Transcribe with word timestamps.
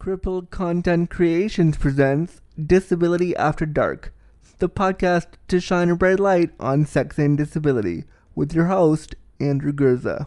Crippled 0.00 0.48
Content 0.48 1.10
Creations 1.10 1.76
presents 1.76 2.40
Disability 2.58 3.36
After 3.36 3.66
Dark, 3.66 4.14
the 4.58 4.66
podcast 4.66 5.26
to 5.48 5.60
shine 5.60 5.90
a 5.90 5.94
bright 5.94 6.18
light 6.18 6.52
on 6.58 6.86
sex 6.86 7.18
and 7.18 7.36
disability, 7.36 8.04
with 8.34 8.54
your 8.54 8.64
host, 8.64 9.14
Andrew 9.40 9.74
Gurza. 9.74 10.26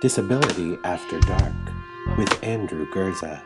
Disability 0.00 0.78
After 0.84 1.20
Dark 1.20 1.52
with 2.16 2.42
Andrew 2.42 2.90
Gurza, 2.90 3.42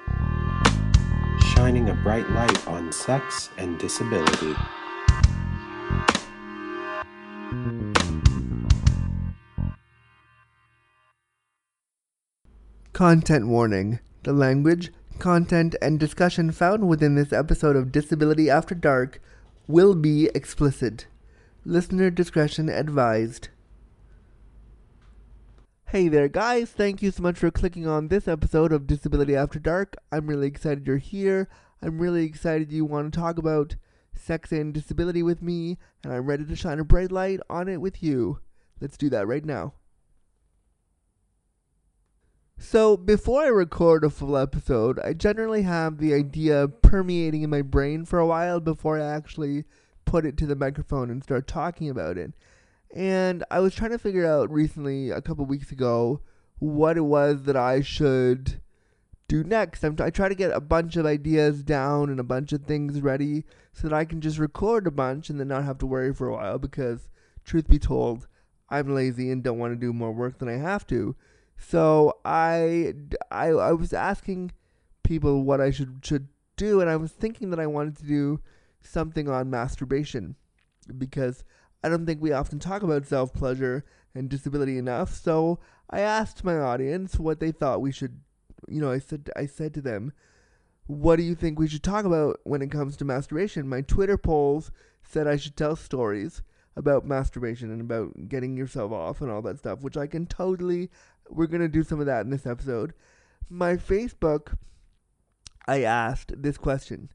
Shining 1.57 1.89
a 1.89 1.95
bright 2.05 2.31
light 2.31 2.69
on 2.69 2.93
sex 2.93 3.51
and 3.59 3.81
disability. 3.81 4.55
Content 13.01 13.49
warning. 13.49 13.99
The 14.25 14.35
language, 14.35 14.93
content, 15.19 15.75
and 15.81 15.99
discussion 15.99 16.53
found 16.53 16.87
within 16.87 17.15
this 17.15 17.33
episode 17.33 17.75
of 17.75 17.91
Disability 17.91 18.51
After 18.51 18.75
Dark 18.75 19.23
will 19.67 19.95
be 19.95 20.27
explicit. 20.35 21.07
Listener 21.65 22.11
discretion 22.11 22.69
advised. 22.69 23.49
Hey 25.87 26.09
there, 26.09 26.29
guys. 26.29 26.73
Thank 26.73 27.01
you 27.01 27.11
so 27.11 27.23
much 27.23 27.39
for 27.39 27.51
clicking 27.51 27.87
on 27.87 28.09
this 28.09 28.29
episode 28.29 28.71
of 28.71 28.87
Disability 28.87 29.35
After 29.35 29.59
Dark. 29.59 29.97
I'm 30.13 30.27
really 30.27 30.49
excited 30.49 30.87
you're 30.87 30.99
here. 30.99 31.49
I'm 31.81 32.03
really 32.03 32.27
excited 32.27 32.71
you 32.71 32.85
want 32.85 33.15
to 33.15 33.19
talk 33.19 33.39
about 33.39 33.77
sex 34.15 34.53
and 34.53 34.75
disability 34.75 35.23
with 35.23 35.41
me, 35.41 35.79
and 36.05 36.13
I'm 36.13 36.27
ready 36.27 36.45
to 36.45 36.55
shine 36.55 36.79
a 36.79 36.85
bright 36.85 37.11
light 37.11 37.41
on 37.49 37.67
it 37.67 37.81
with 37.81 38.03
you. 38.03 38.41
Let's 38.79 38.99
do 38.99 39.09
that 39.09 39.27
right 39.27 39.47
now. 39.47 39.73
So, 42.63 42.99
before 42.99 43.43
I 43.43 43.49
record 43.49 44.05
a 44.05 44.11
full 44.11 44.37
episode, 44.37 45.01
I 45.01 45.15
generally 45.15 45.63
have 45.63 45.97
the 45.97 46.13
idea 46.13 46.69
permeating 46.69 47.41
in 47.41 47.49
my 47.49 47.63
brain 47.63 48.05
for 48.05 48.19
a 48.19 48.27
while 48.27 48.61
before 48.61 49.01
I 49.01 49.07
actually 49.07 49.65
put 50.05 50.27
it 50.27 50.37
to 50.37 50.47
the 50.47 50.55
microphone 50.55 51.09
and 51.11 51.23
start 51.23 51.47
talking 51.47 51.89
about 51.89 52.19
it. 52.19 52.35
And 52.95 53.45
I 53.51 53.61
was 53.61 53.75
trying 53.75 53.93
to 53.93 53.99
figure 53.99 54.27
out 54.27 54.53
recently, 54.53 55.09
a 55.09 55.23
couple 55.23 55.47
weeks 55.47 55.73
ago, 55.73 56.21
what 56.59 56.99
it 56.99 57.01
was 57.01 57.45
that 57.45 57.57
I 57.57 57.81
should 57.81 58.61
do 59.27 59.43
next. 59.43 59.83
I'm 59.83 59.97
t- 59.97 60.05
I 60.05 60.11
try 60.11 60.29
to 60.29 60.35
get 60.35 60.53
a 60.53 60.61
bunch 60.61 60.97
of 60.97 61.07
ideas 61.07 61.63
down 61.63 62.11
and 62.11 62.21
a 62.21 62.25
bunch 62.25 62.53
of 62.53 62.67
things 62.67 63.01
ready 63.01 63.45
so 63.73 63.89
that 63.89 63.97
I 63.97 64.05
can 64.05 64.21
just 64.21 64.37
record 64.37 64.87
a 64.87 64.91
bunch 64.91 65.31
and 65.31 65.41
then 65.41 65.49
not 65.49 65.65
have 65.65 65.79
to 65.79 65.87
worry 65.87 66.13
for 66.13 66.29
a 66.29 66.35
while 66.35 66.59
because, 66.59 67.09
truth 67.43 67.69
be 67.69 67.79
told, 67.79 68.29
I'm 68.69 68.95
lazy 68.95 69.31
and 69.31 69.43
don't 69.43 69.59
want 69.59 69.73
to 69.73 69.81
do 69.81 69.95
more 69.95 70.13
work 70.13 70.39
than 70.39 70.51
I 70.51 70.59
have 70.59 70.87
to. 70.89 71.17
So 71.61 72.17
I, 72.25 72.95
I, 73.31 73.49
I 73.49 73.73
was 73.73 73.93
asking 73.93 74.53
people 75.03 75.45
what 75.45 75.61
I 75.61 75.71
should 75.71 76.01
should 76.03 76.29
do, 76.57 76.81
and 76.81 76.89
I 76.89 76.97
was 76.97 77.13
thinking 77.13 77.51
that 77.51 77.61
I 77.61 77.67
wanted 77.67 77.97
to 77.99 78.05
do 78.05 78.41
something 78.81 79.29
on 79.29 79.51
masturbation 79.51 80.37
because 80.97 81.45
I 81.85 81.91
don't 81.91 82.07
think 82.07 82.23
we 82.23 82.33
often 82.33 82.59
talk 82.59 82.83
about 82.83 83.07
self 83.07 83.35
pleasure 83.35 83.85
and 84.15 84.29
disability 84.29 84.79
enough. 84.79 85.15
So 85.15 85.61
I 85.91 86.01
asked 86.01 86.45
my 86.45 86.59
audience 86.59 87.19
what 87.19 87.41
they 87.41 87.53
thought 87.53 87.83
we 87.83 87.93
should. 87.93 88.21
You 88.67 88.81
know, 88.81 88.91
I 88.91 88.99
said 88.99 89.31
I 89.37 89.45
said 89.45 89.75
to 89.75 89.83
them, 89.83 90.13
"What 90.87 91.17
do 91.17 91.23
you 91.23 91.35
think 91.35 91.59
we 91.59 91.69
should 91.69 91.83
talk 91.83 92.07
about 92.07 92.41
when 92.45 92.63
it 92.63 92.71
comes 92.71 92.97
to 92.97 93.05
masturbation?" 93.05 93.69
My 93.69 93.83
Twitter 93.83 94.17
polls 94.17 94.73
said 95.03 95.27
I 95.27 95.37
should 95.37 95.57
tell 95.57 95.77
stories 95.77 96.43
about 96.77 97.07
masturbation 97.07 97.71
and 97.71 97.81
about 97.81 98.29
getting 98.29 98.57
yourself 98.57 98.93
off 98.93 99.21
and 99.21 99.31
all 99.31 99.43
that 99.43 99.59
stuff, 99.59 99.83
which 99.83 99.97
I 99.97 100.07
can 100.07 100.27
totally 100.27 100.91
we're 101.31 101.47
going 101.47 101.61
to 101.61 101.69
do 101.69 101.83
some 101.83 102.01
of 102.01 102.07
that 102.07 102.23
in 102.25 102.31
this 102.31 102.47
episode. 102.47 102.93
My 103.49 103.77
Facebook, 103.77 104.57
I 105.67 105.83
asked 105.83 106.33
this 106.43 106.59
question. 106.59 107.11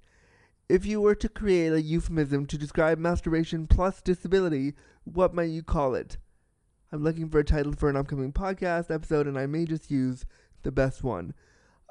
If 0.67 0.85
you 0.85 0.99
were 0.99 1.15
to 1.15 1.29
create 1.29 1.73
a 1.73 1.81
euphemism 1.81 2.45
to 2.47 2.57
describe 2.57 2.97
masturbation 2.97 3.67
plus 3.67 4.01
disability, 4.01 4.73
what 5.03 5.33
might 5.33 5.49
you 5.49 5.61
call 5.61 5.93
it? 5.93 6.17
I'm 6.91 7.03
looking 7.03 7.29
for 7.29 7.39
a 7.39 7.43
title 7.43 7.73
for 7.73 7.89
an 7.89 7.95
upcoming 7.95 8.31
podcast 8.31 8.93
episode, 8.93 9.27
and 9.27 9.37
I 9.37 9.45
may 9.45 9.65
just 9.65 9.91
use 9.91 10.25
the 10.63 10.71
best 10.71 11.03
one. 11.03 11.33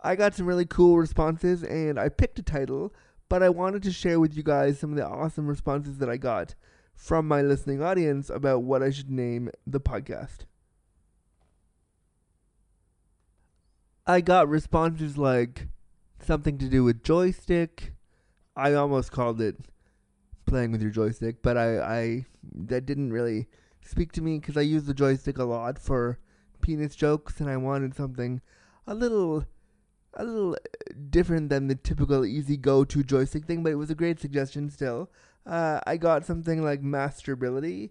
I 0.02 0.16
got 0.16 0.34
some 0.34 0.46
really 0.46 0.66
cool 0.66 0.98
responses, 0.98 1.62
and 1.62 1.98
I 1.98 2.08
picked 2.08 2.38
a 2.38 2.42
title, 2.42 2.92
but 3.28 3.42
I 3.42 3.48
wanted 3.48 3.82
to 3.84 3.92
share 3.92 4.18
with 4.18 4.36
you 4.36 4.42
guys 4.42 4.78
some 4.78 4.90
of 4.90 4.96
the 4.96 5.06
awesome 5.06 5.46
responses 5.46 5.98
that 5.98 6.10
I 6.10 6.16
got 6.16 6.54
from 6.94 7.26
my 7.26 7.42
listening 7.42 7.82
audience 7.82 8.30
about 8.30 8.62
what 8.62 8.82
I 8.82 8.90
should 8.90 9.10
name 9.10 9.50
the 9.66 9.80
podcast. 9.80 10.46
I 14.06 14.20
got 14.20 14.48
responses 14.48 15.16
like 15.16 15.68
something 16.20 16.58
to 16.58 16.68
do 16.68 16.84
with 16.84 17.02
joystick. 17.02 17.94
I 18.54 18.74
almost 18.74 19.12
called 19.12 19.40
it 19.40 19.56
playing 20.46 20.72
with 20.72 20.82
your 20.82 20.90
joystick, 20.90 21.42
but 21.42 21.56
I, 21.56 21.78
I 21.80 22.26
that 22.52 22.84
didn't 22.84 23.12
really 23.12 23.48
speak 23.82 24.12
to 24.12 24.22
me 24.22 24.38
because 24.38 24.56
I 24.58 24.60
use 24.60 24.84
the 24.84 24.92
joystick 24.92 25.38
a 25.38 25.44
lot 25.44 25.78
for 25.78 26.18
penis 26.60 26.94
jokes, 26.94 27.40
and 27.40 27.48
I 27.48 27.56
wanted 27.56 27.94
something 27.94 28.42
a 28.86 28.94
little 28.94 29.46
a 30.12 30.24
little 30.24 30.56
different 31.10 31.48
than 31.48 31.68
the 31.68 31.74
typical 31.74 32.26
easy 32.26 32.58
go 32.58 32.84
to 32.84 33.02
joystick 33.02 33.46
thing, 33.46 33.62
but 33.62 33.72
it 33.72 33.76
was 33.76 33.90
a 33.90 33.94
great 33.94 34.20
suggestion 34.20 34.68
still. 34.68 35.10
Uh, 35.46 35.80
I 35.86 35.96
got 35.96 36.26
something 36.26 36.62
like 36.62 36.82
masturbability. 36.82 37.90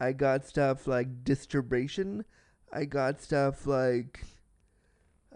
I 0.00 0.12
got 0.12 0.46
stuff 0.46 0.86
like 0.86 1.24
disturbation. 1.24 2.24
I 2.72 2.84
got 2.84 3.20
stuff 3.20 3.66
like 3.66 4.20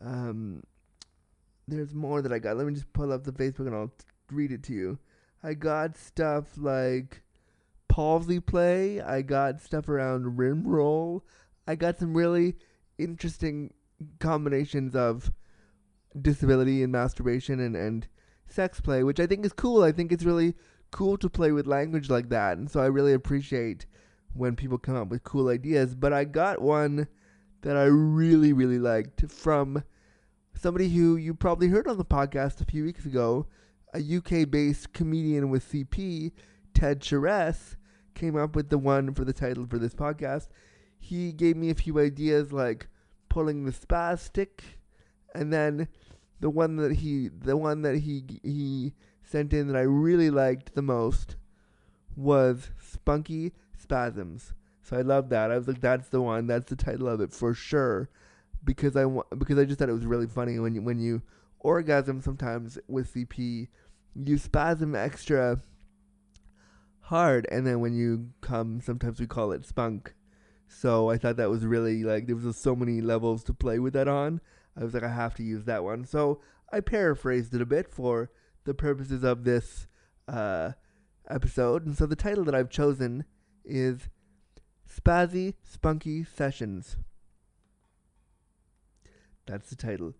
um, 0.04 0.62
there's 1.68 1.94
more 1.94 2.22
that 2.22 2.32
I 2.32 2.38
got. 2.38 2.56
Let 2.56 2.66
me 2.66 2.74
just 2.74 2.92
pull 2.92 3.12
up 3.12 3.24
the 3.24 3.32
Facebook 3.32 3.66
and 3.66 3.74
I'll 3.74 3.92
read 4.30 4.52
it 4.52 4.62
to 4.64 4.72
you. 4.72 4.98
I 5.42 5.54
got 5.54 5.96
stuff 5.96 6.56
like 6.56 7.22
palsy 7.88 8.40
play. 8.40 9.00
I 9.00 9.22
got 9.22 9.60
stuff 9.60 9.88
around 9.88 10.38
rim 10.38 10.66
roll. 10.66 11.24
I 11.66 11.74
got 11.74 11.98
some 11.98 12.16
really 12.16 12.56
interesting 12.98 13.72
combinations 14.18 14.94
of 14.94 15.32
disability 16.20 16.82
and 16.82 16.92
masturbation 16.92 17.60
and, 17.60 17.76
and 17.76 18.06
sex 18.48 18.80
play, 18.80 19.02
which 19.02 19.20
I 19.20 19.26
think 19.26 19.44
is 19.44 19.52
cool. 19.52 19.82
I 19.82 19.92
think 19.92 20.12
it's 20.12 20.24
really 20.24 20.54
cool 20.90 21.16
to 21.18 21.28
play 21.28 21.52
with 21.52 21.66
language 21.66 22.10
like 22.10 22.28
that. 22.28 22.58
And 22.58 22.70
so 22.70 22.80
I 22.80 22.86
really 22.86 23.12
appreciate 23.12 23.86
when 24.34 24.56
people 24.56 24.78
come 24.78 24.96
up 24.96 25.08
with 25.08 25.24
cool 25.24 25.48
ideas. 25.48 25.94
But 25.94 26.12
I 26.12 26.24
got 26.24 26.60
one 26.60 27.08
that 27.62 27.76
I 27.76 27.84
really, 27.84 28.52
really 28.52 28.78
liked 28.78 29.30
from 29.30 29.82
somebody 30.54 30.88
who 30.88 31.16
you 31.16 31.34
probably 31.34 31.68
heard 31.68 31.88
on 31.88 31.98
the 31.98 32.04
podcast 32.04 32.60
a 32.60 32.64
few 32.64 32.84
weeks 32.84 33.06
ago, 33.06 33.46
a 33.94 33.98
UK 33.98 34.48
based 34.50 34.92
comedian 34.92 35.48
with 35.48 35.70
CP, 35.70 36.32
Ted 36.74 37.00
Charest, 37.00 37.76
came 38.14 38.36
up 38.36 38.54
with 38.54 38.68
the 38.68 38.78
one 38.78 39.14
for 39.14 39.24
the 39.24 39.32
title 39.32 39.66
for 39.66 39.78
this 39.78 39.94
podcast. 39.94 40.48
He 40.98 41.32
gave 41.32 41.56
me 41.56 41.70
a 41.70 41.74
few 41.74 41.98
ideas 41.98 42.52
like 42.52 42.88
pulling 43.28 43.64
the 43.64 43.72
spastic, 43.72 44.60
and 45.34 45.52
then 45.52 45.88
the 46.40 46.50
one 46.50 46.76
that 46.76 46.92
he 46.96 47.28
the 47.28 47.56
one 47.56 47.82
that 47.82 47.98
he 47.98 48.24
he 48.42 48.92
sent 49.22 49.52
in 49.52 49.68
that 49.68 49.76
I 49.76 49.82
really 49.82 50.30
liked 50.30 50.74
the 50.74 50.82
most 50.82 51.36
was 52.16 52.70
Spunky 52.78 53.52
Spasms. 53.76 54.52
So 54.82 54.96
I 54.96 55.02
love 55.02 55.28
that. 55.30 55.50
I 55.50 55.56
was 55.56 55.68
like, 55.68 55.80
that's 55.80 56.08
the 56.08 56.20
one. 56.20 56.46
That's 56.46 56.68
the 56.68 56.76
title 56.76 57.08
of 57.08 57.20
it 57.20 57.32
for 57.32 57.54
sure 57.54 58.10
because 58.64 58.96
I 58.96 59.04
because 59.36 59.58
I 59.58 59.64
just 59.64 59.78
thought 59.78 59.88
it 59.88 59.94
was 59.94 60.06
really 60.06 60.26
funny 60.26 60.58
when 60.58 60.74
you 60.74 60.82
when 60.82 60.98
you 60.98 61.22
orgasm 61.60 62.20
sometimes 62.20 62.78
with 62.88 63.14
CP, 63.14 63.68
you 64.14 64.38
spasm 64.38 64.94
extra 64.94 65.60
hard, 67.00 67.46
and 67.50 67.66
then 67.66 67.80
when 67.80 67.94
you 67.94 68.30
come, 68.40 68.80
sometimes 68.80 69.20
we 69.20 69.26
call 69.26 69.52
it 69.52 69.66
spunk. 69.66 70.14
So 70.68 71.10
I 71.10 71.18
thought 71.18 71.36
that 71.36 71.50
was 71.50 71.64
really 71.66 72.04
like 72.04 72.26
there 72.26 72.36
was 72.36 72.56
so 72.56 72.74
many 72.74 73.00
levels 73.00 73.44
to 73.44 73.54
play 73.54 73.78
with 73.78 73.92
that 73.94 74.08
on. 74.08 74.40
I 74.76 74.84
was 74.84 74.94
like, 74.94 75.02
I 75.02 75.12
have 75.12 75.34
to 75.34 75.42
use 75.42 75.64
that 75.64 75.84
one. 75.84 76.04
So 76.04 76.40
I 76.72 76.80
paraphrased 76.80 77.54
it 77.54 77.60
a 77.60 77.66
bit 77.66 77.88
for 77.88 78.30
the 78.64 78.72
purposes 78.72 79.22
of 79.22 79.44
this 79.44 79.86
uh, 80.28 80.72
episode, 81.28 81.86
and 81.86 81.96
so 81.96 82.06
the 82.06 82.16
title 82.16 82.44
that 82.44 82.54
I've 82.54 82.70
chosen 82.70 83.24
is 83.64 84.08
Spazzy 84.94 85.54
Spunky 85.62 86.24
Sessions. 86.24 86.96
That's 89.46 89.70
the 89.70 89.76
title. 89.76 90.14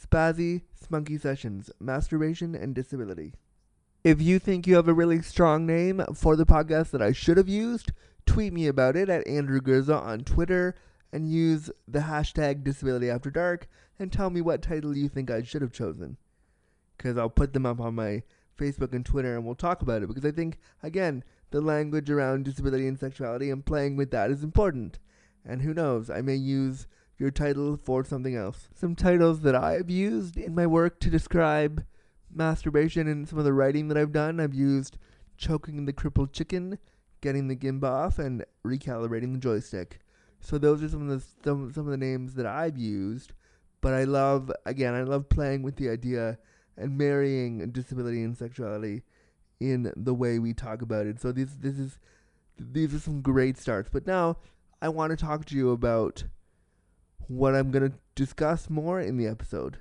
Spazzy 0.00 0.62
Spunky 0.74 1.18
Sessions 1.18 1.70
Masturbation 1.80 2.54
and 2.54 2.74
Disability. 2.74 3.34
If 4.04 4.22
you 4.22 4.38
think 4.38 4.66
you 4.66 4.76
have 4.76 4.88
a 4.88 4.94
really 4.94 5.20
strong 5.22 5.66
name 5.66 6.02
for 6.14 6.36
the 6.36 6.46
podcast 6.46 6.90
that 6.90 7.02
I 7.02 7.12
should 7.12 7.36
have 7.36 7.48
used, 7.48 7.92
tweet 8.24 8.52
me 8.52 8.66
about 8.66 8.96
it 8.96 9.08
at 9.08 9.26
Andrew 9.26 9.60
Gurza 9.60 10.00
on 10.00 10.20
Twitter 10.20 10.74
and 11.12 11.30
use 11.30 11.70
the 11.86 12.00
hashtag 12.00 12.64
Disability 12.64 13.10
After 13.10 13.30
Dark 13.30 13.68
and 13.98 14.12
tell 14.12 14.30
me 14.30 14.40
what 14.40 14.62
title 14.62 14.96
you 14.96 15.08
think 15.08 15.30
I 15.30 15.42
should 15.42 15.62
have 15.62 15.72
chosen. 15.72 16.16
Because 16.96 17.18
I'll 17.18 17.30
put 17.30 17.52
them 17.52 17.66
up 17.66 17.80
on 17.80 17.94
my 17.94 18.22
Facebook 18.58 18.92
and 18.92 19.04
Twitter 19.04 19.34
and 19.34 19.44
we'll 19.44 19.54
talk 19.54 19.82
about 19.82 20.02
it. 20.02 20.08
Because 20.08 20.24
I 20.24 20.30
think, 20.30 20.58
again, 20.82 21.22
the 21.50 21.60
language 21.60 22.10
around 22.10 22.44
disability 22.44 22.86
and 22.86 22.98
sexuality 22.98 23.50
and 23.50 23.64
playing 23.64 23.96
with 23.96 24.10
that 24.10 24.30
is 24.30 24.42
important. 24.42 24.98
And 25.44 25.62
who 25.62 25.72
knows, 25.72 26.10
I 26.10 26.20
may 26.22 26.34
use 26.34 26.86
your 27.18 27.30
title 27.30 27.76
for 27.76 28.04
something 28.04 28.34
else. 28.34 28.68
Some 28.74 28.94
titles 28.94 29.40
that 29.40 29.54
I 29.54 29.72
have 29.72 29.90
used 29.90 30.36
in 30.36 30.54
my 30.54 30.66
work 30.66 31.00
to 31.00 31.10
describe 31.10 31.84
masturbation 32.32 33.08
and 33.08 33.28
some 33.28 33.38
of 33.38 33.44
the 33.44 33.52
writing 33.52 33.88
that 33.88 33.96
I've 33.96 34.12
done. 34.12 34.40
I've 34.40 34.54
used 34.54 34.98
choking 35.36 35.84
the 35.84 35.92
crippled 35.92 36.32
chicken, 36.32 36.78
getting 37.20 37.48
the 37.48 37.56
gimba 37.56 37.84
off, 37.84 38.18
and 38.18 38.44
recalibrating 38.64 39.32
the 39.32 39.38
joystick. 39.38 40.00
So 40.40 40.58
those 40.58 40.82
are 40.82 40.88
some 40.88 41.08
of 41.08 41.20
the 41.20 41.26
some, 41.44 41.72
some 41.72 41.86
of 41.86 41.90
the 41.90 41.96
names 41.96 42.34
that 42.34 42.46
I've 42.46 42.76
used. 42.76 43.32
But 43.80 43.94
I 43.94 44.04
love 44.04 44.50
again, 44.64 44.94
I 44.94 45.02
love 45.02 45.28
playing 45.28 45.62
with 45.62 45.76
the 45.76 45.88
idea 45.88 46.38
and 46.76 46.98
marrying 46.98 47.70
disability 47.70 48.22
and 48.22 48.36
sexuality 48.36 49.02
in 49.60 49.92
the 49.96 50.14
way 50.14 50.38
we 50.38 50.52
talk 50.52 50.82
about 50.82 51.06
it. 51.06 51.20
So 51.20 51.32
this 51.32 51.50
this 51.60 51.78
is 51.78 51.98
these 52.58 52.94
are 52.94 52.98
some 52.98 53.22
great 53.22 53.58
starts. 53.58 53.88
But 53.92 54.06
now 54.06 54.38
I 54.80 54.88
want 54.88 55.10
to 55.10 55.16
talk 55.16 55.44
to 55.46 55.56
you 55.56 55.70
about 55.70 56.24
what 57.28 57.54
I'm 57.54 57.70
going 57.70 57.90
to 57.90 57.96
discuss 58.14 58.70
more 58.70 59.00
in 59.00 59.16
the 59.16 59.26
episode. 59.26 59.78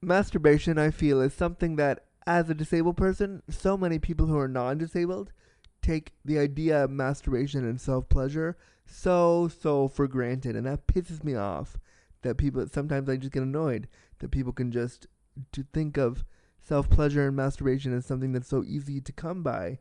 Masturbation, 0.00 0.78
I 0.78 0.90
feel, 0.90 1.20
is 1.20 1.32
something 1.32 1.76
that, 1.76 2.04
as 2.26 2.50
a 2.50 2.54
disabled 2.54 2.96
person, 2.96 3.42
so 3.48 3.76
many 3.76 3.98
people 3.98 4.26
who 4.26 4.38
are 4.38 4.48
non 4.48 4.78
disabled 4.78 5.32
take 5.80 6.12
the 6.24 6.38
idea 6.38 6.84
of 6.84 6.90
masturbation 6.90 7.66
and 7.66 7.80
self 7.80 8.08
pleasure 8.08 8.56
so, 8.86 9.48
so 9.60 9.88
for 9.88 10.06
granted. 10.06 10.56
And 10.56 10.66
that 10.66 10.86
pisses 10.86 11.24
me 11.24 11.34
off 11.34 11.78
that 12.22 12.36
people, 12.36 12.66
sometimes 12.68 13.08
I 13.08 13.16
just 13.16 13.32
get 13.32 13.42
annoyed 13.42 13.88
that 14.18 14.30
people 14.30 14.52
can 14.52 14.70
just 14.70 15.06
to 15.52 15.64
think 15.72 15.96
of 15.96 16.24
self 16.62 16.88
pleasure 16.88 17.26
and 17.26 17.36
masturbation 17.36 17.92
is 17.92 18.06
something 18.06 18.32
that's 18.32 18.48
so 18.48 18.62
easy 18.64 19.00
to 19.00 19.12
come 19.12 19.42
by. 19.42 19.78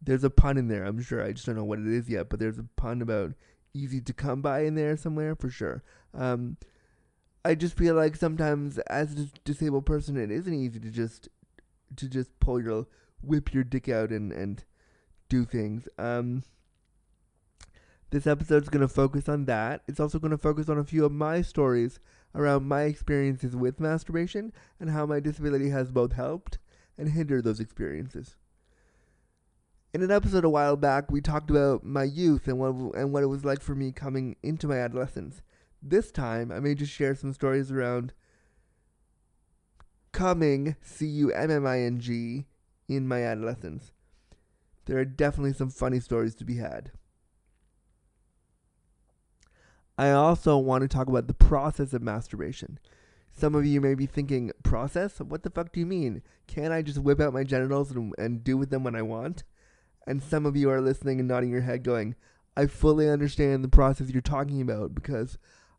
There's 0.00 0.24
a 0.24 0.30
pun 0.30 0.56
in 0.56 0.68
there, 0.68 0.84
I'm 0.84 1.02
sure. 1.02 1.22
I 1.22 1.32
just 1.32 1.46
don't 1.46 1.56
know 1.56 1.64
what 1.64 1.78
it 1.78 1.86
is 1.86 2.08
yet, 2.08 2.28
but 2.28 2.38
there's 2.38 2.58
a 2.58 2.66
pun 2.76 3.02
about 3.02 3.32
easy 3.74 4.00
to 4.00 4.12
come 4.12 4.40
by 4.40 4.60
in 4.60 4.74
there 4.74 4.96
somewhere 4.96 5.34
for 5.34 5.50
sure. 5.50 5.82
Um, 6.14 6.56
I 7.44 7.54
just 7.54 7.76
feel 7.76 7.94
like 7.94 8.16
sometimes 8.16 8.78
as 8.78 9.12
a 9.12 9.26
disabled 9.44 9.86
person, 9.86 10.16
it 10.16 10.30
isn't 10.30 10.52
easy 10.52 10.80
to 10.80 10.90
just 10.90 11.28
to 11.96 12.08
just 12.08 12.38
pull 12.40 12.60
your 12.60 12.86
whip 13.22 13.54
your 13.54 13.64
dick 13.64 13.88
out 13.88 14.10
and 14.10 14.32
and 14.32 14.64
do 15.28 15.44
things. 15.44 15.88
Um, 15.98 16.42
this 18.10 18.26
episode's 18.26 18.68
going 18.68 18.86
to 18.86 18.92
focus 18.92 19.28
on 19.28 19.44
that. 19.46 19.82
It's 19.88 20.00
also 20.00 20.18
going 20.18 20.30
to 20.30 20.38
focus 20.38 20.68
on 20.68 20.78
a 20.78 20.84
few 20.84 21.04
of 21.04 21.12
my 21.12 21.42
stories 21.42 21.98
around 22.36 22.68
my 22.68 22.82
experiences 22.82 23.56
with 23.56 23.80
masturbation 23.80 24.52
and 24.78 24.90
how 24.90 25.06
my 25.06 25.18
disability 25.18 25.70
has 25.70 25.90
both 25.90 26.12
helped 26.12 26.58
and 26.96 27.08
hindered 27.08 27.44
those 27.44 27.60
experiences. 27.60 28.36
In 29.94 30.02
an 30.02 30.10
episode 30.10 30.44
a 30.44 30.50
while 30.50 30.76
back, 30.76 31.10
we 31.10 31.22
talked 31.22 31.50
about 31.50 31.82
my 31.82 32.04
youth 32.04 32.46
and 32.46 32.58
what 32.58 32.74
and 32.94 33.12
what 33.12 33.22
it 33.22 33.28
was 33.28 33.44
like 33.44 33.62
for 33.62 33.74
me 33.74 33.92
coming 33.92 34.36
into 34.42 34.68
my 34.68 34.76
adolescence. 34.76 35.40
This 35.82 36.12
time, 36.12 36.52
I 36.52 36.60
may 36.60 36.74
just 36.74 36.92
share 36.92 37.14
some 37.14 37.32
stories 37.32 37.72
around 37.72 38.12
coming, 40.12 40.76
C 40.82 41.06
U 41.06 41.32
M 41.32 41.50
M 41.50 41.66
I 41.66 41.80
N 41.80 41.98
G, 41.98 42.44
in 42.88 43.08
my 43.08 43.22
adolescence. 43.22 43.92
There 44.84 44.98
are 44.98 45.04
definitely 45.04 45.54
some 45.54 45.70
funny 45.70 46.00
stories 46.00 46.34
to 46.36 46.44
be 46.44 46.56
had. 46.56 46.92
I 49.98 50.10
also 50.10 50.58
want 50.58 50.82
to 50.82 50.88
talk 50.88 51.08
about 51.08 51.26
the 51.26 51.34
process 51.34 51.92
of 51.92 52.02
masturbation. 52.02 52.78
Some 53.32 53.54
of 53.54 53.66
you 53.66 53.80
may 53.80 53.94
be 53.94 54.06
thinking, 54.06 54.50
process? 54.62 55.18
What 55.18 55.42
the 55.42 55.50
fuck 55.50 55.72
do 55.72 55.80
you 55.80 55.86
mean? 55.86 56.22
Can't 56.46 56.72
I 56.72 56.82
just 56.82 56.98
whip 56.98 57.20
out 57.20 57.34
my 57.34 57.44
genitals 57.44 57.90
and, 57.90 58.14
and 58.18 58.44
do 58.44 58.56
with 58.56 58.70
them 58.70 58.84
what 58.84 58.94
I 58.94 59.02
want? 59.02 59.44
And 60.06 60.22
some 60.22 60.46
of 60.46 60.56
you 60.56 60.70
are 60.70 60.80
listening 60.80 61.18
and 61.18 61.28
nodding 61.28 61.50
your 61.50 61.62
head, 61.62 61.82
going, 61.82 62.14
I 62.56 62.66
fully 62.66 63.08
understand 63.08 63.62
the 63.62 63.68
process 63.68 64.10
you're 64.10 64.22
talking 64.22 64.60
about 64.60 64.94
because 64.94 65.36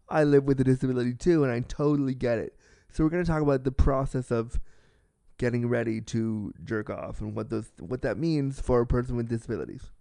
I 0.09 0.23
live 0.23 0.43
with 0.43 0.59
a 0.61 0.63
disability 0.63 1.13
too 1.13 1.43
and 1.43 1.51
I 1.51 1.61
totally 1.61 2.13
get 2.13 2.37
it. 2.37 2.55
So 2.91 3.03
we're 3.03 3.09
going 3.09 3.23
to 3.23 3.31
talk 3.31 3.41
about 3.41 3.63
the 3.63 3.71
process 3.71 4.31
of 4.31 4.59
getting 5.37 5.67
ready 5.67 6.01
to 6.01 6.53
jerk 6.63 6.89
off 6.89 7.21
and 7.21 7.35
what 7.35 7.49
those 7.49 7.71
what 7.79 8.01
that 8.01 8.17
means 8.17 8.59
for 8.59 8.81
a 8.81 8.87
person 8.87 9.15
with 9.15 9.29
disabilities. 9.29 9.91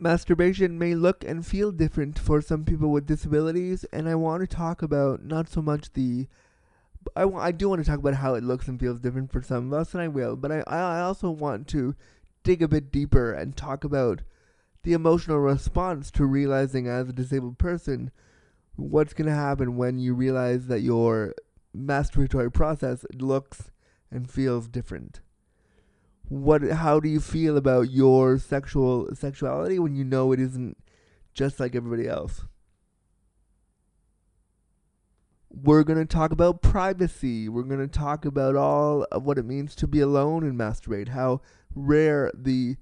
Masturbation 0.00 0.78
may 0.78 0.94
look 0.94 1.22
and 1.24 1.46
feel 1.46 1.70
different 1.70 2.18
for 2.18 2.40
some 2.40 2.64
people 2.64 2.90
with 2.90 3.06
disabilities, 3.06 3.84
and 3.92 4.08
I 4.08 4.14
want 4.14 4.40
to 4.40 4.46
talk 4.46 4.80
about 4.80 5.22
not 5.22 5.50
so 5.50 5.60
much 5.60 5.92
the. 5.92 6.26
I, 7.14 7.24
I 7.24 7.52
do 7.52 7.68
want 7.68 7.84
to 7.84 7.90
talk 7.90 7.98
about 7.98 8.14
how 8.14 8.34
it 8.34 8.42
looks 8.42 8.66
and 8.66 8.80
feels 8.80 8.98
different 8.98 9.30
for 9.30 9.42
some 9.42 9.66
of 9.66 9.78
us, 9.78 9.92
and 9.92 10.02
I 10.02 10.08
will, 10.08 10.36
but 10.36 10.50
I, 10.50 10.60
I 10.66 11.02
also 11.02 11.30
want 11.30 11.68
to 11.68 11.94
dig 12.42 12.62
a 12.62 12.68
bit 12.68 12.90
deeper 12.90 13.30
and 13.30 13.54
talk 13.54 13.84
about 13.84 14.22
the 14.84 14.94
emotional 14.94 15.38
response 15.38 16.10
to 16.12 16.24
realizing 16.24 16.86
as 16.88 17.10
a 17.10 17.12
disabled 17.12 17.58
person 17.58 18.10
what's 18.76 19.12
going 19.12 19.28
to 19.28 19.34
happen 19.34 19.76
when 19.76 19.98
you 19.98 20.14
realize 20.14 20.66
that 20.68 20.80
your 20.80 21.34
masturbatory 21.76 22.50
process 22.50 23.04
looks 23.12 23.70
and 24.10 24.30
feels 24.30 24.66
different 24.66 25.20
what 26.30 26.62
how 26.62 27.00
do 27.00 27.08
you 27.08 27.18
feel 27.18 27.56
about 27.56 27.90
your 27.90 28.38
sexual 28.38 29.08
sexuality 29.16 29.80
when 29.80 29.96
you 29.96 30.04
know 30.04 30.30
it 30.30 30.38
isn't 30.38 30.76
just 31.34 31.58
like 31.58 31.74
everybody 31.74 32.08
else? 32.08 32.44
We're 35.50 35.82
going 35.82 35.98
to 35.98 36.06
talk 36.06 36.30
about 36.30 36.62
privacy. 36.62 37.48
We're 37.48 37.64
going 37.64 37.80
to 37.80 37.88
talk 37.88 38.24
about 38.24 38.54
all 38.54 39.08
of 39.10 39.24
what 39.24 39.38
it 39.38 39.44
means 39.44 39.74
to 39.74 39.88
be 39.88 39.98
alone 39.98 40.44
and 40.44 40.56
masturbate 40.56 41.08
how 41.08 41.40
rare 41.74 42.30
the 42.32 42.76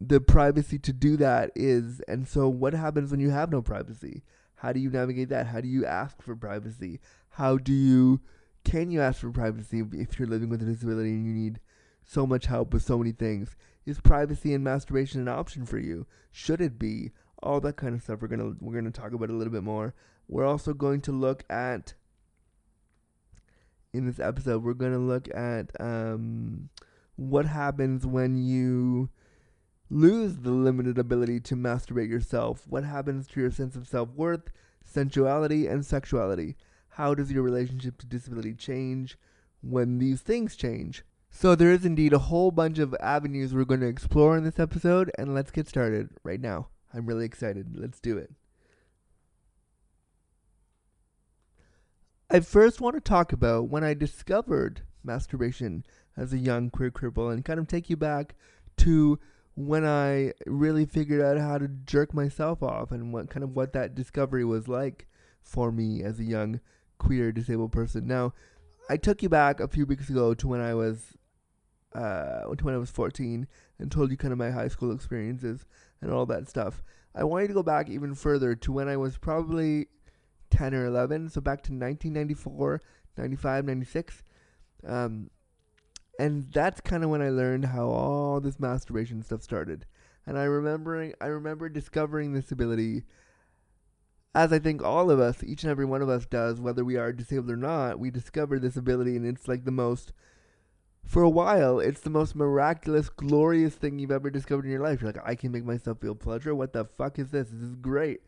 the 0.00 0.18
privacy 0.18 0.78
to 0.78 0.94
do 0.94 1.18
that 1.18 1.50
is. 1.54 2.00
And 2.08 2.26
so 2.26 2.48
what 2.48 2.72
happens 2.72 3.10
when 3.10 3.20
you 3.20 3.28
have 3.28 3.52
no 3.52 3.60
privacy? 3.60 4.22
How 4.54 4.72
do 4.72 4.80
you 4.80 4.88
navigate 4.88 5.28
that? 5.28 5.48
How 5.48 5.60
do 5.60 5.68
you 5.68 5.84
ask 5.84 6.22
for 6.22 6.34
privacy? 6.34 7.00
How 7.28 7.58
do 7.58 7.74
you 7.74 8.22
can 8.64 8.90
you 8.90 9.02
ask 9.02 9.20
for 9.20 9.30
privacy 9.30 9.82
if 9.92 10.18
you're 10.18 10.26
living 10.26 10.48
with 10.48 10.62
a 10.62 10.64
disability 10.64 11.10
and 11.10 11.26
you 11.26 11.34
need 11.34 11.60
so 12.10 12.26
much 12.26 12.46
help 12.46 12.72
with 12.72 12.82
so 12.82 12.98
many 12.98 13.12
things. 13.12 13.56
Is 13.86 14.00
privacy 14.00 14.52
and 14.52 14.64
masturbation 14.64 15.20
an 15.20 15.28
option 15.28 15.64
for 15.64 15.78
you? 15.78 16.06
Should 16.32 16.60
it 16.60 16.78
be? 16.78 17.12
All 17.42 17.60
that 17.60 17.76
kind 17.76 17.94
of 17.94 18.02
stuff 18.02 18.20
we're 18.20 18.28
gonna 18.28 18.54
we're 18.60 18.74
gonna 18.74 18.90
talk 18.90 19.12
about 19.12 19.30
a 19.30 19.34
little 19.34 19.52
bit 19.52 19.62
more. 19.62 19.94
We're 20.28 20.46
also 20.46 20.74
going 20.74 21.00
to 21.02 21.12
look 21.12 21.44
at 21.48 21.94
in 23.92 24.06
this 24.06 24.20
episode 24.20 24.62
we're 24.62 24.74
gonna 24.74 24.98
look 24.98 25.28
at 25.34 25.70
um, 25.80 26.68
what 27.16 27.46
happens 27.46 28.06
when 28.06 28.36
you 28.36 29.08
lose 29.88 30.38
the 30.38 30.50
limited 30.50 30.98
ability 30.98 31.40
to 31.40 31.56
masturbate 31.56 32.08
yourself. 32.08 32.66
What 32.68 32.84
happens 32.84 33.28
to 33.28 33.40
your 33.40 33.50
sense 33.52 33.76
of 33.76 33.86
self 33.86 34.10
worth, 34.10 34.50
sensuality, 34.84 35.68
and 35.68 35.86
sexuality? 35.86 36.56
How 36.90 37.14
does 37.14 37.30
your 37.30 37.44
relationship 37.44 37.98
to 37.98 38.06
disability 38.06 38.54
change 38.54 39.16
when 39.62 39.98
these 39.98 40.20
things 40.20 40.56
change? 40.56 41.04
So 41.30 41.54
there 41.54 41.72
is 41.72 41.84
indeed 41.84 42.12
a 42.12 42.18
whole 42.18 42.50
bunch 42.50 42.78
of 42.78 42.94
avenues 43.00 43.54
we're 43.54 43.64
going 43.64 43.80
to 43.80 43.86
explore 43.86 44.36
in 44.36 44.44
this 44.44 44.58
episode, 44.58 45.10
and 45.16 45.34
let's 45.34 45.50
get 45.50 45.68
started 45.68 46.10
right 46.22 46.40
now. 46.40 46.68
I'm 46.92 47.06
really 47.06 47.24
excited. 47.24 47.76
Let's 47.76 48.00
do 48.00 48.18
it. 48.18 48.32
I 52.28 52.40
first 52.40 52.80
want 52.80 52.94
to 52.94 53.00
talk 53.00 53.32
about 53.32 53.68
when 53.68 53.82
I 53.82 53.94
discovered 53.94 54.82
masturbation 55.02 55.84
as 56.16 56.32
a 56.32 56.38
young 56.38 56.70
queer 56.70 56.90
cripple 56.90 57.32
and 57.32 57.44
kind 57.44 57.58
of 57.58 57.66
take 57.66 57.88
you 57.88 57.96
back 57.96 58.34
to 58.78 59.18
when 59.54 59.84
I 59.84 60.32
really 60.46 60.86
figured 60.86 61.20
out 61.20 61.38
how 61.38 61.58
to 61.58 61.68
jerk 61.68 62.14
myself 62.14 62.62
off 62.62 62.92
and 62.92 63.12
what 63.12 63.30
kind 63.30 63.42
of 63.42 63.56
what 63.56 63.72
that 63.72 63.94
discovery 63.94 64.44
was 64.44 64.68
like 64.68 65.08
for 65.42 65.72
me 65.72 66.02
as 66.02 66.20
a 66.20 66.24
young 66.24 66.60
queer 66.98 67.32
disabled 67.32 67.72
person. 67.72 68.06
Now, 68.06 68.34
I 68.88 68.96
took 68.96 69.22
you 69.22 69.28
back 69.28 69.60
a 69.60 69.68
few 69.68 69.86
weeks 69.86 70.08
ago 70.08 70.34
to 70.34 70.48
when 70.48 70.60
I 70.60 70.74
was 70.74 71.16
uh, 71.94 72.42
when 72.62 72.74
I 72.74 72.78
was 72.78 72.90
14 72.90 73.46
and 73.78 73.90
told 73.90 74.10
you 74.10 74.16
kind 74.16 74.32
of 74.32 74.38
my 74.38 74.50
high 74.50 74.68
school 74.68 74.92
experiences 74.92 75.66
and 76.00 76.12
all 76.12 76.26
that 76.26 76.48
stuff. 76.48 76.82
I 77.14 77.24
wanted 77.24 77.48
to 77.48 77.54
go 77.54 77.62
back 77.62 77.88
even 77.88 78.14
further 78.14 78.54
to 78.54 78.72
when 78.72 78.88
I 78.88 78.96
was 78.96 79.18
probably 79.18 79.88
10 80.50 80.74
or 80.74 80.86
11, 80.86 81.30
so 81.30 81.40
back 81.40 81.62
to 81.64 81.72
1994, 81.72 82.82
95, 83.16 83.64
96. 83.64 84.22
Um, 84.86 85.30
and 86.18 86.52
that's 86.52 86.80
kind 86.80 87.02
of 87.02 87.10
when 87.10 87.22
I 87.22 87.30
learned 87.30 87.66
how 87.66 87.88
all 87.88 88.40
this 88.40 88.60
masturbation 88.60 89.22
stuff 89.22 89.42
started. 89.42 89.86
And 90.26 90.38
I 90.38 90.44
remembering 90.44 91.14
I 91.20 91.26
remember 91.26 91.68
discovering 91.68 92.32
this 92.32 92.52
ability 92.52 93.04
as 94.34 94.52
I 94.52 94.58
think 94.58 94.82
all 94.82 95.10
of 95.10 95.18
us, 95.18 95.42
each 95.42 95.64
and 95.64 95.70
every 95.70 95.84
one 95.84 96.02
of 96.02 96.08
us 96.08 96.26
does, 96.26 96.60
whether 96.60 96.84
we 96.84 96.96
are 96.96 97.12
disabled 97.12 97.50
or 97.50 97.56
not, 97.56 97.98
we 97.98 98.10
discover 98.10 98.58
this 98.58 98.76
ability 98.76 99.16
and 99.16 99.26
it's 99.26 99.48
like 99.48 99.64
the 99.64 99.72
most 99.72 100.12
for 101.04 101.22
a 101.22 101.28
while, 101.28 101.80
it's 101.80 102.00
the 102.00 102.10
most 102.10 102.36
miraculous, 102.36 103.08
glorious 103.08 103.74
thing 103.74 103.98
you've 103.98 104.12
ever 104.12 104.30
discovered 104.30 104.64
in 104.64 104.70
your 104.70 104.82
life. 104.82 105.00
You're 105.00 105.12
like, 105.12 105.22
I 105.24 105.34
can 105.34 105.50
make 105.50 105.64
myself 105.64 106.00
feel 106.00 106.14
pleasure. 106.14 106.54
What 106.54 106.72
the 106.72 106.84
fuck 106.84 107.18
is 107.18 107.30
this? 107.30 107.48
This 107.48 107.70
is 107.70 107.74
great. 107.76 108.20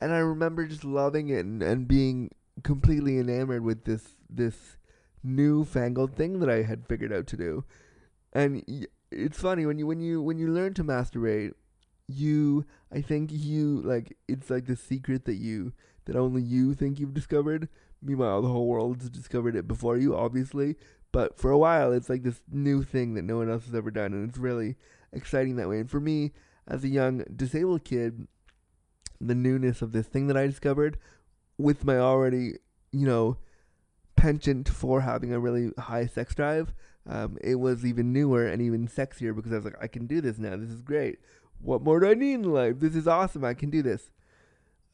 And 0.00 0.12
I 0.12 0.18
remember 0.18 0.66
just 0.66 0.84
loving 0.84 1.28
it 1.28 1.44
and, 1.44 1.62
and 1.62 1.86
being 1.88 2.30
completely 2.62 3.18
enamored 3.18 3.62
with 3.62 3.84
this 3.84 4.04
this 4.30 4.76
newfangled 5.22 6.14
thing 6.14 6.40
that 6.40 6.50
I 6.50 6.62
had 6.62 6.86
figured 6.86 7.12
out 7.12 7.26
to 7.28 7.36
do. 7.36 7.64
And 8.32 8.86
it's 9.10 9.40
funny 9.40 9.66
when 9.66 9.78
you 9.78 9.86
when 9.86 10.00
you 10.00 10.22
when 10.22 10.38
you 10.38 10.48
learn 10.48 10.74
to 10.74 10.84
masturbate, 10.84 11.52
you 12.06 12.64
I 12.92 13.00
think 13.00 13.30
you 13.32 13.82
like 13.82 14.16
it's 14.28 14.50
like 14.50 14.66
the 14.66 14.76
secret 14.76 15.24
that 15.26 15.36
you 15.36 15.72
that 16.04 16.16
only 16.16 16.42
you 16.42 16.74
think 16.74 16.98
you've 16.98 17.14
discovered. 17.14 17.68
Meanwhile, 18.00 18.42
the 18.42 18.48
whole 18.48 18.68
world's 18.68 19.10
discovered 19.10 19.56
it 19.56 19.66
before 19.66 19.96
you, 19.96 20.16
obviously. 20.16 20.76
But 21.12 21.38
for 21.38 21.50
a 21.50 21.58
while, 21.58 21.92
it's 21.92 22.08
like 22.08 22.22
this 22.22 22.42
new 22.50 22.82
thing 22.82 23.14
that 23.14 23.22
no 23.22 23.38
one 23.38 23.50
else 23.50 23.64
has 23.64 23.74
ever 23.74 23.90
done, 23.90 24.12
and 24.12 24.28
it's 24.28 24.38
really 24.38 24.76
exciting 25.12 25.56
that 25.56 25.68
way. 25.68 25.80
And 25.80 25.90
for 25.90 26.00
me, 26.00 26.32
as 26.66 26.84
a 26.84 26.88
young 26.88 27.24
disabled 27.34 27.84
kid, 27.84 28.28
the 29.20 29.34
newness 29.34 29.82
of 29.82 29.92
this 29.92 30.06
thing 30.06 30.26
that 30.26 30.36
I 30.36 30.46
discovered, 30.46 30.98
with 31.56 31.84
my 31.84 31.98
already, 31.98 32.54
you 32.92 33.06
know, 33.06 33.38
penchant 34.16 34.68
for 34.68 35.00
having 35.00 35.32
a 35.32 35.40
really 35.40 35.72
high 35.78 36.06
sex 36.06 36.34
drive, 36.34 36.74
um, 37.06 37.38
it 37.40 37.56
was 37.56 37.86
even 37.86 38.12
newer 38.12 38.46
and 38.46 38.60
even 38.60 38.86
sexier 38.86 39.34
because 39.34 39.52
I 39.52 39.56
was 39.56 39.64
like, 39.64 39.82
I 39.82 39.86
can 39.86 40.06
do 40.06 40.20
this 40.20 40.38
now. 40.38 40.56
This 40.56 40.70
is 40.70 40.82
great. 40.82 41.18
What 41.60 41.82
more 41.82 42.00
do 42.00 42.08
I 42.08 42.14
need 42.14 42.34
in 42.34 42.52
life? 42.52 42.78
This 42.78 42.94
is 42.94 43.08
awesome. 43.08 43.44
I 43.44 43.54
can 43.54 43.70
do 43.70 43.82
this. 43.82 44.10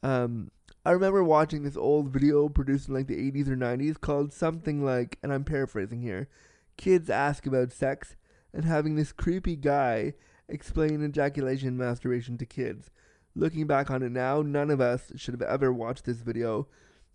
Um, 0.01 0.49
I 0.85 0.91
remember 0.91 1.23
watching 1.23 1.63
this 1.63 1.75
old 1.75 2.09
video 2.09 2.47
produced 2.47 2.87
in 2.87 2.93
like 2.93 3.07
the 3.07 3.31
80s 3.31 3.47
or 3.47 3.57
90s 3.57 3.99
called 3.99 4.31
something 4.31 4.85
like, 4.85 5.17
and 5.23 5.33
I'm 5.33 5.43
paraphrasing 5.43 6.01
here, 6.01 6.29
kids 6.77 7.09
ask 7.09 7.47
about 7.47 7.71
sex, 7.71 8.15
and 8.53 8.65
having 8.65 8.95
this 8.95 9.11
creepy 9.11 9.55
guy 9.55 10.13
explain 10.47 11.03
ejaculation 11.03 11.69
and 11.69 11.77
masturbation 11.77 12.37
to 12.37 12.45
kids. 12.45 12.91
Looking 13.33 13.65
back 13.65 13.89
on 13.89 14.03
it 14.03 14.11
now, 14.11 14.43
none 14.43 14.69
of 14.69 14.79
us 14.79 15.11
should 15.15 15.33
have 15.33 15.41
ever 15.41 15.73
watched 15.73 16.05
this 16.05 16.19
video, 16.19 16.67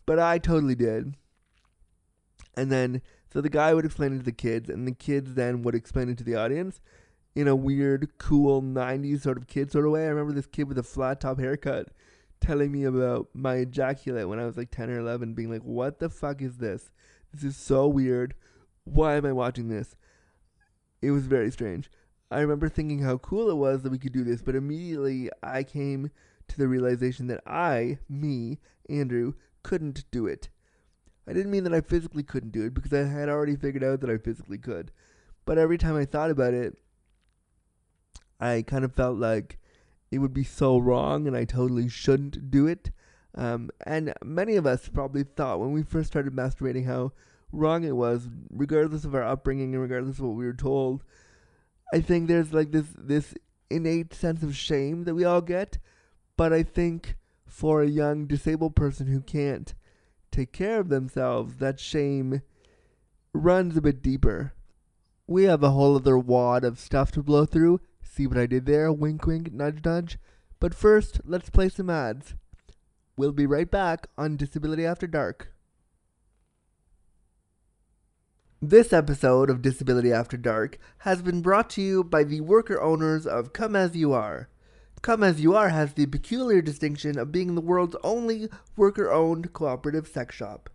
but 0.04 0.18
I 0.18 0.38
totally 0.38 0.74
did. 0.74 1.14
And 2.56 2.72
then, 2.72 3.02
so 3.32 3.40
the 3.40 3.48
guy 3.48 3.72
would 3.72 3.84
explain 3.84 4.14
it 4.14 4.18
to 4.18 4.24
the 4.24 4.32
kids, 4.32 4.68
and 4.68 4.86
the 4.86 4.92
kids 4.92 5.34
then 5.34 5.62
would 5.62 5.76
explain 5.76 6.08
it 6.08 6.18
to 6.18 6.24
the 6.24 6.34
audience 6.34 6.80
in 7.36 7.46
a 7.46 7.54
weird, 7.54 8.18
cool 8.18 8.60
90s 8.60 9.22
sort 9.22 9.38
of 9.38 9.46
kid 9.46 9.70
sort 9.70 9.86
of 9.86 9.92
way. 9.92 10.06
I 10.06 10.08
remember 10.08 10.32
this 10.32 10.46
kid 10.46 10.64
with 10.64 10.76
a 10.76 10.82
flat 10.82 11.20
top 11.20 11.38
haircut 11.38 11.90
telling 12.40 12.72
me 12.72 12.84
about 12.84 13.28
my 13.34 13.56
ejaculate 13.56 14.28
when 14.28 14.38
I 14.38 14.46
was 14.46 14.56
like 14.56 14.70
10 14.70 14.90
or 14.90 14.98
11, 14.98 15.34
being 15.34 15.50
like, 15.50 15.62
what 15.62 15.98
the 15.98 16.08
fuck 16.08 16.42
is 16.42 16.58
this? 16.58 16.90
This 17.32 17.44
is 17.44 17.56
so 17.56 17.86
weird. 17.86 18.34
Why 18.84 19.16
am 19.16 19.26
I 19.26 19.32
watching 19.32 19.68
this? 19.68 19.96
It 21.02 21.10
was 21.10 21.26
very 21.26 21.50
strange. 21.50 21.90
I 22.30 22.40
remember 22.40 22.68
thinking 22.68 23.00
how 23.00 23.18
cool 23.18 23.50
it 23.50 23.56
was 23.56 23.82
that 23.82 23.92
we 23.92 23.98
could 23.98 24.12
do 24.12 24.24
this, 24.24 24.42
but 24.42 24.54
immediately 24.54 25.30
I 25.42 25.62
came 25.62 26.10
to 26.48 26.58
the 26.58 26.68
realization 26.68 27.26
that 27.28 27.42
I, 27.46 27.98
me, 28.08 28.58
Andrew, 28.88 29.34
couldn't 29.62 30.04
do 30.10 30.26
it. 30.26 30.48
I 31.28 31.32
didn't 31.32 31.52
mean 31.52 31.64
that 31.64 31.74
I 31.74 31.80
physically 31.80 32.22
couldn't 32.22 32.52
do 32.52 32.64
it 32.64 32.74
because 32.74 32.92
I 32.92 33.04
had 33.04 33.28
already 33.28 33.56
figured 33.56 33.84
out 33.84 34.00
that 34.00 34.10
I 34.10 34.18
physically 34.18 34.58
could. 34.58 34.90
But 35.44 35.58
every 35.58 35.78
time 35.78 35.96
I 35.96 36.04
thought 36.04 36.30
about 36.30 36.54
it, 36.54 36.76
I 38.40 38.62
kind 38.66 38.84
of 38.84 38.94
felt 38.94 39.18
like 39.18 39.58
it 40.10 40.18
would 40.18 40.34
be 40.34 40.44
so 40.44 40.78
wrong 40.78 41.26
and 41.26 41.36
I 41.36 41.44
totally 41.44 41.88
shouldn't 41.88 42.50
do 42.50 42.66
it. 42.66 42.90
Um, 43.34 43.70
and 43.86 44.12
many 44.24 44.56
of 44.56 44.66
us 44.66 44.88
probably 44.88 45.22
thought 45.22 45.60
when 45.60 45.72
we 45.72 45.82
first 45.82 46.10
started 46.10 46.34
masturbating 46.34 46.86
how 46.86 47.12
wrong 47.52 47.84
it 47.84 47.96
was, 47.96 48.28
regardless 48.50 49.04
of 49.04 49.14
our 49.14 49.22
upbringing 49.22 49.72
and 49.72 49.82
regardless 49.82 50.18
of 50.18 50.24
what 50.24 50.36
we 50.36 50.44
were 50.44 50.52
told. 50.52 51.04
I 51.92 52.00
think 52.00 52.28
there's 52.28 52.52
like 52.52 52.70
this 52.70 52.86
this 52.96 53.34
innate 53.68 54.14
sense 54.14 54.42
of 54.42 54.56
shame 54.56 55.04
that 55.04 55.14
we 55.14 55.24
all 55.24 55.40
get, 55.40 55.78
but 56.36 56.52
I 56.52 56.62
think 56.62 57.16
for 57.46 57.82
a 57.82 57.88
young 57.88 58.26
disabled 58.26 58.76
person 58.76 59.08
who 59.08 59.20
can't 59.20 59.74
take 60.30 60.52
care 60.52 60.80
of 60.80 60.88
themselves, 60.88 61.56
that 61.56 61.80
shame 61.80 62.42
runs 63.32 63.76
a 63.76 63.80
bit 63.80 64.02
deeper. 64.02 64.52
We 65.26 65.44
have 65.44 65.62
a 65.62 65.70
whole 65.70 65.96
other 65.96 66.18
wad 66.18 66.64
of 66.64 66.78
stuff 66.78 67.12
to 67.12 67.22
blow 67.22 67.44
through, 67.44 67.80
See 68.20 68.26
what 68.26 68.36
I 68.36 68.44
did 68.44 68.66
there? 68.66 68.92
Wink, 68.92 69.26
wink, 69.26 69.50
nudge, 69.50 69.82
nudge. 69.82 70.18
But 70.58 70.74
first, 70.74 71.22
let's 71.24 71.48
play 71.48 71.70
some 71.70 71.88
ads. 71.88 72.34
We'll 73.16 73.32
be 73.32 73.46
right 73.46 73.70
back 73.70 74.08
on 74.18 74.36
Disability 74.36 74.84
After 74.84 75.06
Dark. 75.06 75.54
This 78.60 78.92
episode 78.92 79.48
of 79.48 79.62
Disability 79.62 80.12
After 80.12 80.36
Dark 80.36 80.78
has 80.98 81.22
been 81.22 81.40
brought 81.40 81.70
to 81.70 81.80
you 81.80 82.04
by 82.04 82.24
the 82.24 82.42
worker 82.42 82.78
owners 82.78 83.26
of 83.26 83.54
Come 83.54 83.74
As 83.74 83.96
You 83.96 84.12
Are. 84.12 84.50
Come 85.00 85.22
As 85.22 85.40
You 85.40 85.56
Are 85.56 85.70
has 85.70 85.94
the 85.94 86.04
peculiar 86.04 86.60
distinction 86.60 87.18
of 87.18 87.32
being 87.32 87.54
the 87.54 87.62
world's 87.62 87.96
only 88.04 88.50
worker 88.76 89.10
owned 89.10 89.54
cooperative 89.54 90.06
sex 90.06 90.36
shop. 90.36 90.68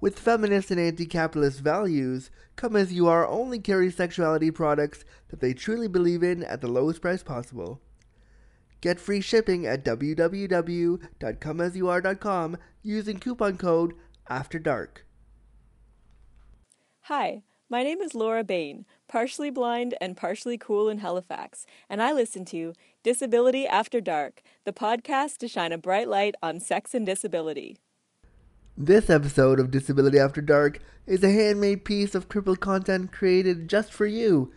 With 0.00 0.18
feminist 0.18 0.70
and 0.70 0.80
anti 0.80 1.04
capitalist 1.04 1.60
values, 1.60 2.30
Come 2.56 2.74
As 2.74 2.90
You 2.90 3.06
Are 3.06 3.28
only 3.28 3.58
carries 3.58 3.96
sexuality 3.96 4.50
products 4.50 5.04
that 5.28 5.40
they 5.40 5.52
truly 5.52 5.88
believe 5.88 6.22
in 6.22 6.42
at 6.42 6.62
the 6.62 6.68
lowest 6.68 7.02
price 7.02 7.22
possible. 7.22 7.82
Get 8.80 8.98
free 8.98 9.20
shipping 9.20 9.66
at 9.66 9.84
www.comeasyouare.com 9.84 12.56
using 12.82 13.18
coupon 13.18 13.58
code 13.58 13.92
AFTER 14.30 14.58
DARK. 14.58 15.04
Hi, 17.02 17.42
my 17.68 17.82
name 17.82 18.00
is 18.00 18.14
Laura 18.14 18.42
Bain, 18.42 18.86
partially 19.06 19.50
blind 19.50 19.94
and 20.00 20.16
partially 20.16 20.56
cool 20.56 20.88
in 20.88 20.96
Halifax, 20.98 21.66
and 21.90 22.02
I 22.02 22.12
listen 22.12 22.46
to 22.46 22.72
Disability 23.02 23.66
After 23.66 24.00
Dark, 24.00 24.42
the 24.64 24.72
podcast 24.72 25.36
to 25.38 25.48
shine 25.48 25.72
a 25.72 25.78
bright 25.78 26.08
light 26.08 26.36
on 26.42 26.58
sex 26.58 26.94
and 26.94 27.04
disability. 27.04 27.76
This 28.78 29.10
episode 29.10 29.58
of 29.60 29.70
Disability 29.70 30.18
After 30.18 30.40
Dark 30.40 30.80
is 31.06 31.22
a 31.22 31.30
handmade 31.30 31.84
piece 31.84 32.14
of 32.14 32.28
crippled 32.28 32.60
content 32.60 33.12
created 33.12 33.68
just 33.68 33.92
for 33.92 34.06
you. 34.06 34.50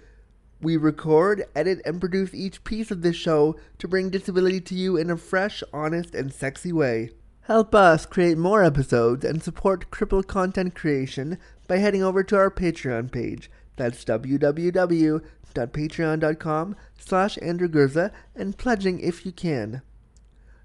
We 0.61 0.77
record, 0.77 1.43
edit, 1.55 1.81
and 1.83 1.99
produce 1.99 2.33
each 2.33 2.63
piece 2.63 2.89
of 2.91 3.01
this 3.01 3.17
show 3.17 3.57
to 3.79 3.87
bring 3.87 4.09
disability 4.09 4.61
to 4.61 4.75
you 4.75 4.95
in 4.95 5.09
a 5.09 5.17
fresh, 5.17 5.61
honest, 5.73 6.15
and 6.15 6.31
sexy 6.31 6.71
way. 6.71 7.09
Help 7.41 7.75
us 7.75 8.05
create 8.05 8.37
more 8.37 8.63
episodes 8.63 9.25
and 9.25 9.43
support 9.43 9.91
crippled 9.91 10.27
content 10.27 10.75
creation 10.75 11.37
by 11.67 11.79
heading 11.79 12.01
over 12.01 12.23
to 12.23 12.37
our 12.37 12.49
Patreon 12.49 13.11
page. 13.11 13.51
That's 13.75 14.05
www.patreon.com 14.05 16.75
slash 16.97 17.37
Andrew 17.41 18.09
and 18.35 18.57
pledging 18.57 19.01
if 19.01 19.25
you 19.25 19.33
can. 19.33 19.81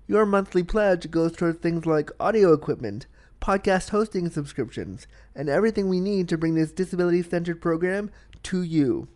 Your 0.07 0.25
monthly 0.25 0.62
pledge 0.62 1.11
goes 1.11 1.33
towards 1.33 1.59
things 1.59 1.87
like 1.87 2.12
audio 2.21 2.52
equipment, 2.52 3.09
podcast 3.40 3.90
hosting 3.90 4.28
subscriptions, 4.30 5.07
and 5.35 5.49
everything 5.49 5.88
we 5.88 6.00
need 6.00 6.28
to 6.28 6.38
bring 6.38 6.54
this 6.54 6.73
disability 6.73 7.23
centered 7.23 7.61
program 7.61 8.11
to 8.45 8.62
you. 8.62 9.09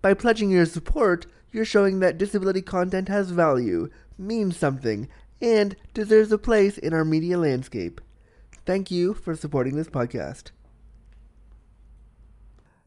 By 0.00 0.14
pledging 0.14 0.50
your 0.50 0.66
support, 0.66 1.26
you're 1.52 1.64
showing 1.64 2.00
that 2.00 2.18
disability 2.18 2.62
content 2.62 3.08
has 3.08 3.30
value, 3.30 3.88
means 4.18 4.56
something, 4.56 5.08
and 5.40 5.76
deserves 5.94 6.32
a 6.32 6.38
place 6.38 6.78
in 6.78 6.92
our 6.92 7.04
media 7.04 7.38
landscape. 7.38 8.00
Thank 8.64 8.90
you 8.90 9.14
for 9.14 9.34
supporting 9.34 9.76
this 9.76 9.88
podcast. 9.88 10.50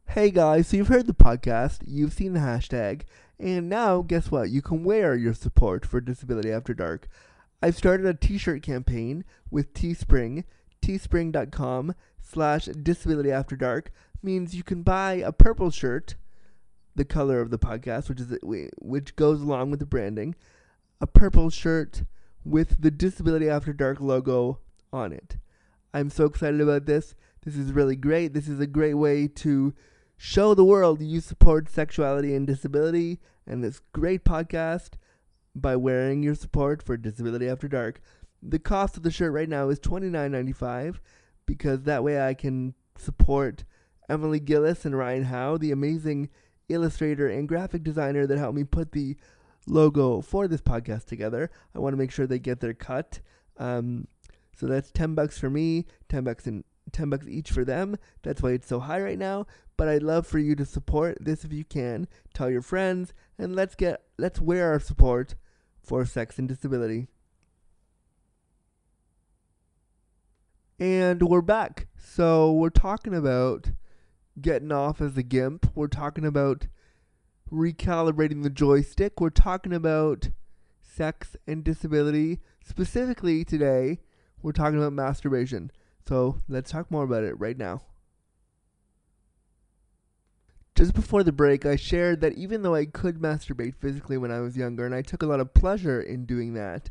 Hey 0.10 0.32
guys, 0.32 0.68
so 0.68 0.77
you've 0.77 0.88
heard 0.88 1.08
the 1.08 1.13
podcast, 1.13 1.82
you've 1.86 2.13
seen 2.13 2.34
the 2.34 2.39
hashtag, 2.39 3.01
and 3.38 3.68
now 3.68 4.01
guess 4.01 4.32
what? 4.32 4.50
You 4.50 4.62
can 4.62 4.84
wear 4.84 5.15
your 5.15 5.34
support 5.34 5.86
for 5.86 6.00
Disability 6.00 6.51
After 6.51 6.74
Dark. 6.74 7.10
I've 7.65 7.75
started 7.75 8.05
a 8.05 8.13
t-shirt 8.13 8.62
campaign 8.62 9.25
with 9.50 9.74
Teespring. 9.74 10.43
Teespring.com 10.84 11.95
slash 12.22 12.65
disability 12.65 13.31
after 13.31 13.55
dark 13.55 13.91
means 14.22 14.53
you 14.53 14.62
can 14.62 14.84
buy 14.84 15.13
a 15.13 15.31
purple 15.31 15.72
shirt, 15.72 16.13
the 16.93 17.05
color 17.05 17.41
of 17.41 17.50
the 17.50 17.57
podcast, 17.57 18.07
which 18.07 18.22
is 18.22 18.38
which 18.79 19.15
goes 19.15 19.41
along 19.41 19.72
with 19.72 19.79
the 19.79 19.88
branding, 19.88 20.36
a 21.01 21.07
purple 21.07 21.50
shirt 21.50 22.03
with 22.43 22.84
the 22.84 22.91
Disability 22.91 23.50
After 23.50 23.74
Dark 23.74 24.00
logo 24.00 24.60
on 24.93 25.12
it. 25.12 25.38
I'm 25.91 26.12
so 26.12 26.25
excited 26.25 26.62
about 26.62 26.86
this. 26.86 27.15
This 27.45 27.55
is 27.55 27.74
really 27.74 27.95
great. 27.95 28.36
This 28.36 28.48
is 28.48 28.60
a 28.60 28.67
great 28.67 28.93
way 28.93 29.27
to 29.27 29.74
show 30.17 30.53
the 30.53 30.63
world 30.63 31.01
you 31.01 31.19
support 31.19 31.67
sexuality 31.67 32.36
and 32.36 32.45
disability 32.45 33.19
and 33.48 33.63
this 33.63 33.81
great 33.91 34.24
podcast 34.24 34.98
by 35.55 35.75
wearing 35.75 36.21
your 36.21 36.35
support 36.35 36.83
for 36.83 36.97
Disability 36.97 37.47
After 37.47 37.67
Dark. 37.67 38.01
The 38.43 38.59
cost 38.59 38.97
of 38.97 39.03
the 39.03 39.12
shirt 39.12 39.33
right 39.33 39.50
now 39.50 39.69
is 39.69 39.79
twenty 39.79 40.09
nine 40.09 40.31
ninety 40.31 40.51
five 40.51 41.01
because 41.45 41.83
that 41.83 42.03
way 42.03 42.21
I 42.21 42.33
can 42.33 42.75
support 42.97 43.63
Emily 44.09 44.39
Gillis 44.39 44.85
and 44.85 44.97
Ryan 44.97 45.24
Howe, 45.24 45.57
the 45.57 45.71
amazing 45.71 46.29
illustrator 46.69 47.27
and 47.27 47.47
graphic 47.47 47.83
designer 47.83 48.27
that 48.27 48.38
helped 48.38 48.55
me 48.55 48.63
put 48.63 48.91
the 48.91 49.15
logo 49.67 50.21
for 50.21 50.47
this 50.47 50.62
podcast 50.62 51.05
together. 51.05 51.50
I 51.74 51.79
want 51.79 51.93
to 51.93 51.97
make 51.97 52.12
sure 52.12 52.27
they 52.27 52.39
get 52.39 52.59
their 52.59 52.74
cut. 52.74 53.19
Um, 53.57 54.07
so 54.55 54.67
that's 54.67 54.91
ten 54.91 55.15
bucks 55.15 55.38
for 55.39 55.50
me, 55.50 55.85
ten 56.09 56.24
bucks 56.24 56.45
and 56.45 56.63
ten 56.91 57.09
bucks 57.09 57.27
each 57.27 57.51
for 57.51 57.65
them. 57.65 57.97
That's 58.21 58.43
why 58.43 58.51
it's 58.51 58.67
so 58.67 58.79
high 58.79 59.01
right 59.01 59.17
now. 59.17 59.47
But 59.77 59.89
I'd 59.89 60.03
love 60.03 60.27
for 60.27 60.39
you 60.39 60.55
to 60.55 60.65
support 60.65 61.17
this 61.19 61.43
if 61.43 61.51
you 61.51 61.65
can. 61.65 62.07
Tell 62.33 62.50
your 62.50 62.62
friends 62.62 63.13
and 63.38 63.55
let's 63.55 63.75
get 63.75 64.03
let's 64.17 64.39
wear 64.39 64.71
our 64.71 64.79
support 64.79 65.35
for 65.86 66.06
sex 66.06 66.39
and 66.39 66.48
disability. 66.48 67.08
And 70.80 71.22
we're 71.22 71.42
back. 71.42 71.88
So 71.98 72.51
we're 72.51 72.70
talking 72.70 73.13
about 73.13 73.72
getting 74.42 74.72
off 74.72 75.00
as 75.00 75.15
a 75.15 75.24
gimp. 75.24 75.72
We're 75.75 75.88
talking 75.88 76.25
about 76.25 76.68
recalibrating 77.51 78.44
the 78.44 78.50
joystick. 78.50 79.22
We're 79.22 79.30
talking 79.30 79.74
about 79.74 80.30
sex 80.82 81.38
and 81.48 81.63
disability. 81.63 82.42
Specifically 82.63 83.46
today, 83.46 84.00
we're 84.42 84.51
talking 84.51 84.77
about 84.77 84.94
masturbation. 84.94 85.72
So 86.08 86.42
let's 86.50 86.72
talk 86.72 86.92
more 86.92 87.04
about 87.04 87.24
it 87.24 87.39
right 87.39 87.58
now. 87.58 87.82
Just 90.75 90.94
before 90.94 91.24
the 91.24 91.32
break, 91.32 91.65
I 91.65 91.77
shared 91.77 92.20
that 92.20 92.34
even 92.34 92.62
though 92.62 92.75
I 92.75 92.86
could 92.86 93.20
masturbate 93.20 93.75
physically 93.75 94.17
when 94.17 94.32
I 94.32 94.41
was 94.41 94.58
younger, 94.58 94.86
and 94.86 94.94
I 94.94 95.01
took 95.01 95.24
a 95.24 95.25
lot 95.25 95.39
of 95.39 95.53
pleasure 95.53 96.01
in 96.01 96.25
doing 96.25 96.53
that, 96.55 96.89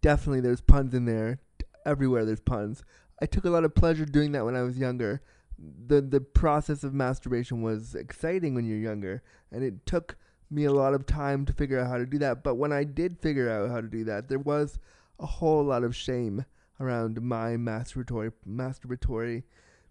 definitely 0.00 0.40
there's 0.40 0.62
puns 0.62 0.94
in 0.94 1.04
there. 1.04 1.38
Everywhere 1.84 2.24
there's 2.24 2.40
puns. 2.40 2.82
I 3.20 3.26
took 3.26 3.44
a 3.44 3.50
lot 3.50 3.64
of 3.64 3.74
pleasure 3.74 4.06
doing 4.06 4.32
that 4.32 4.46
when 4.46 4.56
I 4.56 4.62
was 4.62 4.78
younger. 4.78 5.20
The 5.58 6.00
the 6.00 6.20
process 6.20 6.82
of 6.82 6.94
masturbation 6.94 7.60
was 7.60 7.94
exciting 7.94 8.54
when 8.54 8.64
you're 8.64 8.78
younger, 8.78 9.22
and 9.52 9.62
it 9.62 9.84
took 9.84 10.16
me 10.50 10.64
a 10.64 10.72
lot 10.72 10.94
of 10.94 11.04
time 11.04 11.44
to 11.44 11.52
figure 11.52 11.78
out 11.78 11.88
how 11.88 11.98
to 11.98 12.06
do 12.06 12.18
that. 12.18 12.42
But 12.42 12.54
when 12.54 12.72
I 12.72 12.84
did 12.84 13.18
figure 13.18 13.50
out 13.50 13.68
how 13.68 13.82
to 13.82 13.86
do 13.86 14.04
that, 14.04 14.28
there 14.28 14.38
was 14.38 14.78
a 15.20 15.26
whole 15.26 15.62
lot 15.62 15.84
of 15.84 15.94
shame 15.94 16.46
around 16.80 17.20
my 17.20 17.50
masturbatory 17.50 18.32
masturbatory 18.48 19.42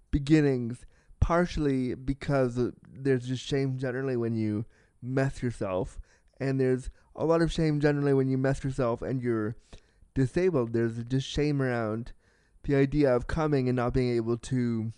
beginnings 0.09 0.85
partially 1.23 1.95
because 1.95 2.59
there's 2.93 3.25
just 3.25 3.41
shame 3.41 3.77
generally 3.77 4.17
when 4.17 4.35
you 4.35 4.65
mess 5.01 5.41
yourself, 5.41 5.97
and 6.37 6.59
there's 6.59 6.89
a 7.15 7.23
lot 7.23 7.41
of 7.41 7.49
shame 7.49 7.79
generally 7.79 8.13
when 8.13 8.27
you 8.27 8.37
mess 8.37 8.61
yourself 8.61 9.01
and 9.01 9.21
you're 9.21 9.55
disabled. 10.13 10.73
There's 10.73 11.01
just 11.05 11.25
shame 11.25 11.61
around 11.61 12.11
the 12.63 12.75
idea 12.75 13.15
of 13.15 13.27
coming 13.27 13.69
and 13.69 13.77
not 13.77 13.93
being 13.93 14.13
able 14.13 14.37
to 14.37 14.91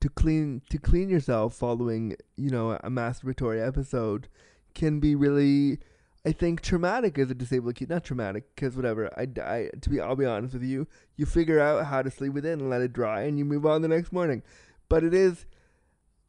to 0.00 0.08
clean 0.08 0.62
to 0.70 0.78
clean 0.78 1.08
yourself 1.08 1.54
following 1.54 2.16
you 2.36 2.50
know 2.50 2.72
a 2.72 2.90
masturbatory 2.90 3.64
episode 3.64 4.28
can 4.74 4.98
be 4.98 5.14
really 5.14 5.78
I 6.28 6.32
think 6.32 6.60
traumatic 6.60 7.18
as 7.18 7.30
a 7.30 7.34
disabled 7.34 7.76
kid, 7.76 7.88
not 7.88 8.04
traumatic, 8.04 8.54
because 8.54 8.76
whatever. 8.76 9.10
I, 9.16 9.22
I, 9.40 9.70
to 9.80 9.88
be, 9.88 9.98
I'll 9.98 10.14
be 10.14 10.26
honest 10.26 10.52
with 10.52 10.62
you. 10.62 10.86
You 11.16 11.24
figure 11.24 11.58
out 11.58 11.86
how 11.86 12.02
to 12.02 12.10
sleep 12.10 12.34
with 12.34 12.44
it 12.44 12.58
and 12.58 12.68
let 12.68 12.82
it 12.82 12.92
dry, 12.92 13.22
and 13.22 13.38
you 13.38 13.46
move 13.46 13.64
on 13.64 13.80
the 13.80 13.88
next 13.88 14.12
morning. 14.12 14.42
But 14.90 15.04
it 15.04 15.14
is, 15.14 15.46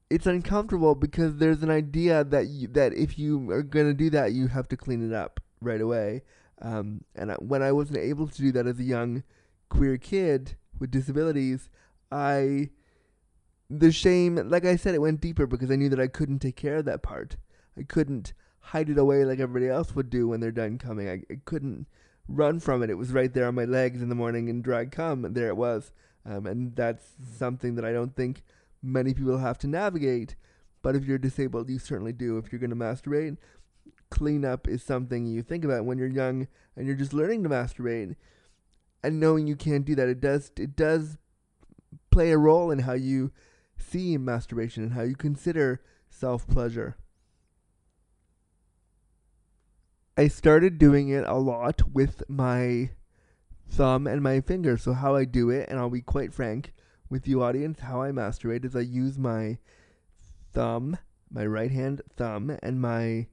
it's 0.09 0.25
uncomfortable 0.25 0.95
because 0.95 1.35
there's 1.35 1.63
an 1.63 1.69
idea 1.69 2.23
that 2.23 2.47
you, 2.47 2.69
that 2.69 2.93
if 2.93 3.19
you 3.19 3.51
are 3.51 3.61
gonna 3.61 3.93
do 3.93 4.09
that, 4.11 4.31
you 4.31 4.47
have 4.47 4.69
to 4.69 4.77
clean 4.77 5.05
it 5.05 5.13
up 5.13 5.41
right 5.59 5.81
away. 5.81 6.21
Um, 6.61 7.03
and 7.13 7.33
I, 7.33 7.35
when 7.35 7.61
I 7.61 7.73
wasn't 7.73 7.97
able 7.97 8.29
to 8.29 8.41
do 8.41 8.53
that 8.53 8.67
as 8.67 8.79
a 8.79 8.83
young 8.83 9.23
queer 9.67 9.97
kid 9.97 10.55
with 10.79 10.91
disabilities, 10.91 11.69
I, 12.09 12.69
the 13.69 13.91
shame, 13.91 14.35
like 14.47 14.63
I 14.63 14.77
said, 14.77 14.95
it 14.95 15.01
went 15.01 15.19
deeper 15.19 15.45
because 15.45 15.69
I 15.69 15.75
knew 15.75 15.89
that 15.89 15.99
I 15.99 16.07
couldn't 16.07 16.39
take 16.39 16.55
care 16.55 16.77
of 16.77 16.85
that 16.85 17.03
part. 17.03 17.35
I 17.77 17.83
couldn't 17.83 18.31
hide 18.69 18.89
it 18.89 18.97
away 18.99 19.25
like 19.25 19.39
everybody 19.39 19.67
else 19.67 19.95
would 19.95 20.09
do 20.09 20.27
when 20.27 20.39
they're 20.39 20.51
done 20.51 20.77
coming. 20.77 21.09
I, 21.09 21.21
I 21.31 21.39
couldn't 21.45 21.88
run 22.27 22.59
from 22.59 22.83
it. 22.83 22.89
It 22.91 22.97
was 22.97 23.11
right 23.11 23.33
there 23.33 23.47
on 23.47 23.55
my 23.55 23.65
legs 23.65 24.01
in 24.01 24.09
the 24.09 24.15
morning 24.15 24.47
and 24.47 24.63
dry 24.63 24.85
cum. 24.85 25.25
And 25.25 25.33
there 25.33 25.47
it 25.47 25.57
was. 25.57 25.91
Um, 26.23 26.45
and 26.45 26.75
that's 26.75 27.13
something 27.35 27.75
that 27.75 27.85
I 27.85 27.91
don't 27.91 28.15
think 28.15 28.43
many 28.83 29.15
people 29.15 29.39
have 29.39 29.57
to 29.59 29.67
navigate. 29.67 30.35
But 30.83 30.95
if 30.95 31.05
you're 31.05 31.17
disabled, 31.17 31.69
you 31.69 31.79
certainly 31.79 32.13
do. 32.13 32.38
If 32.38 32.51
you're 32.51 32.59
going 32.59 32.69
to 32.69 32.75
masturbate, 32.75 33.38
cleanup 34.11 34.67
is 34.67 34.83
something 34.83 35.25
you 35.25 35.41
think 35.41 35.65
about 35.65 35.85
when 35.85 35.97
you're 35.97 36.07
young 36.07 36.47
and 36.75 36.85
you're 36.85 36.95
just 36.95 37.13
learning 37.13 37.43
to 37.43 37.49
masturbate. 37.49 38.15
And 39.03 39.19
knowing 39.19 39.47
you 39.47 39.55
can't 39.55 39.85
do 39.85 39.95
that, 39.95 40.09
it 40.09 40.19
does 40.19 40.51
it 40.57 40.75
does 40.75 41.17
play 42.11 42.31
a 42.31 42.38
role 42.38 42.69
in 42.69 42.79
how 42.79 42.93
you 42.93 43.31
see 43.77 44.17
masturbation 44.17 44.83
and 44.83 44.93
how 44.93 45.03
you 45.03 45.15
consider 45.15 45.81
self 46.09 46.45
pleasure. 46.47 46.97
I 50.19 50.27
started 50.27 50.77
doing 50.77 51.07
it 51.07 51.23
a 51.25 51.38
lot 51.38 51.93
with 51.93 52.23
my 52.27 52.89
thumb 53.69 54.05
and 54.05 54.21
my 54.21 54.41
finger. 54.41 54.77
So 54.77 54.91
how 54.91 55.15
I 55.15 55.23
do 55.23 55.49
it, 55.49 55.69
and 55.69 55.79
I'll 55.79 55.89
be 55.89 56.01
quite 56.01 56.34
frank 56.34 56.73
with 57.10 57.25
you 57.25 57.41
audience, 57.41 57.79
how 57.79 58.01
I 58.01 58.12
masturbate 58.12 58.65
is 58.65 58.75
I 58.75 58.82
use 58.82 59.17
my 59.17 59.60
thumb, 60.51 60.97
my 61.32 61.45
right 61.45 61.71
hand 61.71 62.01
thumb, 62.17 62.58
and 62.62 62.82
my 62.82 63.27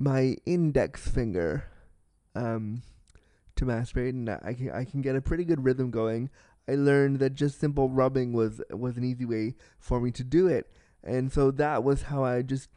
my 0.00 0.36
index 0.46 1.06
finger 1.06 1.66
um, 2.34 2.82
to 3.54 3.64
masturbate, 3.64 4.08
and 4.08 4.28
I 4.28 4.52
can 4.52 4.72
I 4.72 4.84
can 4.84 5.00
get 5.00 5.14
a 5.14 5.20
pretty 5.20 5.44
good 5.44 5.62
rhythm 5.62 5.92
going. 5.92 6.28
I 6.68 6.74
learned 6.74 7.20
that 7.20 7.36
just 7.36 7.60
simple 7.60 7.88
rubbing 7.88 8.32
was 8.32 8.60
was 8.72 8.96
an 8.96 9.04
easy 9.04 9.24
way 9.24 9.54
for 9.78 10.00
me 10.00 10.10
to 10.10 10.24
do 10.24 10.48
it, 10.48 10.72
and 11.04 11.32
so 11.32 11.52
that 11.52 11.84
was 11.84 12.02
how 12.02 12.24
I 12.24 12.42
just 12.42 12.68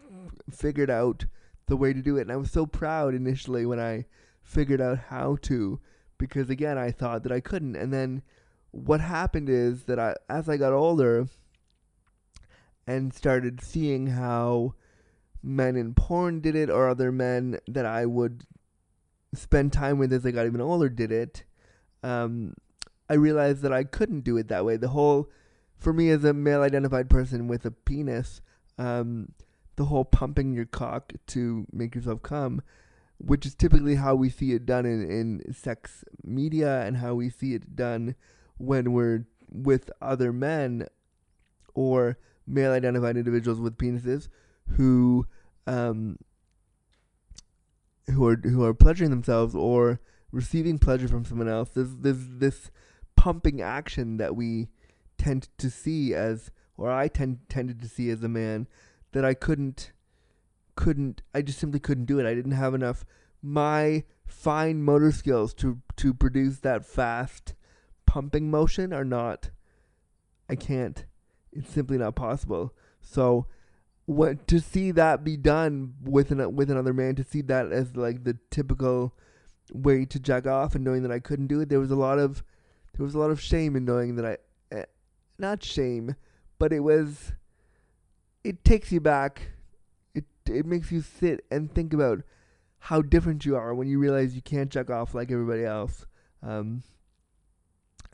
figured 0.52 0.92
out 0.92 1.26
the 1.70 1.78
way 1.78 1.94
to 1.94 2.02
do 2.02 2.18
it. 2.18 2.24
And 2.24 2.32
I 2.32 2.36
was 2.36 2.52
so 2.52 2.66
proud 2.66 3.16
initially 3.16 3.66
when 3.66 3.80
I 3.80 4.06
figured 4.44 4.82
out 4.82 4.98
how 5.10 5.38
to, 5.44 5.80
because 6.18 6.50
again, 6.50 6.78
I 6.78 6.92
thought 6.92 7.24
that 7.24 7.32
I 7.32 7.40
couldn't. 7.40 7.76
And 7.76 7.94
then 7.94 8.24
what 8.72 9.02
happened 9.02 9.50
is 9.50 9.84
that 9.84 10.00
I, 10.00 10.16
as 10.30 10.50
I 10.50 10.58
got 10.58 10.74
older 10.74 11.28
and 12.86 13.14
started 13.14 13.62
seeing 13.62 14.08
how 14.08 14.74
men 15.42 15.76
in 15.76 15.94
porn 15.94 16.42
did 16.42 16.56
it 16.56 16.70
or 16.70 16.90
other 16.90 17.12
men 17.12 17.60
that 17.68 17.86
I 17.86 18.06
would 18.06 18.44
spend 19.34 19.72
time 19.72 20.00
with 20.00 20.12
as 20.12 20.26
I 20.26 20.32
got 20.32 20.46
even 20.46 20.62
older 20.62 20.90
did 20.90 21.12
it, 21.12 21.44
um, 22.04 22.56
I 23.10 23.14
realized 23.14 23.62
that 23.62 23.74
I 23.74 23.84
couldn't 23.84 24.22
do 24.22 24.38
it 24.38 24.48
that 24.50 24.66
way. 24.66 24.78
The 24.78 24.90
whole, 24.90 25.30
for 25.78 25.94
me 25.94 26.10
as 26.10 26.24
a 26.24 26.34
male 26.34 26.62
identified 26.62 27.10
person 27.10 27.48
with 27.48 27.66
a 27.66 27.72
penis, 27.72 28.42
um, 28.78 29.34
the 29.80 29.86
whole 29.86 30.04
pumping 30.04 30.54
your 30.54 30.66
cock 30.66 31.14
to 31.26 31.66
make 31.72 31.96
yourself 31.96 32.22
come, 32.22 32.62
which 33.18 33.46
is 33.46 33.56
typically 33.56 33.96
how 33.96 34.14
we 34.14 34.30
see 34.30 34.52
it 34.52 34.66
done 34.66 34.86
in, 34.86 35.10
in 35.10 35.54
sex 35.54 36.04
media 36.22 36.82
and 36.82 36.98
how 36.98 37.16
we 37.16 37.30
see 37.30 37.54
it 37.54 37.78
done 37.78 38.14
when 38.58 38.92
we're 38.92 39.26
with 39.50 39.90
other 40.02 40.34
men 40.34 40.86
or 41.74 42.18
male 42.46 42.74
identified 42.74 43.16
individuals 43.16 43.62
with 43.62 43.78
penises 43.78 44.28
who 44.72 45.26
um, 45.66 46.18
who 48.14 48.28
are 48.28 48.36
who 48.36 48.66
are 48.66 48.74
pleasuring 48.74 49.12
themselves 49.12 49.56
or 49.56 50.02
receiving 50.34 50.78
pleasure 50.78 51.08
from 51.08 51.24
someone 51.24 51.48
else. 51.48 51.70
There's 51.70 51.96
there's 51.96 52.28
this 52.28 52.70
pumping 53.16 53.62
action 53.62 54.18
that 54.18 54.36
we 54.36 54.68
tend 55.18 55.48
to 55.58 55.70
see 55.70 56.14
as 56.14 56.52
or 56.76 56.92
I 56.92 57.08
tend 57.08 57.48
tended 57.48 57.82
to 57.82 57.88
see 57.88 58.10
as 58.10 58.22
a 58.24 58.28
man 58.28 58.68
that 59.12 59.26
I 59.26 59.34
couldn't 59.34 59.92
couldn't 60.76 61.22
I 61.34 61.42
just 61.42 61.60
simply 61.60 61.80
couldn't 61.80 62.06
do 62.06 62.20
it. 62.20 62.26
I 62.26 62.34
didn't 62.34 62.52
have 62.54 62.74
enough 62.74 63.06
my 63.42 64.04
fine 64.26 64.84
motor 64.84 65.12
skills 65.12 65.54
to 65.56 65.82
to 65.98 66.14
produce 66.14 66.60
that 66.60 66.86
fast 66.86 67.54
pumping 68.06 68.50
motion 68.50 68.94
are 68.94 69.06
not 69.06 69.50
I 70.50 70.56
can't. 70.56 71.06
It's 71.52 71.70
simply 71.70 71.98
not 71.98 72.16
possible. 72.16 72.74
So 73.02 73.46
what 74.10 74.48
to 74.48 74.60
see 74.60 74.90
that 74.90 75.24
be 75.24 75.38
done 75.38 75.94
with 76.04 76.32
an 76.32 76.56
with 76.56 76.72
another 76.72 76.94
man 76.94 77.14
to 77.16 77.24
see 77.24 77.42
that 77.44 77.72
as 77.72 77.96
like 77.96 78.24
the 78.24 78.36
typical 78.50 79.14
way 79.72 80.04
to 80.04 80.20
jack 80.20 80.48
off 80.48 80.74
and 80.74 80.84
knowing 80.84 81.04
that 81.04 81.12
I 81.12 81.20
couldn't 81.20 81.46
do 81.46 81.60
it 81.60 81.70
there 81.70 81.80
was 81.80 81.92
a 81.92 81.96
lot 81.96 82.18
of 82.18 82.44
there 82.98 83.04
was 83.04 83.14
a 83.14 83.20
lot 83.20 83.30
of 83.30 83.40
shame 83.40 83.76
in 83.76 83.86
knowing 83.86 84.16
that 84.16 84.26
I 84.26 84.38
eh, 84.76 84.86
not 85.38 85.64
shame 85.64 86.16
but 86.58 86.74
it 86.74 86.80
was 86.80 87.34
it 88.44 88.64
takes 88.64 88.92
you 88.92 89.00
back. 89.00 89.50
It 90.14 90.26
it 90.48 90.66
makes 90.66 90.92
you 90.92 91.02
sit 91.02 91.46
and 91.52 91.74
think 91.74 91.94
about 91.94 92.24
how 92.80 93.02
different 93.02 93.46
you 93.46 93.56
are 93.56 93.74
when 93.74 93.88
you 93.88 94.00
realize 94.00 94.36
you 94.36 94.42
can't 94.42 94.72
check 94.72 94.90
off 94.90 95.14
like 95.14 95.32
everybody 95.32 95.66
else. 95.66 96.06
Um, 96.42 96.84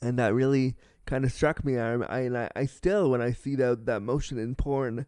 and 0.02 0.18
that 0.20 0.34
really 0.34 0.76
kind 1.06 1.24
of 1.24 1.32
struck 1.32 1.64
me. 1.64 1.78
I, 1.78 1.96
I 1.96 2.50
I 2.56 2.66
still 2.66 3.10
when 3.10 3.22
I 3.22 3.32
see 3.32 3.56
that 3.56 3.86
that 3.86 4.02
motion 4.02 4.38
in 4.38 4.56
porn 4.56 5.06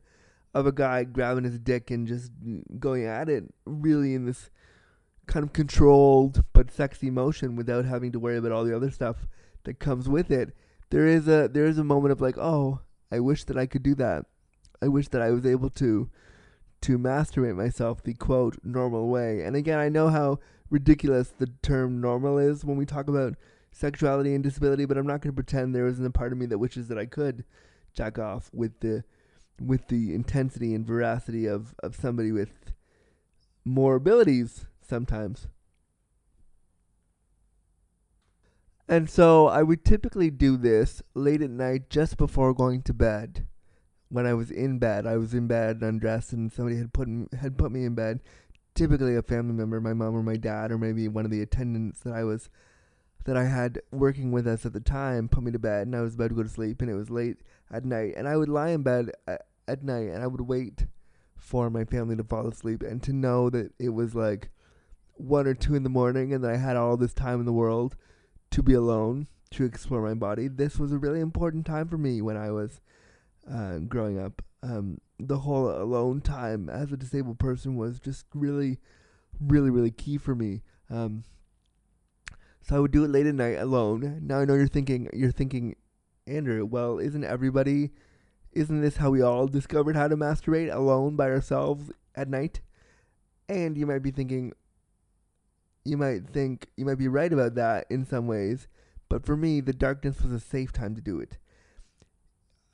of 0.53 0.65
a 0.65 0.71
guy 0.71 1.03
grabbing 1.03 1.43
his 1.43 1.59
dick 1.59 1.91
and 1.91 2.07
just 2.07 2.31
going 2.79 3.05
at 3.05 3.29
it, 3.29 3.45
really 3.65 4.13
in 4.15 4.25
this 4.25 4.49
kind 5.25 5.43
of 5.43 5.51
controlled 5.51 6.43
but 6.53 6.71
sexy 6.71 7.11
motion 7.11 7.55
without 7.57 7.83
having 7.83 8.13
to 8.13 8.19
worry 8.19 8.37
about 8.37 8.53
all 8.53 8.63
the 8.63 8.75
other 8.75 8.89
stuff 8.89 9.27
that 9.65 9.79
comes 9.79 10.07
with 10.07 10.31
it. 10.31 10.55
There 10.89 11.05
is 11.05 11.27
a 11.27 11.49
there 11.51 11.65
is 11.65 11.77
a 11.77 11.83
moment 11.83 12.11
of 12.11 12.21
like, 12.21 12.37
oh, 12.37 12.79
I 13.11 13.19
wish 13.19 13.43
that 13.45 13.57
I 13.57 13.65
could 13.65 13.83
do 13.83 13.95
that. 13.95 14.25
I 14.81 14.87
wish 14.87 15.07
that 15.09 15.21
I 15.21 15.31
was 15.31 15.45
able 15.45 15.69
to 15.71 16.09
to 16.81 16.99
masturbate 16.99 17.55
myself 17.55 18.03
the 18.03 18.13
quote 18.13 18.57
normal 18.63 19.07
way. 19.07 19.41
And 19.41 19.55
again, 19.55 19.79
I 19.79 19.89
know 19.89 20.09
how 20.09 20.39
ridiculous 20.69 21.29
the 21.29 21.47
term 21.63 21.99
normal 21.99 22.37
is 22.37 22.63
when 22.63 22.77
we 22.77 22.85
talk 22.85 23.07
about 23.07 23.33
sexuality 23.71 24.35
and 24.35 24.43
disability, 24.43 24.85
but 24.85 24.97
I'm 24.97 25.07
not 25.07 25.21
going 25.21 25.33
to 25.33 25.35
pretend 25.35 25.73
there 25.73 25.87
isn't 25.87 26.05
a 26.05 26.11
part 26.11 26.31
of 26.31 26.37
me 26.37 26.45
that 26.47 26.59
wishes 26.59 26.87
that 26.89 26.97
I 26.97 27.05
could 27.05 27.45
jack 27.93 28.19
off 28.19 28.49
with 28.53 28.79
the 28.81 29.03
with 29.59 29.87
the 29.87 30.13
intensity 30.13 30.75
and 30.75 30.85
veracity 30.85 31.47
of, 31.47 31.73
of 31.81 31.95
somebody 31.95 32.31
with 32.31 32.73
more 33.65 33.95
abilities 33.95 34.67
sometimes. 34.87 35.47
And 38.87 39.09
so 39.09 39.47
I 39.47 39.63
would 39.63 39.83
typically 39.83 40.29
do 40.29 40.57
this 40.57 41.01
late 41.15 41.41
at 41.41 41.49
night 41.49 41.89
just 41.89 42.17
before 42.17 42.53
going 42.53 42.83
to 42.83 42.93
bed 42.93 43.47
when 44.09 44.25
I 44.25 44.33
was 44.33 44.51
in 44.51 44.79
bed. 44.79 45.05
I 45.05 45.17
was 45.17 45.33
in 45.33 45.47
bed 45.47 45.81
undressed, 45.81 46.33
and 46.33 46.51
somebody 46.51 46.77
had 46.77 46.93
put 46.93 47.07
had 47.39 47.57
put 47.57 47.71
me 47.71 47.85
in 47.85 47.95
bed. 47.95 48.21
Typically, 48.75 49.15
a 49.15 49.23
family 49.23 49.53
member, 49.53 49.81
my 49.81 49.93
mom 49.93 50.15
or 50.15 50.23
my 50.23 50.37
dad, 50.37 50.71
or 50.71 50.77
maybe 50.77 51.07
one 51.07 51.25
of 51.25 51.31
the 51.31 51.41
attendants 51.41 51.99
that 52.01 52.13
I 52.13 52.23
was 52.23 52.49
that 53.25 53.35
I 53.35 53.45
had 53.45 53.81
working 53.91 54.31
with 54.31 54.47
us 54.47 54.65
at 54.65 54.73
the 54.73 54.79
time, 54.79 55.27
put 55.27 55.43
me 55.43 55.51
to 55.51 55.59
bed, 55.59 55.87
and 55.87 55.95
I 55.95 56.01
was 56.01 56.15
about 56.15 56.29
to 56.29 56.35
go 56.35 56.43
to 56.43 56.49
sleep, 56.49 56.81
and 56.81 56.89
it 56.89 56.95
was 56.95 57.09
late 57.09 57.37
at 57.71 57.83
night, 57.83 58.13
and 58.15 58.27
I 58.27 58.37
would 58.37 58.49
lie 58.49 58.69
in 58.69 58.83
bed 58.83 59.11
at, 59.27 59.47
at 59.67 59.83
night, 59.83 60.09
and 60.09 60.23
I 60.23 60.27
would 60.27 60.41
wait 60.41 60.85
for 61.35 61.69
my 61.69 61.83
family 61.83 62.15
to 62.15 62.23
fall 62.23 62.47
asleep, 62.47 62.83
and 62.83 63.03
to 63.03 63.11
know 63.11 63.49
that 63.49 63.73
it 63.79 63.89
was 63.89 64.15
like 64.15 64.49
one 65.15 65.47
or 65.47 65.53
two 65.53 65.75
in 65.75 65.83
the 65.83 65.89
morning, 65.89 66.33
and 66.33 66.43
that 66.43 66.51
I 66.51 66.57
had 66.57 66.77
all 66.77 66.95
this 66.95 67.13
time 67.13 67.39
in 67.39 67.45
the 67.45 67.51
world 67.51 67.97
to 68.51 68.63
be 68.63 68.73
alone 68.73 69.27
to 69.51 69.65
explore 69.65 70.01
my 70.01 70.13
body. 70.13 70.47
This 70.47 70.77
was 70.77 70.91
a 70.91 70.97
really 70.97 71.19
important 71.19 71.65
time 71.65 71.87
for 71.87 71.97
me 71.97 72.21
when 72.21 72.37
I 72.37 72.51
was 72.51 72.79
uh, 73.51 73.79
growing 73.79 74.19
up. 74.19 74.41
Um, 74.63 74.99
the 75.19 75.39
whole 75.39 75.69
alone 75.69 76.21
time 76.21 76.69
as 76.69 76.91
a 76.91 76.97
disabled 76.97 77.39
person 77.39 77.75
was 77.75 77.99
just 77.99 78.25
really, 78.33 78.79
really, 79.39 79.69
really 79.69 79.91
key 79.91 80.17
for 80.17 80.35
me. 80.35 80.61
Um, 80.89 81.23
so 82.61 82.75
I 82.75 82.79
would 82.79 82.91
do 82.91 83.03
it 83.03 83.09
late 83.09 83.25
at 83.25 83.35
night 83.35 83.57
alone. 83.57 84.19
Now 84.23 84.39
I 84.39 84.45
know 84.45 84.55
you're 84.55 84.67
thinking, 84.67 85.09
you're 85.13 85.31
thinking, 85.31 85.75
Andrew. 86.27 86.65
Well, 86.65 86.99
isn't 86.99 87.23
everybody? 87.23 87.91
Isn't 88.51 88.81
this 88.81 88.97
how 88.97 89.11
we 89.11 89.21
all 89.21 89.47
discovered 89.47 89.95
how 89.95 90.07
to 90.07 90.17
masturbate 90.17 90.73
alone 90.73 91.15
by 91.15 91.29
ourselves 91.29 91.91
at 92.15 92.29
night? 92.29 92.61
And 93.47 93.77
you 93.77 93.85
might 93.85 94.03
be 94.03 94.11
thinking, 94.11 94.53
you 95.85 95.95
might 95.95 96.27
think 96.27 96.67
you 96.75 96.85
might 96.85 96.97
be 96.97 97.07
right 97.07 97.31
about 97.31 97.55
that 97.55 97.85
in 97.89 98.05
some 98.05 98.27
ways, 98.27 98.67
but 99.07 99.25
for 99.25 99.37
me, 99.37 99.61
the 99.61 99.73
darkness 99.73 100.21
was 100.21 100.33
a 100.33 100.39
safe 100.39 100.73
time 100.73 100.95
to 100.95 101.01
do 101.01 101.19
it. 101.19 101.37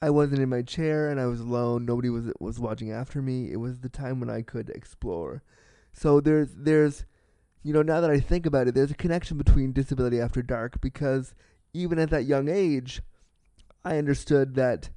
I 0.04 0.10
wasn't 0.10 0.42
in 0.42 0.50
my 0.50 0.64
chair 0.64 1.10
and 1.10 1.18
I 1.18 1.28
was 1.28 1.40
alone. 1.40 1.86
Nobody 1.86 2.10
was 2.10 2.26
was 2.38 2.60
watching 2.60 2.92
after 2.92 3.22
me. 3.22 3.54
It 3.54 3.56
was 3.56 3.80
the 3.80 3.88
time 3.88 4.20
when 4.20 4.30
I 4.30 4.42
could 4.42 4.70
explore. 4.72 5.44
So 5.94 6.20
there's 6.20 6.50
there's 6.58 7.06
you 7.64 7.72
know, 7.72 7.84
now 7.84 8.02
that 8.02 8.10
I 8.10 8.20
think 8.20 8.46
about 8.46 8.68
it, 8.68 8.76
there's 8.76 8.92
a 8.92 8.96
connection 8.96 9.38
between 9.38 9.72
disability 9.72 10.20
after 10.20 10.42
dark 10.42 10.82
because 10.82 11.34
even 11.74 12.00
at 12.00 12.10
that 12.10 12.26
young 12.26 12.50
age, 12.50 13.02
I 13.86 13.98
understood 13.98 14.56
that 14.56 14.90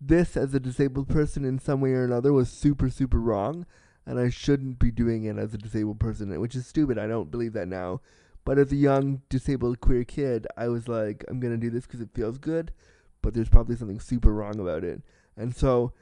this 0.00 0.36
as 0.36 0.54
a 0.54 0.60
disabled 0.60 1.08
person 1.08 1.44
in 1.44 1.58
some 1.58 1.80
way 1.80 1.90
or 1.90 2.04
another 2.04 2.32
was 2.32 2.48
super 2.48 2.88
super 2.88 3.18
wrong 3.18 3.66
and 4.06 4.16
I 4.16 4.30
shouldn't 4.30 4.78
be 4.78 4.92
doing 4.92 5.24
it 5.24 5.38
as 5.38 5.54
a 5.54 5.58
disabled 5.58 5.98
person, 5.98 6.40
which 6.40 6.54
is 6.54 6.68
stupid. 6.68 6.98
I 6.98 7.08
don't 7.08 7.32
believe 7.32 7.54
that 7.54 7.66
now. 7.66 8.00
But 8.44 8.60
as 8.60 8.70
a 8.70 8.76
young 8.76 9.22
disabled 9.28 9.80
queer 9.80 10.04
kid, 10.04 10.46
I 10.56 10.68
was 10.68 10.86
like, 10.86 11.24
I'm 11.26 11.40
going 11.40 11.52
to 11.52 11.58
do 11.58 11.68
this 11.68 11.84
because 11.84 12.00
it 12.00 12.10
feels 12.14 12.38
good, 12.38 12.70
but 13.26 13.34
there's 13.34 13.48
probably 13.48 13.74
something 13.74 13.98
super 13.98 14.32
wrong 14.32 14.60
about 14.60 14.84
it. 14.84 15.02
And 15.36 15.52
so 15.52 15.92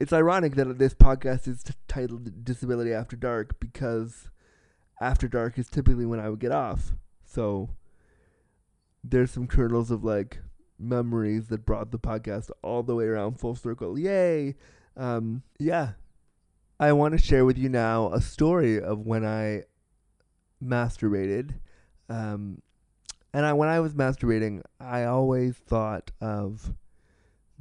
it's 0.00 0.10
ironic 0.10 0.54
that 0.54 0.78
this 0.78 0.94
podcast 0.94 1.46
is 1.46 1.62
t- 1.62 1.74
titled 1.86 2.46
Disability 2.46 2.94
After 2.94 3.14
Dark 3.14 3.60
because 3.60 4.30
after 4.98 5.28
dark 5.28 5.58
is 5.58 5.68
typically 5.68 6.06
when 6.06 6.18
I 6.18 6.30
would 6.30 6.38
get 6.38 6.50
off. 6.50 6.94
So 7.26 7.68
there's 9.04 9.30
some 9.30 9.46
kernels 9.46 9.90
of 9.90 10.02
like 10.02 10.38
memories 10.78 11.48
that 11.48 11.66
brought 11.66 11.90
the 11.90 11.98
podcast 11.98 12.50
all 12.62 12.82
the 12.82 12.94
way 12.94 13.04
around 13.04 13.38
full 13.38 13.54
circle. 13.54 13.98
Yay! 13.98 14.54
Um, 14.96 15.42
yeah. 15.58 15.90
I 16.80 16.92
want 16.92 17.12
to 17.12 17.22
share 17.22 17.44
with 17.44 17.58
you 17.58 17.68
now 17.68 18.10
a 18.14 18.22
story 18.22 18.80
of 18.80 19.00
when 19.00 19.26
I 19.26 19.64
masturbated. 20.64 21.56
Um, 22.08 22.62
and 23.32 23.46
I, 23.46 23.52
when 23.52 23.68
I 23.68 23.80
was 23.80 23.94
masturbating, 23.94 24.62
I 24.80 25.04
always 25.04 25.56
thought 25.56 26.10
of 26.20 26.74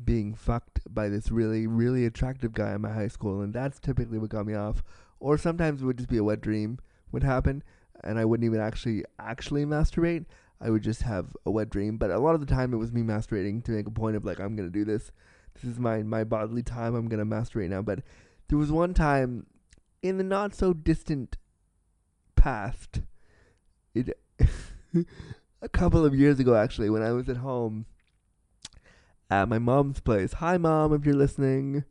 being 0.04 0.34
fucked 0.34 0.82
by 0.90 1.10
this 1.10 1.32
really, 1.32 1.68
really 1.68 2.06
attractive 2.06 2.54
guy 2.54 2.74
in 2.74 2.82
my 2.82 2.92
high 2.92 3.08
school, 3.08 3.42
and 3.42 3.54
that's 3.54 3.80
typically 3.80 4.18
what 4.18 4.30
got 4.30 4.46
me 4.46 4.54
off. 4.54 4.84
Or 5.20 5.38
sometimes 5.38 5.82
it 5.82 5.86
would 5.86 5.98
just 5.98 6.10
be 6.10 6.18
a 6.18 6.24
wet 6.24 6.42
dream 6.42 6.80
would 7.12 7.24
happen, 7.24 7.64
and 8.04 8.18
I 8.18 8.26
wouldn't 8.26 8.46
even 8.46 8.60
actually 8.60 9.04
actually 9.20 9.66
masturbate. 9.66 10.26
I 10.60 10.70
would 10.70 10.84
just 10.84 11.04
have 11.04 11.36
a 11.46 11.52
wet 11.52 11.70
dream. 11.70 11.98
But 11.98 12.12
a 12.12 12.20
lot 12.20 12.36
of 12.36 12.42
the 12.42 12.46
time, 12.48 12.74
it 12.74 12.78
was 12.78 12.92
me 12.92 13.02
masturbating 13.02 13.64
to 13.66 13.72
make 13.72 13.88
a 13.88 13.92
point 13.92 14.16
of 14.16 14.26
like, 14.26 14.40
I'm 14.40 14.56
gonna 14.56 14.70
do 14.70 14.86
this. 14.86 15.12
This 15.56 15.66
is 15.72 15.80
my 15.80 16.04
my 16.04 16.24
bodily 16.24 16.64
time. 16.64 16.96
I'm 16.96 17.08
gonna 17.08 17.26
masturbate 17.26 17.70
now. 17.70 17.82
But 17.82 18.00
there 18.48 18.58
was 18.58 18.72
one 18.72 18.94
time 18.94 19.48
in 20.02 20.18
the 20.18 20.24
not 20.24 20.54
so 20.56 20.74
distant 20.74 21.38
past, 22.36 23.02
it 23.94 24.18
a 25.62 25.70
couple 25.70 26.06
of 26.06 26.16
years 26.16 26.40
ago 26.40 26.56
actually, 26.56 26.90
when 26.90 27.04
I 27.04 27.12
was 27.12 27.30
at 27.30 27.38
home 27.38 27.86
at 29.30 29.48
my 29.48 29.60
mom's 29.60 30.02
place. 30.02 30.34
Hi, 30.34 30.58
mom, 30.58 30.94
if 30.94 31.06
you're 31.06 31.16
listening. 31.16 31.86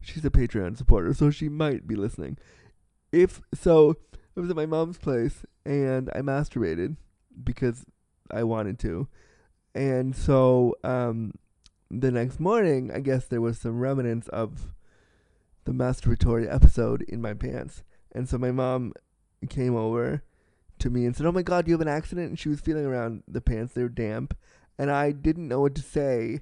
She's 0.00 0.24
a 0.24 0.30
Patreon 0.30 0.78
supporter, 0.78 1.12
so 1.12 1.30
she 1.30 1.50
might 1.50 1.86
be 1.86 1.94
listening. 1.94 2.38
If 3.12 3.42
so, 3.52 3.96
I 4.34 4.40
was 4.40 4.48
at 4.48 4.56
my 4.56 4.64
mom's 4.64 4.96
place 4.96 5.44
and 5.66 6.10
I 6.14 6.20
masturbated 6.20 6.96
because 7.44 7.84
I 8.30 8.44
wanted 8.44 8.78
to. 8.80 9.08
And 9.74 10.16
so 10.16 10.74
um, 10.82 11.34
the 11.90 12.10
next 12.10 12.40
morning, 12.40 12.90
I 12.92 13.00
guess 13.00 13.26
there 13.26 13.42
was 13.42 13.58
some 13.58 13.78
remnants 13.78 14.28
of 14.28 14.72
the 15.64 15.72
masturbatory 15.72 16.52
episode 16.52 17.02
in 17.02 17.20
my 17.20 17.34
pants. 17.34 17.82
And 18.12 18.26
so 18.26 18.38
my 18.38 18.52
mom 18.52 18.94
came 19.50 19.76
over 19.76 20.22
to 20.80 20.90
me 20.90 21.06
and 21.06 21.16
said, 21.16 21.26
"Oh 21.26 21.32
my 21.32 21.42
god, 21.42 21.66
you 21.66 21.74
have 21.74 21.80
an 21.80 21.88
accident?" 21.88 22.28
And 22.28 22.38
she 22.38 22.48
was 22.48 22.60
feeling 22.60 22.84
around 22.84 23.22
the 23.28 23.40
pants; 23.40 23.74
they 23.74 23.82
were 23.82 23.88
damp, 23.88 24.36
and 24.78 24.90
I 24.90 25.12
didn't 25.12 25.48
know 25.48 25.60
what 25.60 25.74
to 25.76 25.82
say. 25.82 26.40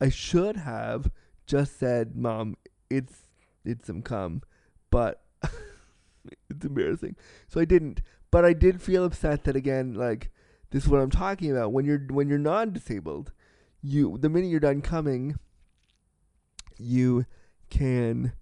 I 0.00 0.08
should 0.10 0.56
have 0.56 1.10
just 1.46 1.78
said, 1.78 2.16
"Mom, 2.16 2.56
it's 2.90 3.22
it's 3.64 3.86
some 3.86 4.02
cum," 4.02 4.42
but 4.90 5.22
it's 6.50 6.64
embarrassing. 6.64 7.16
So 7.48 7.60
I 7.60 7.64
didn't, 7.64 8.02
but 8.30 8.44
I 8.44 8.52
did 8.52 8.82
feel 8.82 9.04
upset 9.04 9.44
that 9.44 9.56
again, 9.56 9.94
like 9.94 10.30
this 10.70 10.84
is 10.84 10.88
what 10.88 11.00
I'm 11.00 11.10
talking 11.10 11.50
about. 11.50 11.72
When 11.72 11.84
you're 11.84 12.06
when 12.10 12.28
you're 12.28 12.38
non-disabled, 12.38 13.32
you 13.82 14.18
the 14.18 14.28
minute 14.28 14.48
you're 14.48 14.60
done 14.60 14.82
coming, 14.82 15.36
you 16.78 17.24
can, 17.70 18.32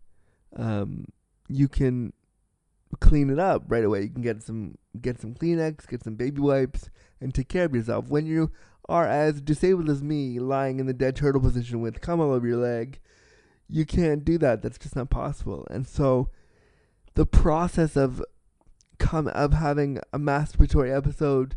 um, 0.56 1.06
you 1.48 1.68
can 1.68 2.12
clean 2.94 3.30
it 3.30 3.38
up 3.38 3.64
right 3.68 3.84
away. 3.84 4.02
You 4.02 4.10
can 4.10 4.22
get 4.22 4.42
some 4.42 4.76
get 5.00 5.20
some 5.20 5.34
Kleenex, 5.34 5.88
get 5.88 6.04
some 6.04 6.14
baby 6.14 6.40
wipes, 6.40 6.90
and 7.20 7.34
take 7.34 7.48
care 7.48 7.64
of 7.64 7.74
yourself. 7.74 8.08
When 8.08 8.26
you 8.26 8.50
are 8.88 9.06
as 9.06 9.40
disabled 9.40 9.88
as 9.88 10.02
me, 10.02 10.38
lying 10.38 10.78
in 10.78 10.86
the 10.86 10.92
dead 10.92 11.16
turtle 11.16 11.40
position 11.40 11.80
with 11.80 12.00
cum 12.00 12.20
all 12.20 12.32
over 12.32 12.46
your 12.46 12.58
leg, 12.58 13.00
you 13.68 13.84
can't 13.84 14.24
do 14.24 14.38
that. 14.38 14.62
That's 14.62 14.78
just 14.78 14.96
not 14.96 15.10
possible. 15.10 15.66
And 15.70 15.86
so, 15.86 16.30
the 17.14 17.26
process 17.26 17.96
of 17.96 18.22
come 18.98 19.28
of 19.28 19.52
having 19.52 19.98
a 20.12 20.18
masturbatory 20.18 20.94
episode 20.94 21.56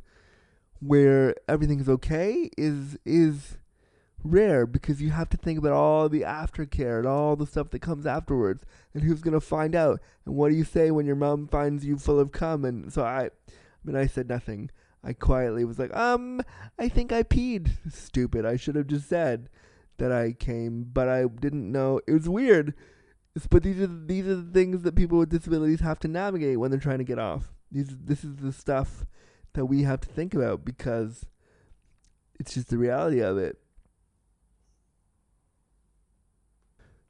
where 0.80 1.36
everything's 1.48 1.90
okay 1.90 2.50
is 2.58 2.98
is 3.06 3.58
rare 4.32 4.66
because 4.66 5.02
you 5.02 5.10
have 5.12 5.30
to 5.30 5.38
think 5.38 5.60
about 5.60 5.74
all 5.74 6.10
the 6.10 6.22
aftercare 6.22 7.00
and 7.00 7.08
all 7.08 7.36
the 7.36 7.46
stuff 7.46 7.70
that 7.72 7.80
comes 7.80 8.06
afterwards 8.06 8.64
and 8.94 9.04
who's 9.04 9.22
gonna 9.22 9.40
find 9.40 9.76
out 9.76 10.00
and 10.26 10.36
what 10.36 10.50
do 10.50 10.56
you 10.56 10.64
say 10.64 10.92
when 10.92 11.06
your 11.06 11.16
mom 11.16 11.48
finds 11.48 11.86
you 11.86 11.98
full 11.98 12.20
of 12.20 12.32
cum 12.32 12.66
and 12.66 12.92
so 12.92 13.04
I 13.04 13.26
I 13.26 13.30
mean 13.84 13.96
I 13.96 14.08
said 14.08 14.28
nothing. 14.30 14.70
I 15.04 15.14
quietly 15.14 15.64
was 15.64 15.80
like, 15.80 15.96
um, 15.96 16.42
I 16.78 16.90
think 16.90 17.14
I 17.14 17.24
peed. 17.24 17.72
Stupid. 17.92 18.46
I 18.46 18.58
should 18.58 18.76
have 18.76 18.88
just 18.88 19.08
said 19.08 19.50
that 19.98 20.12
I 20.12 20.34
came, 20.34 20.84
but 20.92 21.08
I 21.08 21.26
didn't 21.26 21.72
know. 21.72 22.02
It 22.08 22.14
was 22.14 22.28
weird. 22.28 22.74
But 23.50 23.64
these 23.64 23.80
are 23.80 23.88
these 23.88 24.28
are 24.28 24.36
the 24.36 24.52
things 24.52 24.82
that 24.82 24.96
people 24.96 25.20
with 25.20 25.30
disabilities 25.30 25.82
have 25.82 26.00
to 26.00 26.08
navigate 26.08 26.60
when 26.60 26.72
they're 26.72 26.80
trying 26.80 26.98
to 26.98 27.04
get 27.04 27.20
off. 27.20 27.54
These 27.72 27.96
this 28.06 28.24
is 28.24 28.38
the 28.38 28.52
stuff 28.52 29.06
that 29.54 29.66
we 29.66 29.84
have 29.84 30.02
to 30.02 30.08
think 30.08 30.34
about 30.34 30.66
because 30.66 31.26
it's 32.40 32.56
just 32.56 32.70
the 32.70 32.78
reality 32.78 33.20
of 33.20 33.38
it. 33.38 33.58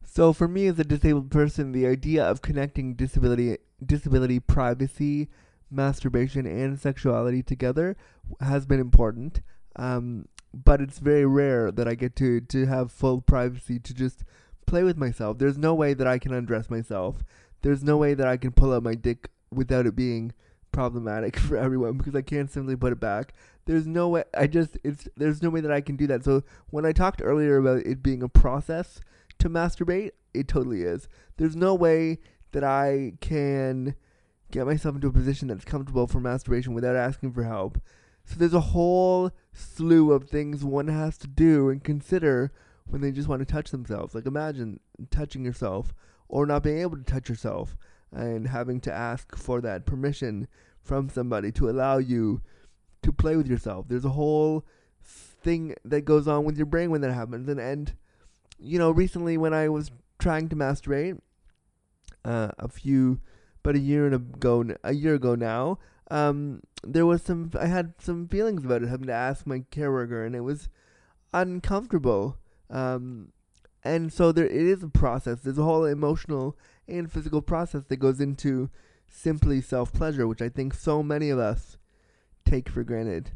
So 0.10 0.32
for 0.32 0.48
me 0.48 0.68
as 0.68 0.80
a 0.80 0.86
disabled 0.86 1.30
person, 1.30 1.74
the 1.74 1.86
idea 1.86 2.26
of 2.26 2.42
connecting 2.42 2.96
disability 2.96 3.58
disability 3.86 4.40
privacy, 4.40 5.28
masturbation 5.70 6.48
and 6.48 6.80
sexuality 6.80 7.44
together 7.44 7.98
has 8.40 8.66
been 8.66 8.80
important. 8.80 9.42
Um, 9.76 10.28
but 10.54 10.82
it's 10.82 11.00
very 11.00 11.26
rare 11.26 11.72
that 11.72 11.88
I 11.88 11.94
get 11.94 12.16
to 12.16 12.40
to 12.40 12.66
have 12.66 12.92
full 12.92 13.22
privacy 13.22 13.80
to 13.80 13.94
just 13.94 14.24
play 14.66 14.82
with 14.82 14.98
myself. 14.98 15.38
There's 15.38 15.58
no 15.58 15.76
way 15.76 15.94
that 15.94 16.08
I 16.08 16.18
can 16.18 16.34
undress 16.34 16.70
myself. 16.70 17.24
There's 17.62 17.84
no 17.84 17.98
way 17.98 18.14
that 18.14 18.28
I 18.28 18.38
can 18.38 18.54
pull 18.54 18.74
out 18.74 18.84
my 18.84 18.96
dick 18.96 19.30
without 19.52 19.86
it 19.86 19.96
being 19.96 20.34
problematic 20.72 21.38
for 21.48 21.58
everyone 21.58 21.98
because 21.98 22.16
I 22.16 22.22
can't 22.22 22.50
simply 22.50 22.78
put 22.78 22.94
it 22.94 23.00
back. 23.00 23.34
There's 23.66 23.86
no 23.86 24.08
way 24.08 24.24
I 24.36 24.48
just 24.48 24.78
it's 24.86 25.10
there's 25.18 25.44
no 25.44 25.50
way 25.50 25.60
that 25.60 25.72
I 25.72 25.82
can 25.82 25.98
do 25.98 26.08
that. 26.08 26.24
So 26.24 26.44
when 26.70 26.86
I 26.86 26.94
talked 26.94 27.22
earlier 27.22 27.58
about 27.58 27.86
it 27.86 28.02
being 28.02 28.24
a 28.24 28.30
process 28.30 29.02
to 29.40 29.50
masturbate, 29.50 30.12
it 30.34 30.48
totally 30.48 30.84
is. 30.84 31.08
There's 31.38 31.56
no 31.56 31.76
way 31.76 32.20
that 32.52 32.64
I 32.64 33.14
can 33.22 33.96
get 34.52 34.66
myself 34.66 34.96
into 34.96 35.08
a 35.08 35.12
position 35.12 35.50
that's 35.50 35.66
comfortable 35.66 36.08
for 36.08 36.20
masturbation 36.20 36.74
without 36.74 36.96
asking 36.96 37.34
for 37.34 37.44
help. 37.44 37.80
So 38.26 38.36
there's 38.38 38.54
a 38.54 38.60
whole 38.60 39.32
slew 39.54 40.12
of 40.12 40.30
things 40.30 40.64
one 40.64 40.88
has 40.88 41.18
to 41.20 41.28
do 41.28 41.70
and 41.70 41.84
consider 41.84 42.52
when 42.86 43.02
they 43.02 43.12
just 43.12 43.28
want 43.28 43.40
to 43.40 43.46
touch 43.46 43.72
themselves. 43.72 44.16
Like 44.16 44.26
imagine 44.26 44.80
touching 45.12 45.46
yourself 45.46 45.94
or 46.28 46.46
not 46.46 46.64
being 46.64 46.80
able 46.80 46.98
to 46.98 47.04
touch 47.04 47.30
yourself 47.30 47.78
and 48.12 48.48
having 48.48 48.80
to 48.82 48.94
ask 48.94 49.36
for 49.36 49.62
that 49.62 49.86
permission 49.86 50.48
from 50.82 51.10
somebody 51.10 51.52
to 51.54 51.70
allow 51.70 51.98
you 51.98 52.42
to 53.02 53.12
play 53.12 53.36
with 53.36 53.48
yourself. 53.48 53.88
There's 53.88 54.06
a 54.06 54.10
whole 54.10 54.66
thing 55.02 55.76
that 55.86 56.02
goes 56.02 56.28
on 56.28 56.44
with 56.44 56.58
your 56.58 56.66
brain 56.66 56.92
when 56.92 57.02
that 57.02 57.14
happens. 57.14 57.48
And 57.48 57.60
and 57.60 57.94
you 58.60 58.80
know, 58.80 58.92
recently 58.92 59.38
when 59.38 59.54
I 59.54 59.70
was 59.70 59.92
trying 60.20 60.50
to 60.50 60.56
masturbate, 60.56 61.20
uh, 62.26 62.50
a 62.58 62.68
few, 62.68 63.20
but 63.64 63.76
a 63.76 63.80
year 63.80 64.08
ago, 64.14 64.66
a 64.84 64.94
year 64.94 65.16
ago 65.16 65.36
now, 65.36 65.80
um, 66.10 66.62
there 66.84 67.06
was 67.06 67.22
some. 67.22 67.52
I 67.60 67.68
had 67.68 67.94
some 68.00 68.28
feelings 68.28 68.66
about 68.66 68.84
it, 68.84 68.90
having 68.90 69.08
to 69.08 69.14
ask 69.14 69.46
my 69.46 69.64
care 69.72 69.92
worker, 69.92 70.26
and 70.26 70.36
it 70.36 70.42
was 70.42 70.70
uncomfortable. 71.34 72.38
Um, 72.70 73.32
and 73.84 74.12
so 74.12 74.32
there, 74.32 74.46
it 74.46 74.52
is 74.52 74.84
a 74.84 74.90
process. 74.90 75.42
There's 75.42 75.58
a 75.58 75.64
whole 75.64 75.86
emotional 75.86 76.58
and 76.88 77.12
physical 77.12 77.42
process 77.42 77.84
that 77.88 77.98
goes 77.98 78.20
into 78.20 78.70
simply 79.10 79.62
self 79.62 79.94
pleasure, 79.94 80.28
which 80.28 80.42
I 80.42 80.50
think 80.50 80.74
so 80.74 81.04
many 81.04 81.30
of 81.30 81.40
us 81.40 81.78
take 82.46 82.70
for 82.70 82.84
granted. 82.84 83.32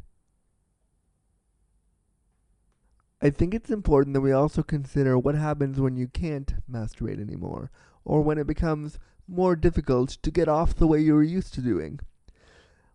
I 3.22 3.30
think 3.30 3.54
it's 3.54 3.70
important 3.70 4.16
that 4.16 4.22
we 4.22 4.32
also 4.32 4.64
consider 4.64 5.18
what 5.18 5.36
happens 5.36 5.80
when 5.80 5.96
you 5.96 6.08
can't 6.08 6.56
masturbate 6.70 7.22
anymore, 7.22 7.70
or 8.04 8.22
when 8.22 8.40
it 8.40 8.48
becomes 8.48 8.98
more 9.28 9.56
difficult 9.56 10.10
to 10.24 10.32
get 10.32 10.50
off 10.50 10.76
the 10.76 10.88
way 10.88 11.00
you 11.00 11.14
were 11.14 11.24
used 11.24 11.54
to 11.54 11.62
doing. 11.62 12.00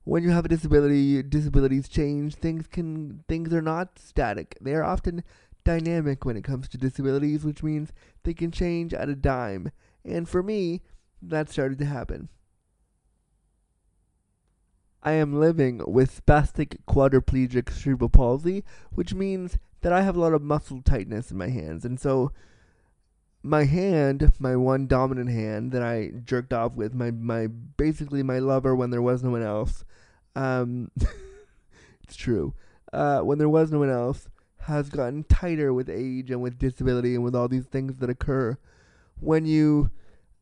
When 0.02 0.24
you 0.24 0.30
have 0.30 0.44
a 0.44 0.48
disability, 0.48 1.22
disabilities 1.22 1.88
change. 1.88 2.34
Things 2.34 2.66
can 2.66 3.24
things 3.28 3.52
are 3.52 3.62
not 3.62 3.98
static. 3.98 4.56
They 4.60 4.74
are 4.74 4.84
often 4.84 5.22
dynamic 5.64 6.24
when 6.24 6.36
it 6.36 6.44
comes 6.44 6.68
to 6.68 6.78
disabilities, 6.78 7.44
which 7.44 7.62
means 7.62 7.92
they 8.24 8.34
can 8.34 8.50
change 8.50 8.94
at 8.94 9.08
a 9.08 9.14
dime. 9.16 9.70
And 10.04 10.28
for 10.28 10.42
me, 10.42 10.82
that 11.22 11.50
started 11.50 11.78
to 11.78 11.84
happen. 11.86 12.28
I 15.02 15.12
am 15.12 15.38
living 15.38 15.82
with 15.86 16.24
spastic 16.24 16.78
quadriplegic 16.88 17.70
cerebral 17.70 18.08
palsy, 18.08 18.64
which 18.90 19.14
means 19.14 19.56
that 19.82 19.92
I 19.92 20.02
have 20.02 20.16
a 20.16 20.20
lot 20.20 20.32
of 20.32 20.42
muscle 20.42 20.82
tightness 20.82 21.30
in 21.30 21.36
my 21.36 21.48
hands. 21.48 21.84
And 21.84 22.00
so 22.00 22.32
my 23.42 23.64
hand, 23.64 24.32
my 24.38 24.56
one 24.56 24.86
dominant 24.86 25.30
hand 25.30 25.72
that 25.72 25.82
I 25.82 26.12
jerked 26.24 26.52
off 26.52 26.72
with, 26.72 26.94
my 26.94 27.10
my 27.10 27.46
basically 27.46 28.22
my 28.22 28.38
lover 28.38 28.74
when 28.74 28.90
there 28.90 29.02
was 29.02 29.22
no 29.22 29.30
one 29.30 29.42
else. 29.42 29.84
Um, 30.34 30.90
it's 32.02 32.16
true. 32.16 32.54
Uh, 32.92 33.20
when 33.20 33.38
there 33.38 33.48
was 33.48 33.70
no 33.70 33.78
one 33.78 33.90
else, 33.90 34.28
has 34.66 34.88
gotten 34.88 35.22
tighter 35.24 35.72
with 35.72 35.88
age 35.88 36.30
and 36.30 36.42
with 36.42 36.58
disability 36.58 37.14
and 37.14 37.22
with 37.22 37.34
all 37.36 37.48
these 37.48 37.66
things 37.66 37.96
that 37.96 38.10
occur. 38.10 38.58
When 39.20 39.46
you, 39.46 39.90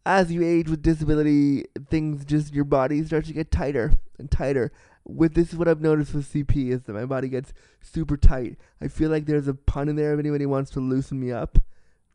as 0.07 0.33
you 0.33 0.43
age 0.43 0.69
with 0.69 0.83
disability, 0.83 1.67
things 1.91 2.25
just 2.25 2.55
your 2.55 2.65
body 2.65 3.05
starts 3.05 3.29
to 3.29 3.35
get 3.35 3.51
tighter 3.51 3.93
and 4.19 4.31
tighter. 4.31 4.73
With 5.07 5.35
this, 5.35 5.53
is 5.53 5.59
what 5.59 5.69
I've 5.69 5.83
noticed 5.83 6.15
with 6.15 6.33
CP 6.33 6.71
is 6.71 6.83
that 6.83 6.95
my 6.95 7.05
body 7.05 7.29
gets 7.29 7.53
super 7.81 8.17
tight. 8.17 8.57
I 8.81 8.89
feel 8.89 9.11
like 9.11 9.27
there's 9.27 9.49
a 9.49 9.55
pun 9.55 9.89
in 9.89 9.97
there. 9.97 10.15
If 10.15 10.19
anybody 10.19 10.47
wants 10.47 10.71
to 10.73 10.81
loosen 10.81 11.21
me 11.21 11.31
up, 11.31 11.59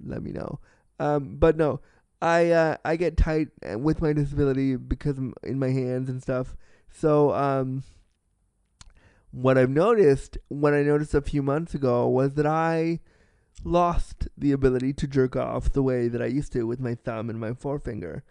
let 0.04 0.23
me 0.23 0.32
know. 0.32 0.60
Um, 0.99 1.38
but 1.38 1.56
no, 1.56 1.82
I 2.21 2.52
uh, 2.52 2.78
I 2.84 2.95
get 2.95 3.15
tight 3.15 3.49
with 3.75 4.02
my 4.02 4.13
disability 4.13 4.75
because 4.75 5.17
I'm 5.17 5.34
in 5.43 5.60
my 5.60 5.69
hands 5.69 6.10
and 6.10 6.21
stuff. 6.21 6.56
So 6.89 7.34
um, 7.34 7.84
what 9.32 9.58
I've 9.58 9.69
noticed, 9.69 10.38
what 10.47 10.73
I 10.73 10.82
noticed 10.82 11.13
a 11.13 11.21
few 11.21 11.43
months 11.43 11.73
ago, 11.73 12.08
was 12.08 12.34
that 12.36 12.45
I 12.45 12.99
lost 13.63 14.28
the 14.38 14.52
ability 14.52 14.93
to 14.93 15.08
jerk 15.08 15.36
off 15.36 15.71
the 15.71 15.84
way 15.84 16.08
that 16.08 16.21
I 16.21 16.25
used 16.25 16.52
to 16.54 16.63
with 16.63 16.80
my 16.80 16.95
thumb 16.95 17.30
and 17.30 17.39
my 17.39 17.54
forefinger, 17.54 18.23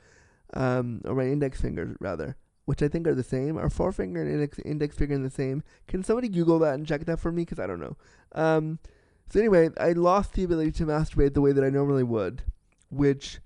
um, 0.54 1.02
or 1.04 1.14
my 1.14 1.26
index 1.26 1.60
finger 1.60 1.96
rather, 2.00 2.36
which 2.68 2.82
I 2.82 2.88
think 2.88 3.06
are 3.06 3.14
the 3.14 3.22
same. 3.22 3.56
Are 3.56 3.70
forefinger 3.70 4.20
and 4.20 4.30
index 4.30 4.58
index 4.58 4.94
finger 4.94 5.16
the 5.16 5.30
same? 5.30 5.62
Can 5.86 6.02
somebody 6.02 6.28
Google 6.28 6.58
that 6.58 6.74
and 6.74 6.86
check 6.86 7.06
that 7.06 7.18
for 7.18 7.32
me? 7.32 7.46
Because 7.46 7.58
I 7.58 7.66
don't 7.66 7.80
know. 7.80 7.96
Um, 8.32 8.78
so 9.30 9.40
anyway, 9.40 9.70
I 9.80 9.92
lost 9.92 10.34
the 10.34 10.44
ability 10.44 10.72
to 10.72 10.84
masturbate 10.84 11.32
the 11.32 11.40
way 11.40 11.52
that 11.52 11.64
I 11.64 11.70
normally 11.70 12.02
would, 12.02 12.42
which 12.90 13.38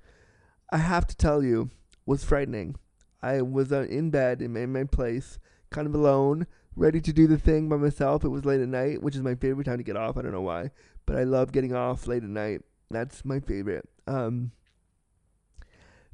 I 0.73 0.79
have 0.79 1.07
to 1.07 1.17
tell 1.17 1.45
you 1.45 1.71
was 2.05 2.25
frightening. 2.25 2.75
I 3.23 3.43
was 3.43 3.71
uh, 3.71 3.87
in 3.89 4.11
bed 4.11 4.43
in 4.43 4.55
my, 4.55 4.61
in 4.63 4.73
my 4.73 4.83
place, 4.83 5.39
kind 5.71 5.87
of 5.87 5.95
alone 5.95 6.49
ready 6.75 7.01
to 7.01 7.13
do 7.13 7.29
the 7.29 7.39
thing 7.39 7.69
by 7.69 7.77
myself. 7.77 8.25
It 8.25 8.31
was 8.31 8.45
late 8.45 8.61
at 8.61 8.67
night, 8.67 9.03
which 9.05 9.15
is 9.15 9.23
my 9.23 9.37
favorite 9.37 9.67
time 9.67 9.79
to 9.79 9.85
get 9.85 9.97
off. 9.97 10.17
I 10.17 10.23
don't 10.23 10.33
know 10.33 10.41
why, 10.41 10.73
but 11.07 11.15
I 11.15 11.23
love 11.23 11.53
getting 11.53 11.77
off 11.77 12.09
late 12.09 12.25
at 12.25 12.29
night. 12.29 12.63
That's 12.91 13.25
my 13.25 13.39
favorite. 13.39 13.89
Um, 14.09 14.51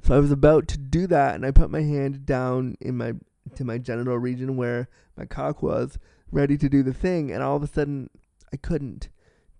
so 0.01 0.15
I 0.15 0.19
was 0.19 0.31
about 0.31 0.67
to 0.69 0.77
do 0.77 1.07
that, 1.07 1.35
and 1.35 1.45
I 1.45 1.51
put 1.51 1.71
my 1.71 1.81
hand 1.81 2.25
down 2.25 2.75
in 2.79 2.97
my 2.97 3.13
to 3.55 3.65
my 3.65 3.77
genital 3.77 4.17
region 4.17 4.57
where 4.57 4.87
my 5.17 5.25
cock 5.25 5.63
was, 5.63 5.97
ready 6.31 6.57
to 6.57 6.69
do 6.69 6.83
the 6.83 6.93
thing, 6.93 7.31
and 7.31 7.41
all 7.41 7.55
of 7.55 7.63
a 7.63 7.67
sudden 7.67 8.09
I 8.53 8.57
couldn't 8.57 9.09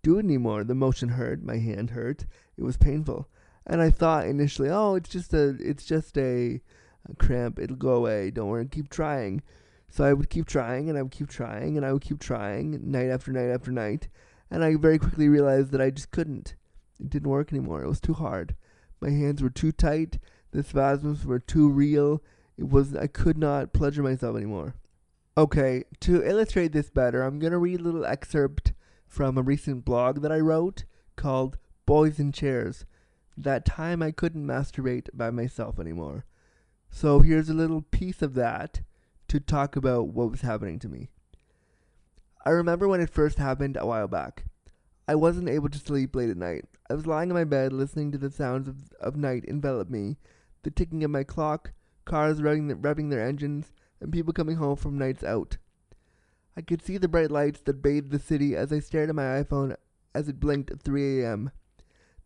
do 0.03 0.17
it 0.17 0.25
anymore. 0.25 0.63
The 0.63 0.75
motion 0.75 1.09
hurt, 1.09 1.43
my 1.43 1.57
hand 1.57 1.91
hurt, 1.91 2.25
it 2.57 2.63
was 2.63 2.77
painful, 2.77 3.27
and 3.65 3.81
I 3.81 3.91
thought 3.91 4.25
initially, 4.25 4.69
oh, 4.69 4.95
it's 4.95 5.09
just 5.09 5.33
a, 5.33 5.55
it's 5.59 5.85
just 5.85 6.17
a, 6.17 6.59
a 7.07 7.15
cramp. 7.17 7.59
It'll 7.59 7.75
go 7.75 7.93
away. 7.93 8.31
Don't 8.31 8.49
worry. 8.49 8.65
Keep 8.65 8.89
trying. 8.89 9.43
So 9.89 10.03
I 10.03 10.13
would 10.13 10.29
keep 10.29 10.47
trying 10.47 10.89
and 10.89 10.97
I 10.97 11.03
would 11.03 11.11
keep 11.11 11.29
trying 11.29 11.77
and 11.77 11.85
I 11.85 11.93
would 11.93 12.01
keep 12.01 12.19
trying 12.19 12.91
night 12.91 13.09
after 13.09 13.31
night 13.31 13.49
after 13.49 13.71
night. 13.71 14.07
And 14.49 14.63
I 14.63 14.75
very 14.75 14.97
quickly 14.97 15.29
realized 15.29 15.71
that 15.71 15.81
I 15.81 15.91
just 15.91 16.11
couldn't. 16.11 16.55
It 16.99 17.09
didn't 17.09 17.29
work 17.29 17.51
anymore. 17.51 17.83
It 17.83 17.87
was 17.87 17.99
too 17.99 18.13
hard. 18.13 18.55
My 19.01 19.09
hands 19.09 19.41
were 19.41 19.49
too 19.49 19.71
tight. 19.71 20.19
The 20.51 20.63
spasms 20.63 21.25
were 21.25 21.39
too 21.39 21.69
real. 21.69 22.21
It 22.57 22.69
was 22.69 22.95
I 22.95 23.07
could 23.07 23.37
not 23.37 23.73
pleasure 23.73 24.03
myself 24.03 24.35
anymore. 24.35 24.75
Okay, 25.37 25.83
to 26.01 26.23
illustrate 26.23 26.73
this 26.73 26.89
better, 26.89 27.23
I'm 27.23 27.39
going 27.39 27.53
to 27.53 27.57
read 27.57 27.79
a 27.79 27.83
little 27.83 28.05
excerpt 28.05 28.73
from 29.07 29.37
a 29.37 29.41
recent 29.41 29.85
blog 29.85 30.21
that 30.21 30.31
I 30.31 30.39
wrote 30.39 30.83
called 31.15 31.57
Boys 31.85 32.19
in 32.19 32.31
Chairs. 32.31 32.85
That 33.37 33.65
time 33.65 34.01
I 34.03 34.11
couldn't 34.11 34.45
masturbate 34.45 35.07
by 35.13 35.31
myself 35.31 35.79
anymore. 35.79 36.25
So 36.89 37.19
here's 37.19 37.49
a 37.49 37.53
little 37.53 37.83
piece 37.83 38.21
of 38.21 38.33
that 38.33 38.81
to 39.29 39.39
talk 39.39 39.75
about 39.75 40.09
what 40.09 40.31
was 40.31 40.41
happening 40.41 40.79
to 40.79 40.89
me. 40.89 41.09
I 42.45 42.49
remember 42.49 42.87
when 42.87 42.99
it 42.99 43.09
first 43.09 43.37
happened 43.37 43.77
a 43.77 43.85
while 43.85 44.07
back. 44.07 44.45
I 45.09 45.15
wasn't 45.15 45.49
able 45.49 45.69
to 45.69 45.79
sleep 45.79 46.15
late 46.15 46.29
at 46.29 46.37
night. 46.37 46.65
I 46.87 46.93
was 46.93 47.07
lying 47.07 47.31
in 47.31 47.33
my 47.33 47.43
bed 47.43 47.73
listening 47.73 48.11
to 48.11 48.19
the 48.19 48.29
sounds 48.29 48.67
of, 48.67 48.93
of 49.01 49.15
night 49.15 49.43
envelop 49.43 49.89
me, 49.89 50.17
the 50.61 50.69
ticking 50.69 51.03
of 51.03 51.09
my 51.09 51.23
clock, 51.23 51.71
cars 52.05 52.41
revving, 52.41 52.79
revving 52.79 53.09
their 53.09 53.27
engines, 53.27 53.73
and 53.99 54.13
people 54.13 54.33
coming 54.33 54.57
home 54.57 54.75
from 54.75 54.99
nights 54.99 55.23
out. 55.23 55.57
I 56.55 56.61
could 56.61 56.83
see 56.83 56.99
the 56.99 57.07
bright 57.07 57.31
lights 57.31 57.61
that 57.61 57.81
bathed 57.81 58.11
the 58.11 58.19
city 58.19 58.55
as 58.55 58.71
I 58.71 58.77
stared 58.77 59.09
at 59.09 59.15
my 59.15 59.23
iPhone 59.23 59.75
as 60.13 60.29
it 60.29 60.39
blinked 60.39 60.69
at 60.69 60.83
3 60.83 61.23
a.m. 61.23 61.49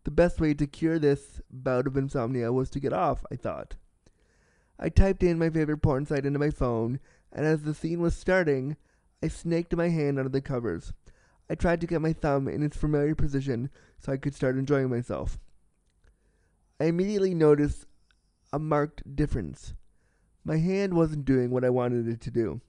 The 0.04 0.10
best 0.10 0.38
way 0.38 0.52
to 0.52 0.66
cure 0.66 0.98
this 0.98 1.40
bout 1.50 1.86
of 1.86 1.96
insomnia 1.96 2.52
was 2.52 2.68
to 2.68 2.80
get 2.80 2.92
off, 2.92 3.24
I 3.32 3.36
thought. 3.36 3.76
I 4.78 4.90
typed 4.90 5.22
in 5.22 5.38
my 5.38 5.48
favorite 5.48 5.80
porn 5.80 6.04
site 6.04 6.26
into 6.26 6.38
my 6.38 6.50
phone, 6.50 7.00
and 7.32 7.46
as 7.46 7.62
the 7.62 7.72
scene 7.72 8.02
was 8.02 8.14
starting, 8.14 8.76
I 9.22 9.28
snaked 9.28 9.74
my 9.74 9.88
hand 9.88 10.18
under 10.18 10.28
the 10.28 10.42
covers. 10.42 10.92
I 11.48 11.54
tried 11.54 11.80
to 11.82 11.86
get 11.86 12.00
my 12.00 12.12
thumb 12.12 12.48
in 12.48 12.62
its 12.62 12.76
familiar 12.76 13.14
position 13.14 13.70
so 13.98 14.12
I 14.12 14.16
could 14.16 14.34
start 14.34 14.56
enjoying 14.56 14.88
myself. 14.88 15.38
I 16.80 16.84
immediately 16.84 17.34
noticed 17.34 17.86
a 18.52 18.58
marked 18.58 19.16
difference. 19.16 19.74
My 20.44 20.58
hand 20.58 20.94
wasn't 20.94 21.24
doing 21.24 21.50
what 21.50 21.64
I 21.64 21.70
wanted 21.70 22.08
it 22.08 22.20
to 22.22 22.30
do. 22.30 22.60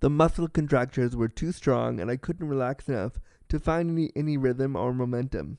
The 0.00 0.10
muscle 0.10 0.48
contractures 0.48 1.16
were 1.16 1.28
too 1.28 1.50
strong, 1.50 1.98
and 1.98 2.10
I 2.10 2.16
couldn't 2.16 2.48
relax 2.48 2.88
enough 2.88 3.20
to 3.48 3.58
find 3.58 3.90
any, 3.90 4.12
any 4.14 4.36
rhythm 4.36 4.76
or 4.76 4.92
momentum. 4.92 5.58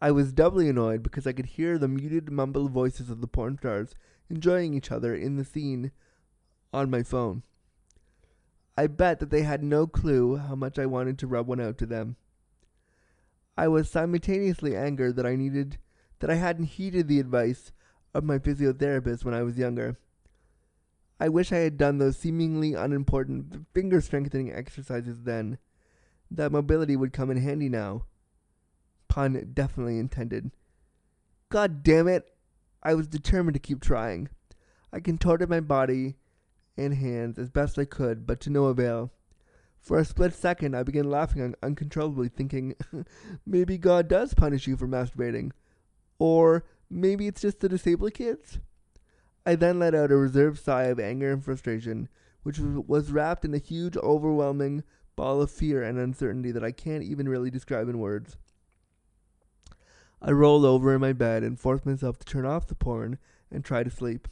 I 0.00 0.12
was 0.12 0.32
doubly 0.32 0.68
annoyed 0.68 1.02
because 1.02 1.26
I 1.26 1.32
could 1.32 1.46
hear 1.46 1.76
the 1.76 1.88
muted 1.88 2.30
mumble 2.30 2.68
voices 2.68 3.10
of 3.10 3.20
the 3.20 3.26
porn 3.26 3.58
stars 3.58 3.94
enjoying 4.30 4.74
each 4.74 4.92
other 4.92 5.14
in 5.14 5.36
the 5.36 5.44
scene 5.44 5.90
on 6.72 6.90
my 6.90 7.02
phone. 7.02 7.42
I 8.78 8.86
bet 8.86 9.18
that 9.18 9.30
they 9.30 9.42
had 9.42 9.64
no 9.64 9.88
clue 9.88 10.36
how 10.36 10.54
much 10.54 10.78
I 10.78 10.86
wanted 10.86 11.18
to 11.18 11.26
rub 11.26 11.48
one 11.48 11.58
out 11.58 11.78
to 11.78 11.86
them. 11.86 12.14
I 13.56 13.66
was 13.66 13.90
simultaneously 13.90 14.76
angered 14.76 15.16
that 15.16 15.26
I 15.26 15.34
needed 15.34 15.78
that 16.20 16.30
I 16.30 16.36
hadn't 16.36 16.66
heeded 16.66 17.08
the 17.08 17.18
advice 17.18 17.72
of 18.14 18.22
my 18.22 18.38
physiotherapist 18.38 19.24
when 19.24 19.34
I 19.34 19.42
was 19.42 19.58
younger. 19.58 19.98
I 21.18 21.28
wish 21.28 21.50
I 21.50 21.56
had 21.56 21.76
done 21.76 21.98
those 21.98 22.18
seemingly 22.18 22.74
unimportant 22.74 23.66
finger 23.74 24.00
strengthening 24.00 24.52
exercises 24.52 25.24
then. 25.24 25.58
That 26.30 26.52
mobility 26.52 26.94
would 26.94 27.12
come 27.12 27.32
in 27.32 27.38
handy 27.38 27.68
now 27.68 28.04
pun 29.08 29.50
definitely 29.54 29.98
intended. 29.98 30.52
God 31.48 31.82
damn 31.82 32.06
it! 32.06 32.28
I 32.84 32.94
was 32.94 33.08
determined 33.08 33.54
to 33.54 33.58
keep 33.58 33.80
trying. 33.80 34.28
I 34.92 35.00
contorted 35.00 35.48
my 35.48 35.58
body 35.58 36.14
and 36.78 36.94
hands 36.94 37.38
as 37.38 37.50
best 37.50 37.78
I 37.78 37.84
could, 37.84 38.26
but 38.26 38.40
to 38.40 38.50
no 38.50 38.66
avail. 38.66 39.10
For 39.80 39.98
a 39.98 40.04
split 40.04 40.34
second, 40.34 40.74
I 40.74 40.82
began 40.82 41.10
laughing 41.10 41.42
un- 41.42 41.54
uncontrollably, 41.62 42.28
thinking, 42.28 42.74
maybe 43.46 43.78
God 43.78 44.08
does 44.08 44.34
punish 44.34 44.66
you 44.66 44.76
for 44.76 44.88
masturbating. 44.88 45.52
Or 46.18 46.64
maybe 46.90 47.26
it's 47.26 47.40
just 47.40 47.60
the 47.60 47.68
disabled 47.68 48.14
kids? 48.14 48.58
I 49.46 49.54
then 49.54 49.78
let 49.78 49.94
out 49.94 50.10
a 50.10 50.16
reserved 50.16 50.58
sigh 50.58 50.84
of 50.84 51.00
anger 51.00 51.32
and 51.32 51.44
frustration, 51.44 52.08
which 52.42 52.58
was 52.58 53.10
wrapped 53.10 53.44
in 53.44 53.54
a 53.54 53.58
huge, 53.58 53.96
overwhelming 53.96 54.84
ball 55.16 55.40
of 55.40 55.50
fear 55.50 55.82
and 55.82 55.98
uncertainty 55.98 56.52
that 56.52 56.64
I 56.64 56.70
can't 56.70 57.02
even 57.02 57.28
really 57.28 57.50
describe 57.50 57.88
in 57.88 57.98
words. 57.98 58.36
I 60.20 60.32
rolled 60.32 60.64
over 60.64 60.94
in 60.94 61.00
my 61.00 61.12
bed 61.12 61.42
and 61.42 61.58
forced 61.58 61.86
myself 61.86 62.18
to 62.18 62.26
turn 62.26 62.44
off 62.44 62.66
the 62.66 62.74
porn 62.74 63.18
and 63.50 63.64
try 63.64 63.82
to 63.82 63.90
sleep. 63.90 64.28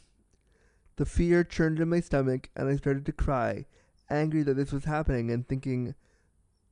The 0.97 1.05
fear 1.05 1.43
churned 1.43 1.79
in 1.79 1.89
my 1.89 1.99
stomach, 1.99 2.49
and 2.55 2.67
I 2.67 2.75
started 2.75 3.05
to 3.05 3.11
cry, 3.11 3.65
angry 4.09 4.43
that 4.43 4.55
this 4.55 4.71
was 4.71 4.85
happening 4.85 5.31
and 5.31 5.47
thinking, 5.47 5.95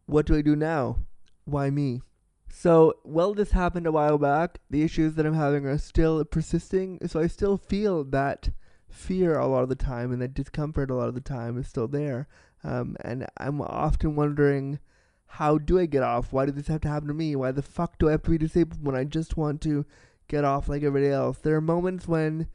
what 0.07 0.25
do 0.25 0.35
I 0.35 0.41
do 0.41 0.55
now? 0.55 0.97
Why 1.45 1.69
me? 1.69 2.01
So, 2.49 2.95
well, 3.03 3.33
this 3.33 3.51
happened 3.51 3.85
a 3.85 3.91
while 3.91 4.17
back. 4.17 4.59
The 4.69 4.83
issues 4.83 5.15
that 5.15 5.25
I'm 5.25 5.33
having 5.33 5.65
are 5.65 5.77
still 5.77 6.23
persisting, 6.25 6.99
so 7.07 7.19
I 7.19 7.27
still 7.27 7.57
feel 7.57 8.03
that 8.05 8.49
fear 8.89 9.37
a 9.37 9.47
lot 9.47 9.63
of 9.63 9.69
the 9.69 9.75
time, 9.75 10.11
and 10.11 10.21
that 10.21 10.33
discomfort 10.33 10.89
a 10.89 10.95
lot 10.95 11.09
of 11.09 11.15
the 11.15 11.21
time 11.21 11.57
is 11.57 11.67
still 11.67 11.87
there. 11.87 12.27
Um, 12.63 12.97
and 13.01 13.27
I'm 13.37 13.61
often 13.61 14.15
wondering, 14.15 14.79
how 15.27 15.57
do 15.57 15.77
I 15.77 15.85
get 15.85 16.01
off? 16.01 16.31
Why 16.31 16.45
did 16.45 16.55
this 16.55 16.67
have 16.67 16.81
to 16.81 16.87
happen 16.87 17.09
to 17.09 17.13
me? 17.13 17.35
Why 17.35 17.51
the 17.51 17.61
fuck 17.61 17.99
do 17.99 18.07
I 18.07 18.11
have 18.11 18.23
to 18.23 18.31
be 18.31 18.37
disabled 18.37 18.83
when 18.83 18.95
I 18.95 19.03
just 19.03 19.37
want 19.37 19.61
to 19.61 19.85
get 20.27 20.45
off 20.45 20.67
like 20.67 20.81
everybody 20.81 21.11
else? 21.11 21.37
There 21.39 21.55
are 21.55 21.61
moments 21.61 22.07
when 22.07 22.47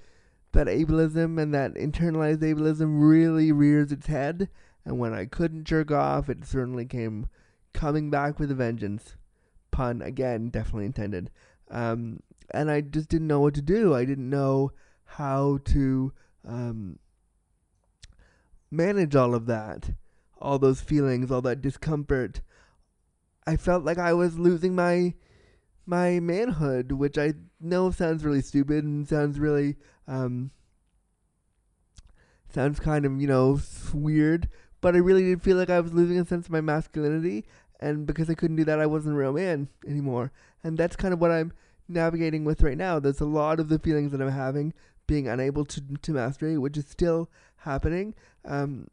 that 0.53 0.67
ableism 0.67 1.41
and 1.41 1.55
that 1.55 1.75
internalized 1.75 2.39
ableism 2.39 3.01
really 3.01 3.53
rears 3.53 3.93
its 3.93 4.07
head, 4.07 4.49
and 4.85 4.99
when 4.99 5.13
I 5.13 5.27
couldn't 5.27 5.65
jerk 5.65 5.91
off, 5.91 6.29
it 6.29 6.45
certainly 6.45 6.87
came 6.87 7.29
coming 7.73 8.11
back 8.11 8.39
with 8.39 8.51
a 8.51 8.55
vengeance. 8.55 9.17
Pun 9.71 10.03
again, 10.03 10.49
definitely 10.49 10.87
intended. 10.87 11.31
Um, 11.71 12.21
and 12.51 12.71
I 12.71 12.81
just 12.81 13.09
didn't 13.09 13.29
know 13.29 13.41
what 13.41 13.55
to 13.55 13.63
do. 13.63 13.95
I 13.95 14.05
didn't 14.05 14.29
know 14.29 14.73
how 15.05 15.59
to 15.67 16.13
um, 16.47 16.99
manage 18.71 19.15
all 19.15 19.35
of 19.35 19.47
that, 19.47 19.91
all 20.41 20.59
those 20.59 20.81
feelings, 20.81 21.31
all 21.31 21.43
that 21.43 21.63
discomfort. 21.63 22.41
I 23.47 23.57
felt 23.57 23.85
like 23.85 23.99
I 23.99 24.13
was 24.13 24.39
losing 24.39 24.75
my 24.75 25.15
my 25.91 26.21
manhood, 26.21 26.93
which 26.93 27.19
I 27.19 27.35
know 27.61 27.91
sounds 27.91 28.25
really 28.25 28.43
stupid 28.43 28.85
and 28.85 29.07
sounds 29.09 29.41
really 29.41 29.77
um, 30.07 30.53
sounds 32.49 32.79
kind 32.79 33.05
of 33.05 33.21
you 33.21 33.27
know 33.27 33.61
weird, 33.93 34.49
but 34.81 34.95
I 34.95 34.99
really 34.99 35.25
did 35.25 35.43
feel 35.43 35.57
like 35.57 35.69
I 35.69 35.81
was 35.81 35.93
losing 35.93 36.19
a 36.19 36.25
sense 36.25 36.47
of 36.47 36.53
my 36.53 36.61
masculinity, 36.61 37.45
and 37.81 38.07
because 38.07 38.31
I 38.31 38.35
couldn't 38.35 38.57
do 38.57 38.65
that, 38.65 38.79
I 38.79 38.87
wasn't 38.87 39.17
a 39.17 39.19
real 39.19 39.33
man 39.33 39.69
anymore. 39.87 40.31
And 40.63 40.79
that's 40.79 40.95
kind 40.95 41.13
of 41.13 41.21
what 41.21 41.33
I'm 41.33 41.53
navigating 41.89 42.45
with 42.45 42.63
right 42.63 42.79
now. 42.79 43.01
There's 43.01 43.21
a 43.21 43.27
lot 43.27 43.59
of 43.59 43.69
the 43.69 43.81
feelings 43.81 44.13
that 44.13 44.23
I'm 44.23 44.31
having, 44.31 44.73
being 45.09 45.27
unable 45.27 45.65
to 45.65 45.81
to 45.81 46.13
masturbate, 46.13 46.61
which 46.61 46.79
is 46.79 46.87
still 46.87 47.29
happening. 47.57 48.15
Um, 48.45 48.87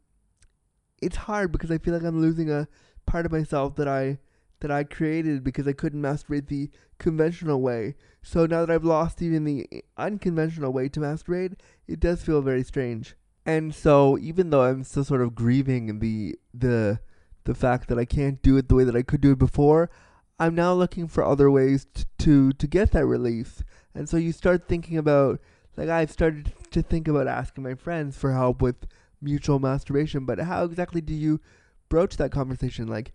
it's 1.00 1.16
hard 1.16 1.52
because 1.52 1.70
I 1.70 1.78
feel 1.78 1.94
like 1.94 2.02
I'm 2.02 2.20
losing 2.20 2.50
a 2.50 2.66
part 3.06 3.24
of 3.24 3.30
myself 3.30 3.76
that 3.76 3.86
I 3.86 4.18
that 4.60 4.70
I 4.70 4.84
created 4.84 5.44
because 5.44 5.68
I 5.68 5.72
couldn't 5.72 6.02
masturbate 6.02 6.48
the 6.48 6.70
conventional 6.98 7.60
way. 7.60 7.94
So 8.22 8.46
now 8.46 8.64
that 8.64 8.72
I've 8.72 8.84
lost 8.84 9.22
even 9.22 9.44
the 9.44 9.68
unconventional 9.96 10.72
way 10.72 10.88
to 10.88 11.00
masturbate, 11.00 11.54
it 11.86 12.00
does 12.00 12.22
feel 12.22 12.42
very 12.42 12.64
strange. 12.64 13.14
And 13.46 13.74
so 13.74 14.18
even 14.18 14.50
though 14.50 14.62
I'm 14.62 14.84
still 14.84 15.04
sort 15.04 15.22
of 15.22 15.34
grieving 15.34 16.00
the 16.00 16.36
the 16.52 17.00
the 17.44 17.54
fact 17.54 17.88
that 17.88 17.98
I 17.98 18.04
can't 18.04 18.42
do 18.42 18.58
it 18.58 18.68
the 18.68 18.74
way 18.74 18.84
that 18.84 18.96
I 18.96 19.02
could 19.02 19.22
do 19.22 19.32
it 19.32 19.38
before, 19.38 19.90
I'm 20.38 20.54
now 20.54 20.74
looking 20.74 21.08
for 21.08 21.24
other 21.24 21.50
ways 21.50 21.86
to 21.94 22.04
to, 22.18 22.52
to 22.52 22.66
get 22.66 22.90
that 22.92 23.06
relief. 23.06 23.62
And 23.94 24.08
so 24.08 24.16
you 24.16 24.32
start 24.32 24.68
thinking 24.68 24.98
about 24.98 25.40
like 25.76 25.88
I've 25.88 26.10
started 26.10 26.52
to 26.72 26.82
think 26.82 27.08
about 27.08 27.26
asking 27.28 27.64
my 27.64 27.74
friends 27.74 28.16
for 28.16 28.32
help 28.32 28.60
with 28.60 28.86
mutual 29.22 29.58
masturbation, 29.58 30.26
but 30.26 30.40
how 30.40 30.64
exactly 30.64 31.00
do 31.00 31.14
you 31.14 31.40
broach 31.88 32.16
that 32.18 32.32
conversation 32.32 32.86
like 32.86 33.12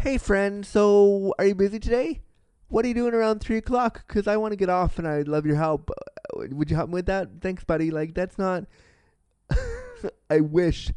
Hey 0.00 0.16
friend, 0.16 0.64
so 0.64 1.34
are 1.38 1.44
you 1.44 1.54
busy 1.54 1.78
today? 1.78 2.22
What 2.68 2.86
are 2.86 2.88
you 2.88 2.94
doing 2.94 3.12
around 3.12 3.40
three 3.40 3.58
o'clock? 3.58 4.08
Cause 4.08 4.26
I 4.26 4.38
want 4.38 4.52
to 4.52 4.56
get 4.56 4.70
off 4.70 4.98
and 4.98 5.06
I'd 5.06 5.28
love 5.28 5.44
your 5.44 5.56
help. 5.56 5.90
Uh, 5.90 6.46
would 6.52 6.70
you 6.70 6.76
help 6.76 6.88
me 6.88 6.94
with 6.94 7.04
that? 7.04 7.28
Thanks, 7.42 7.64
buddy. 7.64 7.90
Like 7.90 8.14
that's 8.14 8.38
not. 8.38 8.64
I 10.30 10.40
wish 10.40 10.90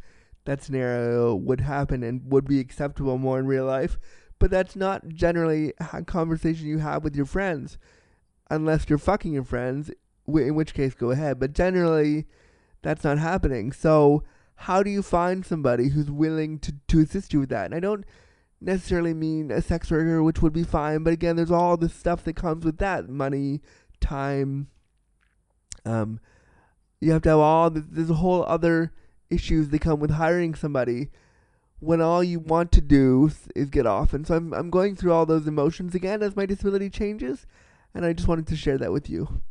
that 0.46 0.64
scenario 0.64 1.36
would 1.36 1.60
happen 1.60 2.02
and 2.02 2.32
would 2.32 2.46
be 2.46 2.62
acceptable 2.62 3.18
more 3.18 3.38
in 3.40 3.46
real 3.46 3.66
life, 3.66 4.00
but 4.40 4.50
that's 4.50 4.74
not 4.74 5.10
generally 5.10 5.74
a 5.92 6.02
conversation 6.04 6.68
you 6.68 6.78
have 6.78 7.04
with 7.04 7.14
your 7.14 7.26
friends, 7.26 7.78
unless 8.50 8.90
you're 8.90 8.98
fucking 8.98 9.34
your 9.34 9.44
friends. 9.44 9.92
In 10.26 10.56
which 10.56 10.74
case, 10.74 10.94
go 10.94 11.12
ahead. 11.12 11.42
But 11.42 11.52
generally, 11.52 12.26
that's 12.82 13.04
not 13.04 13.18
happening. 13.18 13.74
So, 13.74 14.24
how 14.56 14.82
do 14.82 14.90
you 14.90 15.02
find 15.02 15.46
somebody 15.46 15.90
who's 15.90 16.10
willing 16.10 16.58
to 16.60 16.74
to 16.88 17.02
assist 17.02 17.34
you 17.34 17.42
with 17.42 17.50
that? 17.50 17.66
And 17.66 17.76
I 17.76 17.82
don't 17.82 18.06
necessarily 18.64 19.14
mean 19.14 19.52
a 19.52 19.62
sex 19.62 19.92
worker, 19.92 20.24
which 20.24 20.42
would 20.42 20.54
be 20.54 20.64
fine. 20.64 21.04
But 21.04 21.14
again, 21.14 21.36
there's 21.36 21.52
all 21.52 21.78
the 21.78 21.90
stuff 21.90 22.24
that 22.24 22.36
comes 22.36 22.66
with 22.66 22.78
that 22.78 23.10
money, 23.10 23.62
time. 24.00 24.68
Um, 25.86 26.20
you 27.02 27.12
have 27.12 27.22
to 27.24 27.30
have 27.30 27.40
all 27.40 27.70
the, 27.70 27.82
there's 27.82 28.10
a 28.10 28.16
whole 28.16 28.44
other 28.44 28.94
issues 29.30 29.70
that 29.70 29.82
come 29.82 30.00
with 30.00 30.12
hiring 30.12 30.56
somebody 30.56 31.10
when 31.80 32.00
all 32.00 32.24
you 32.24 32.40
want 32.40 32.72
to 32.72 32.82
do 32.82 33.30
is 33.56 33.70
get 33.70 33.86
off. 33.86 34.14
And 34.14 34.26
so 34.26 34.36
I'm 34.36 34.54
I'm 34.54 34.70
going 34.70 34.96
through 34.96 35.12
all 35.12 35.26
those 35.26 35.48
emotions 35.48 35.94
again 35.94 36.24
as 36.24 36.36
my 36.36 36.46
disability 36.46 36.90
changes, 36.90 37.46
and 37.94 38.06
I 38.06 38.14
just 38.14 38.28
wanted 38.28 38.48
to 38.48 38.56
share 38.56 38.78
that 38.78 38.94
with 38.94 39.10
you. 39.10 39.42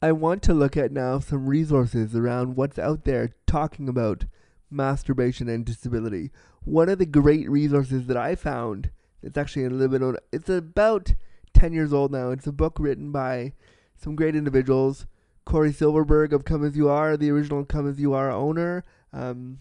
I 0.00 0.12
want 0.12 0.42
to 0.44 0.54
look 0.54 0.76
at 0.76 0.92
now 0.92 1.18
some 1.18 1.46
resources 1.46 2.14
around 2.14 2.56
what's 2.56 2.78
out 2.78 3.04
there 3.04 3.34
talking 3.46 3.88
about 3.88 4.26
masturbation 4.74 5.48
and 5.48 5.64
disability. 5.64 6.30
One 6.64 6.88
of 6.88 6.98
the 6.98 7.06
great 7.06 7.48
resources 7.48 8.06
that 8.06 8.16
I 8.16 8.34
found, 8.34 8.90
it's 9.22 9.38
actually 9.38 9.64
a 9.64 9.70
little 9.70 9.88
bit 9.88 10.02
old, 10.02 10.18
it's 10.32 10.48
about 10.48 11.14
10 11.54 11.72
years 11.72 11.92
old 11.92 12.12
now. 12.12 12.30
It's 12.30 12.46
a 12.46 12.52
book 12.52 12.76
written 12.78 13.12
by 13.12 13.52
some 13.96 14.16
great 14.16 14.36
individuals. 14.36 15.06
Cory 15.44 15.72
Silverberg 15.72 16.32
of 16.32 16.44
Come 16.44 16.64
As 16.64 16.76
You 16.76 16.88
Are, 16.88 17.16
the 17.16 17.30
original 17.30 17.64
Come 17.64 17.88
As 17.88 18.00
You 18.00 18.12
Are 18.12 18.30
owner. 18.30 18.82
Um, 19.12 19.60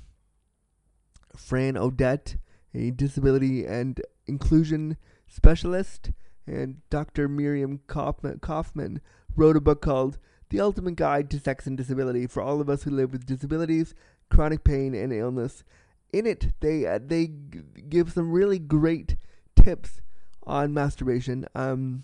Fran 1.36 1.78
Odette, 1.78 2.38
a 2.74 2.92
disability 2.92 3.66
and 3.66 4.02
inclusion 4.28 4.98
specialist. 5.28 6.12
And 6.46 6.82
Dr. 6.90 7.28
Miriam 7.28 7.80
Kaufman, 7.88 8.40
Kaufman 8.40 9.02
wrote 9.36 9.56
a 9.56 9.62
book 9.62 9.82
called 9.82 10.18
The 10.50 10.60
Ultimate 10.60 10.96
Guide 10.96 11.30
to 11.32 11.40
Sex 11.40 11.66
and 11.68 11.78
Disability 11.78 12.28
for 12.28 12.42
all 12.42 12.60
of 12.60 12.70
us 12.70 12.84
who 12.84 12.92
live 12.92 13.12
with 13.12 13.26
disabilities 13.26 13.94
chronic 14.30 14.64
pain 14.64 14.94
and 14.94 15.14
illness. 15.14 15.64
In 16.12 16.26
it, 16.26 16.54
they 16.60 16.86
uh, 16.86 17.00
they 17.04 17.28
g- 17.28 17.62
give 17.90 18.12
some 18.12 18.32
really 18.32 18.60
great 18.60 19.16
tips 19.56 20.02
on 20.44 20.74
masturbation. 20.74 21.46
Um, 21.56 22.04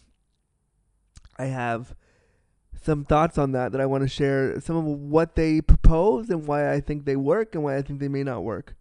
I 1.37 1.45
have 1.45 1.95
some 2.81 3.05
thoughts 3.05 3.37
on 3.37 3.51
that 3.51 3.71
that 3.71 3.81
I 3.81 3.85
want 3.85 4.03
to 4.03 4.09
share. 4.09 4.59
Some 4.59 4.75
of 4.75 4.85
what 4.85 5.35
they 5.35 5.61
propose 5.61 6.29
and 6.29 6.47
why 6.47 6.71
I 6.71 6.79
think 6.79 7.05
they 7.05 7.15
work 7.15 7.53
and 7.53 7.63
why 7.63 7.77
I 7.77 7.81
think 7.81 7.99
they 7.99 8.07
may 8.07 8.23
not 8.23 8.43
work. 8.43 8.75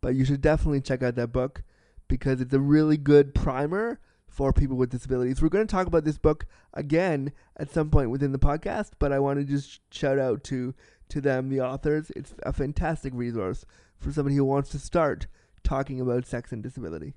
But 0.00 0.14
you 0.14 0.24
should 0.24 0.40
definitely 0.40 0.80
check 0.80 1.02
out 1.02 1.16
that 1.16 1.32
book 1.32 1.62
because 2.08 2.40
it's 2.40 2.54
a 2.54 2.60
really 2.60 2.96
good 2.96 3.34
primer 3.34 4.00
for 4.26 4.52
people 4.52 4.76
with 4.76 4.90
disabilities. 4.90 5.42
We're 5.42 5.48
going 5.48 5.66
to 5.66 5.70
talk 5.70 5.86
about 5.86 6.04
this 6.04 6.18
book 6.18 6.46
again 6.72 7.32
at 7.56 7.70
some 7.70 7.90
point 7.90 8.10
within 8.10 8.32
the 8.32 8.38
podcast, 8.38 8.92
but 8.98 9.12
I 9.12 9.18
want 9.18 9.38
to 9.38 9.44
just 9.44 9.80
shout 9.92 10.18
out 10.18 10.44
to 10.44 10.74
to 11.10 11.20
them, 11.20 11.48
the 11.48 11.60
authors. 11.60 12.10
It's 12.16 12.34
a 12.42 12.52
fantastic 12.52 13.12
resource 13.14 13.64
for 13.98 14.12
somebody 14.12 14.36
who 14.36 14.44
wants 14.44 14.70
to 14.70 14.78
start 14.78 15.26
talking 15.62 16.00
about 16.00 16.26
sex 16.26 16.52
and 16.52 16.62
disability. 16.62 17.14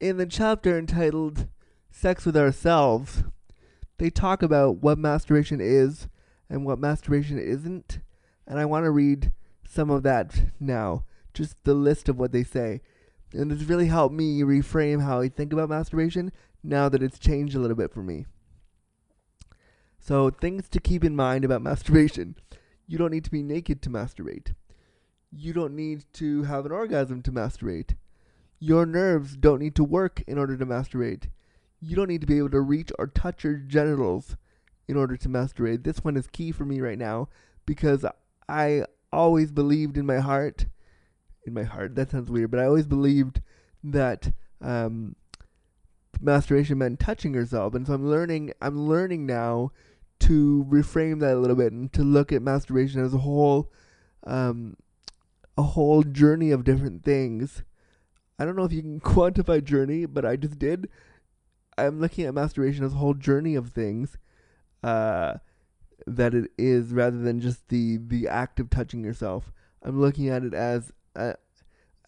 In 0.00 0.16
the 0.16 0.26
chapter 0.26 0.78
entitled 0.78 1.46
Sex 1.90 2.24
with 2.24 2.36
Ourselves, 2.36 3.24
they 3.98 4.10
talk 4.10 4.42
about 4.42 4.78
what 4.82 4.98
masturbation 4.98 5.60
is 5.60 6.08
and 6.48 6.64
what 6.64 6.78
masturbation 6.78 7.38
isn't, 7.38 8.00
and 8.46 8.58
I 8.58 8.64
want 8.64 8.84
to 8.84 8.90
read 8.90 9.30
some 9.68 9.90
of 9.90 10.02
that 10.02 10.34
now, 10.60 11.04
just 11.32 11.62
the 11.64 11.74
list 11.74 12.08
of 12.08 12.18
what 12.18 12.32
they 12.32 12.44
say. 12.44 12.80
And 13.32 13.50
it's 13.50 13.64
really 13.64 13.86
helped 13.86 14.14
me 14.14 14.42
reframe 14.42 15.02
how 15.02 15.20
I 15.20 15.28
think 15.28 15.52
about 15.52 15.68
masturbation 15.68 16.32
now 16.62 16.88
that 16.88 17.02
it's 17.02 17.18
changed 17.18 17.54
a 17.54 17.58
little 17.58 17.76
bit 17.76 17.92
for 17.92 18.02
me. 18.02 18.26
So, 19.98 20.30
things 20.30 20.68
to 20.68 20.80
keep 20.80 21.02
in 21.02 21.16
mind 21.16 21.44
about 21.44 21.62
masturbation. 21.70 22.36
You 22.86 22.98
don't 22.98 23.10
need 23.10 23.24
to 23.24 23.30
be 23.30 23.42
naked 23.42 23.82
to 23.82 23.90
masturbate. 23.90 24.54
You 25.30 25.52
don't 25.52 25.74
need 25.74 26.04
to 26.14 26.42
have 26.44 26.66
an 26.66 26.72
orgasm 26.72 27.22
to 27.22 27.32
masturbate. 27.32 27.96
Your 28.58 28.86
nerves 28.86 29.36
don't 29.36 29.60
need 29.60 29.74
to 29.76 29.84
work 29.84 30.22
in 30.26 30.38
order 30.38 30.56
to 30.56 30.66
masturbate. 30.66 31.28
You 31.80 31.96
don't 31.96 32.08
need 32.08 32.20
to 32.20 32.26
be 32.26 32.38
able 32.38 32.50
to 32.50 32.60
reach 32.60 32.90
or 32.98 33.06
touch 33.06 33.44
your 33.44 33.54
genitals 33.54 34.36
in 34.86 34.96
order 34.96 35.16
to 35.16 35.28
masturbate. 35.28 35.84
This 35.84 35.98
one 35.98 36.16
is 36.16 36.26
key 36.28 36.52
for 36.52 36.64
me 36.64 36.80
right 36.80 36.98
now 36.98 37.28
because 37.66 38.04
I 38.48 38.84
always 39.12 39.50
believed 39.50 39.96
in 39.96 40.06
my 40.06 40.18
heart 40.18 40.66
in 41.46 41.54
my 41.54 41.62
heart. 41.62 41.94
That 41.94 42.10
sounds 42.10 42.30
weird, 42.30 42.50
but 42.50 42.60
I 42.60 42.66
always 42.66 42.86
believed 42.86 43.40
that 43.82 44.32
um, 44.60 45.16
masturbation 46.20 46.78
meant 46.78 47.00
touching 47.00 47.34
yourself, 47.34 47.74
and 47.74 47.86
so 47.86 47.94
I'm 47.94 48.08
learning. 48.08 48.52
I'm 48.60 48.88
learning 48.88 49.26
now 49.26 49.72
to 50.20 50.66
reframe 50.68 51.20
that 51.20 51.34
a 51.34 51.40
little 51.40 51.56
bit 51.56 51.72
and 51.72 51.92
to 51.92 52.02
look 52.02 52.32
at 52.32 52.42
masturbation 52.42 53.04
as 53.04 53.14
a 53.14 53.18
whole, 53.18 53.70
um, 54.26 54.76
a 55.58 55.62
whole 55.62 56.02
journey 56.02 56.50
of 56.50 56.64
different 56.64 57.04
things. 57.04 57.62
I 58.38 58.44
don't 58.44 58.56
know 58.56 58.64
if 58.64 58.72
you 58.72 58.82
can 58.82 59.00
quantify 59.04 59.62
journey, 59.62 60.06
but 60.06 60.24
I 60.24 60.36
just 60.36 60.58
did. 60.58 60.88
I'm 61.76 62.00
looking 62.00 62.24
at 62.24 62.34
masturbation 62.34 62.84
as 62.84 62.94
a 62.94 62.98
whole 62.98 63.14
journey 63.14 63.54
of 63.54 63.70
things. 63.70 64.16
Uh, 64.82 65.34
that 66.06 66.34
it 66.34 66.50
is 66.58 66.92
rather 66.92 67.18
than 67.18 67.40
just 67.40 67.68
the 67.68 67.98
the 67.98 68.28
act 68.28 68.60
of 68.60 68.70
touching 68.70 69.04
yourself. 69.04 69.52
I'm 69.82 70.00
looking 70.00 70.28
at 70.28 70.44
it 70.44 70.54
as 70.54 70.92
uh, 71.16 71.34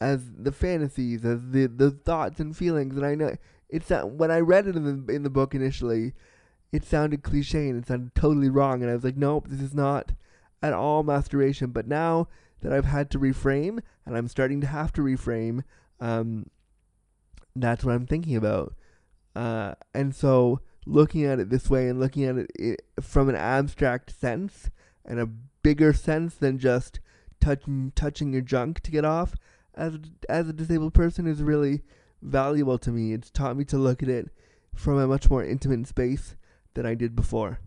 as 0.01 0.31
the 0.37 0.53
fantasies, 0.53 1.25
as 1.25 1.51
the 1.51 1.67
the 1.67 1.91
thoughts 1.91 2.41
and 2.41 2.57
feelings. 2.57 2.97
And 2.97 3.07
I 3.07 3.15
know 3.15 3.37
it's 3.69 3.89
that 3.89 4.11
when 4.11 4.31
I 4.31 4.41
read 4.41 4.67
it 4.67 4.77
in 4.77 5.07
the 5.07 5.13
in 5.13 5.23
the 5.23 5.31
book 5.31 5.55
initially, 5.55 6.15
it 6.77 6.85
sounded 6.85 7.23
cliche 7.23 7.69
and 7.69 7.83
it 7.83 7.89
sounded 7.89 8.15
totally 8.15 8.49
wrong. 8.49 8.83
And 8.83 8.91
I 8.91 8.95
was 8.95 9.05
like, 9.05 9.17
nope, 9.17 9.47
this 9.49 9.61
is 9.61 9.75
not 9.75 10.13
at 10.63 10.73
all 10.73 11.03
masturbation. 11.03 11.71
But 11.71 11.89
now 11.89 12.29
that 12.61 12.73
I've 12.73 12.85
had 12.85 13.11
to 13.11 13.19
reframe, 13.19 13.81
and 14.05 14.17
I'm 14.17 14.29
starting 14.29 14.61
to 14.61 14.67
have 14.67 14.93
to 14.95 15.03
reframe, 15.03 15.65
um, 16.01 16.51
that's 17.55 17.85
what 17.85 17.95
I'm 17.95 18.07
thinking 18.07 18.37
about. 18.37 18.75
Uh, 19.35 19.75
and 19.95 20.15
so 20.15 20.61
looking 20.87 21.25
at 21.25 21.41
it 21.41 21.51
this 21.51 21.69
way 21.69 21.89
and 21.89 21.99
looking 21.99 22.25
at 22.25 22.37
it, 22.37 22.51
it 22.55 22.83
from 23.01 23.29
an 23.29 23.37
abstract 23.37 24.19
sense 24.19 24.71
and 25.05 25.19
a 25.19 25.27
bigger 25.27 25.93
sense 25.93 26.35
than 26.35 26.59
just 26.59 27.01
touching 27.41 27.93
touching 27.95 28.33
your 28.33 28.43
junk 28.43 28.81
to 28.81 28.91
get 28.91 29.05
off 29.05 29.35
as 29.75 29.99
as 30.29 30.49
a 30.49 30.53
disabled 30.53 30.95
person 30.95 31.27
is 31.27 31.43
really 31.43 31.83
valuable 32.23 32.79
to 32.79 32.91
me. 32.91 33.13
It's 33.13 33.31
taught 33.31 33.57
me 33.57 33.65
to 33.67 33.77
look 33.77 34.03
at 34.03 34.09
it 34.09 34.31
from 34.75 34.99
a 34.99 35.07
much 35.07 35.29
more 35.29 35.45
intimate 35.45 35.87
space 35.87 36.37
than 36.77 36.87
I 36.87 36.95
did 36.95 37.17
before. 37.17 37.59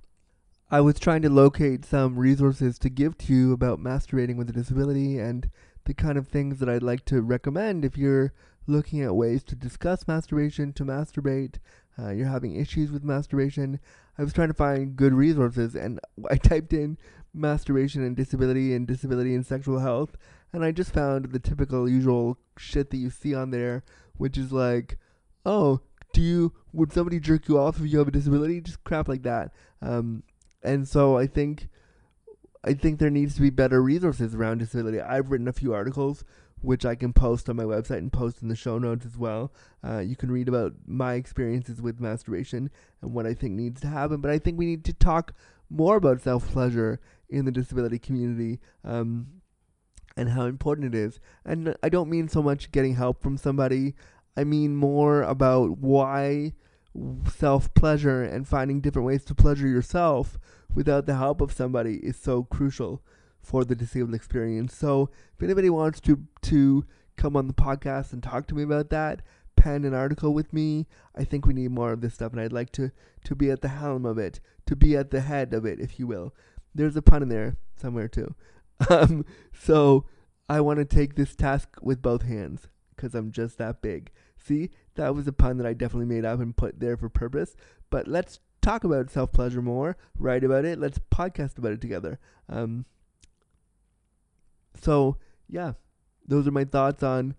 I 0.72 0.82
was 0.82 1.00
trying 1.00 1.24
to 1.24 1.30
locate 1.30 1.84
some 1.84 2.18
resources 2.18 2.80
to 2.80 2.90
give 2.90 3.18
to 3.20 3.34
you 3.34 3.52
about 3.52 3.80
masturbating 3.80 4.38
with 4.38 4.50
a 4.50 4.54
disability 4.54 5.18
and 5.18 5.50
the 5.86 5.94
kind 5.94 6.18
of 6.18 6.28
things 6.28 6.60
that 6.60 6.70
I'd 6.70 6.84
like 6.84 7.04
to 7.06 7.22
recommend 7.22 7.84
if 7.84 7.98
you're 7.98 8.34
looking 8.68 9.02
at 9.02 9.16
ways 9.16 9.44
to 9.46 9.56
discuss 9.56 10.08
masturbation, 10.08 10.72
to 10.74 10.86
masturbate, 10.86 11.56
uh, 11.98 12.12
you're 12.12 12.28
having 12.28 12.56
issues 12.56 12.92
with 12.92 13.04
masturbation. 13.04 13.80
I 14.18 14.24
was 14.24 14.32
trying 14.32 14.50
to 14.50 14.54
find 14.54 14.96
good 14.96 15.14
resources 15.14 15.76
and 15.76 16.00
I 16.30 16.36
typed 16.38 16.72
in 16.72 16.98
masturbation 17.34 18.04
and 18.04 18.16
disability 18.16 18.74
and 18.74 18.88
disability 18.88 19.34
and 19.34 19.46
sexual 19.46 19.80
health 19.80 20.16
and 20.54 20.64
I 20.64 20.72
just 20.72 20.94
found 20.94 21.32
the 21.32 21.40
typical 21.40 21.88
usual 21.88 22.38
shit 22.58 22.90
that 22.90 22.98
you 22.98 23.10
see 23.10 23.36
on 23.36 23.52
there, 23.52 23.84
which 24.18 24.38
is 24.38 24.52
like, 24.52 24.98
oh, 25.46 25.82
do 26.14 26.22
you 26.22 26.54
would 26.74 26.92
somebody 26.92 27.20
jerk 27.20 27.48
you 27.48 27.60
off 27.60 27.80
if 27.80 27.88
you 27.88 28.00
have 28.00 28.08
a 28.08 28.12
disability? 28.12 28.62
Just 28.62 28.84
crap 28.84 29.08
like 29.08 29.24
that. 29.24 29.52
Um, 29.82 30.24
and 30.64 30.88
so 30.88 31.18
I 31.18 31.28
think 31.28 31.68
I 32.64 32.74
think 32.74 33.00
there 33.00 33.10
needs 33.10 33.36
to 33.36 33.42
be 33.42 33.50
better 33.50 33.82
resources 33.82 34.36
around 34.36 34.60
disability. 34.60 35.00
I've 35.00 35.32
written 35.32 35.48
a 35.48 35.54
few 35.54 35.74
articles 35.74 36.24
which 36.62 36.86
I 36.86 36.96
can 36.96 37.14
post 37.14 37.50
on 37.50 37.56
my 37.56 37.64
website 37.64 38.00
and 38.00 38.12
post 38.12 38.42
in 38.42 38.50
the 38.50 38.56
show 38.56 38.78
notes 38.78 39.06
as 39.06 39.18
well. 39.18 39.54
Uh, 39.86 40.00
you 40.00 40.16
can 40.16 40.32
read 40.32 40.48
about 40.50 40.74
my 40.86 41.14
experiences 41.14 41.82
with 41.82 42.02
masturbation 42.02 42.70
and 43.02 43.14
what 43.14 43.26
I 43.26 43.34
think 43.34 43.54
needs 43.54 43.82
to 43.82 43.88
happen. 43.88 44.22
But 44.22 44.32
I 44.32 44.40
think 44.40 44.58
we 44.58 44.66
need 44.66 44.84
to 44.86 44.94
talk 44.94 45.34
more 45.70 45.96
about 45.96 46.22
self 46.22 46.50
pleasure 46.52 47.00
in 47.30 47.46
the 47.46 47.52
disability 47.52 48.00
community 48.00 48.60
um, 48.84 49.28
and 50.18 50.30
how 50.30 50.46
important 50.46 50.94
it 50.94 50.98
is. 50.98 51.20
And 51.46 51.76
I 51.82 51.90
don't 51.90 52.10
mean 52.10 52.28
so 52.28 52.42
much 52.42 52.72
getting 52.72 52.96
help 52.96 53.22
from 53.22 53.38
somebody, 53.38 53.96
I 54.36 54.44
mean 54.44 54.76
more 54.76 55.22
about 55.24 55.80
why 55.80 56.54
self 57.28 57.74
pleasure 57.74 58.24
and 58.24 58.48
finding 58.48 58.82
different 58.82 59.06
ways 59.06 59.24
to 59.26 59.36
pleasure 59.36 59.68
yourself 59.68 60.38
without 60.74 61.06
the 61.06 61.16
help 61.16 61.42
of 61.42 61.52
somebody 61.52 61.96
is 61.98 62.18
so 62.18 62.44
crucial 62.44 63.02
for 63.42 63.64
the 63.64 63.76
disabled 63.76 64.14
experience. 64.14 64.76
So 64.76 65.10
if 65.36 65.44
anybody 65.44 65.70
wants 65.70 66.00
to 66.02 66.26
to 66.44 66.86
come 67.16 67.36
on 67.36 67.48
the 67.48 67.54
podcast 67.54 68.14
and 68.14 68.24
talk 68.24 68.48
to 68.48 68.56
me 68.56 68.64
about 68.64 68.90
that, 68.90 69.22
pen 69.56 69.84
an 69.84 69.94
article 69.94 70.34
with 70.34 70.54
me. 70.54 70.88
I 71.16 71.24
think 71.24 71.46
we 71.46 71.54
need 71.54 71.72
more 71.72 71.92
of 71.92 72.02
this 72.02 72.14
stuff, 72.14 72.32
and 72.32 72.42
I'd 72.42 72.54
like 72.54 72.72
to 72.74 72.92
to 73.26 73.36
be 73.36 73.52
at 73.52 73.62
the 73.62 73.70
helm 73.70 74.06
of 74.06 74.18
it, 74.18 74.40
to 74.66 74.76
be 74.76 74.96
at 74.96 75.12
the 75.12 75.22
head 75.22 75.54
of 75.54 75.66
it, 75.66 75.80
if 75.80 76.00
you 76.00 76.08
will. 76.08 76.34
There's 76.74 76.96
a 76.96 77.02
pun 77.02 77.24
in 77.24 77.30
there 77.30 77.58
somewhere 77.76 78.08
too. 78.08 78.36
Um, 78.90 79.26
so 79.54 80.06
I 80.48 80.62
want 80.62 80.80
to 80.80 80.86
take 80.86 81.16
this 81.16 81.36
task 81.36 81.68
with 81.82 82.02
both 82.02 82.22
hands 82.22 82.70
because 83.00 83.16
I'm 83.16 83.32
just 83.32 83.58
that 83.58 83.82
big. 83.82 84.12
See, 84.38 84.72
that 84.96 85.16
was 85.16 85.28
a 85.28 85.32
pun 85.32 85.58
that 85.58 85.68
I 85.68 85.74
definitely 85.74 86.14
made 86.14 86.26
up 86.26 86.40
and 86.42 86.56
put 86.56 86.80
there 86.80 86.98
for 86.98 87.08
purpose. 87.08 87.56
But 87.90 88.08
let's 88.08 88.40
talk 88.62 88.84
about 88.84 89.10
self 89.10 89.32
pleasure 89.32 89.62
more, 89.62 89.96
write 90.18 90.44
about 90.44 90.66
it, 90.66 90.80
let's 90.80 91.00
podcast 91.12 91.58
about 91.58 91.72
it 91.72 91.82
together. 91.82 92.20
Um, 92.50 92.86
so 94.82 95.18
yeah, 95.48 95.74
those 96.28 96.46
are 96.48 96.52
my 96.52 96.66
thoughts 96.66 97.02
on 97.02 97.36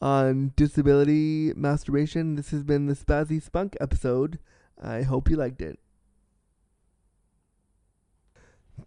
on 0.00 0.52
disability 0.56 1.52
masturbation. 1.54 2.34
This 2.34 2.50
has 2.50 2.64
been 2.64 2.86
the 2.86 2.96
Spazzy 2.96 3.40
Spunk 3.40 3.76
episode. 3.80 4.40
I 4.82 5.02
hope 5.02 5.30
you 5.30 5.36
liked 5.36 5.62
it. 5.62 5.78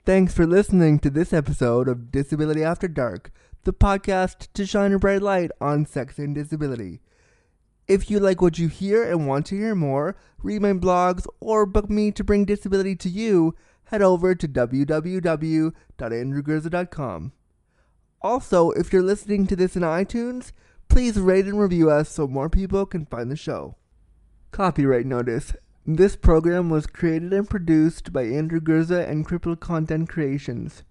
Thanks 0.06 0.34
for 0.34 0.46
listening 0.46 1.00
to 1.00 1.10
this 1.10 1.32
episode 1.32 1.88
of 1.88 2.12
Disability 2.12 2.64
After 2.64 2.88
Dark, 2.88 3.32
the 3.66 3.74
podcast 3.74 4.47
to 4.53 4.66
shine 4.66 4.93
a 4.93 4.99
bright 4.99 5.22
light 5.22 5.51
on 5.59 5.86
sex 5.86 6.18
and 6.18 6.34
disability. 6.34 7.01
If 7.88 8.09
you 8.09 8.20
like 8.20 8.41
what 8.41 8.57
you 8.57 8.68
hear 8.68 9.03
and 9.03 9.28
want 9.28 9.45
to 9.47 9.57
hear 9.57 9.76
more, 9.76 10.16
read 10.41 10.61
my 10.61 10.74
blogs, 10.74 11.28
or 11.39 11.66
book 11.66 11.89
me 11.89 12.11
to 12.11 12.24
bring 12.24 12.45
disability 12.45 12.95
to 12.95 13.09
you, 13.09 13.55
head 13.86 14.01
over 14.01 14.34
to 14.34 14.47
www.andrewgurza.com. 14.47 17.32
Also, 18.22 18.72
if 18.72 18.91
you're 18.91 19.03
listening 19.03 19.45
to 19.45 19.55
this 19.55 19.76
in 19.76 19.84
iTunes, 19.84 20.51
please 20.88 21.20
rate 21.20 21.45
and 21.45 21.59
review 21.59 21.91
us 21.91 22.09
so 22.09 22.28
more 22.28 22.49
people 22.49 22.86
can 22.86 23.05
find 23.05 23.30
the 23.30 23.36
show. 23.36 23.76
Copyright 24.51 25.05
notice. 25.05 25.53
This 25.86 26.16
program 26.16 26.72
was 26.72 26.88
created 26.88 27.34
and 27.34 27.47
produced 27.47 28.11
by 28.11 28.24
Andrew 28.24 28.59
Gurza 28.59 29.07
and 29.07 29.26
Crippled 29.26 29.59
Content 29.59 30.09
Creations. 30.09 30.84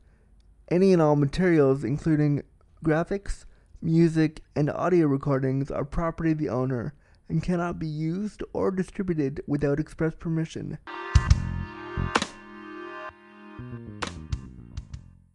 Any 0.71 0.93
and 0.93 1.03
all 1.03 1.17
materials, 1.17 1.83
including 1.83 2.45
graphics, 2.85 3.47
music, 3.81 4.43
and 4.55 4.71
audio 4.71 5.07
recordings, 5.07 5.71
are 5.71 5.85
property 5.85 6.33
of 6.33 6.39
the 6.39 6.51
owner 6.51 6.95
and 7.29 7.43
cannot 7.43 7.79
be 7.79 7.87
used 7.87 8.43
or 8.53 8.71
distributed 8.71 9.43
without 9.47 9.81
express 9.81 10.15
permission. 10.15 10.79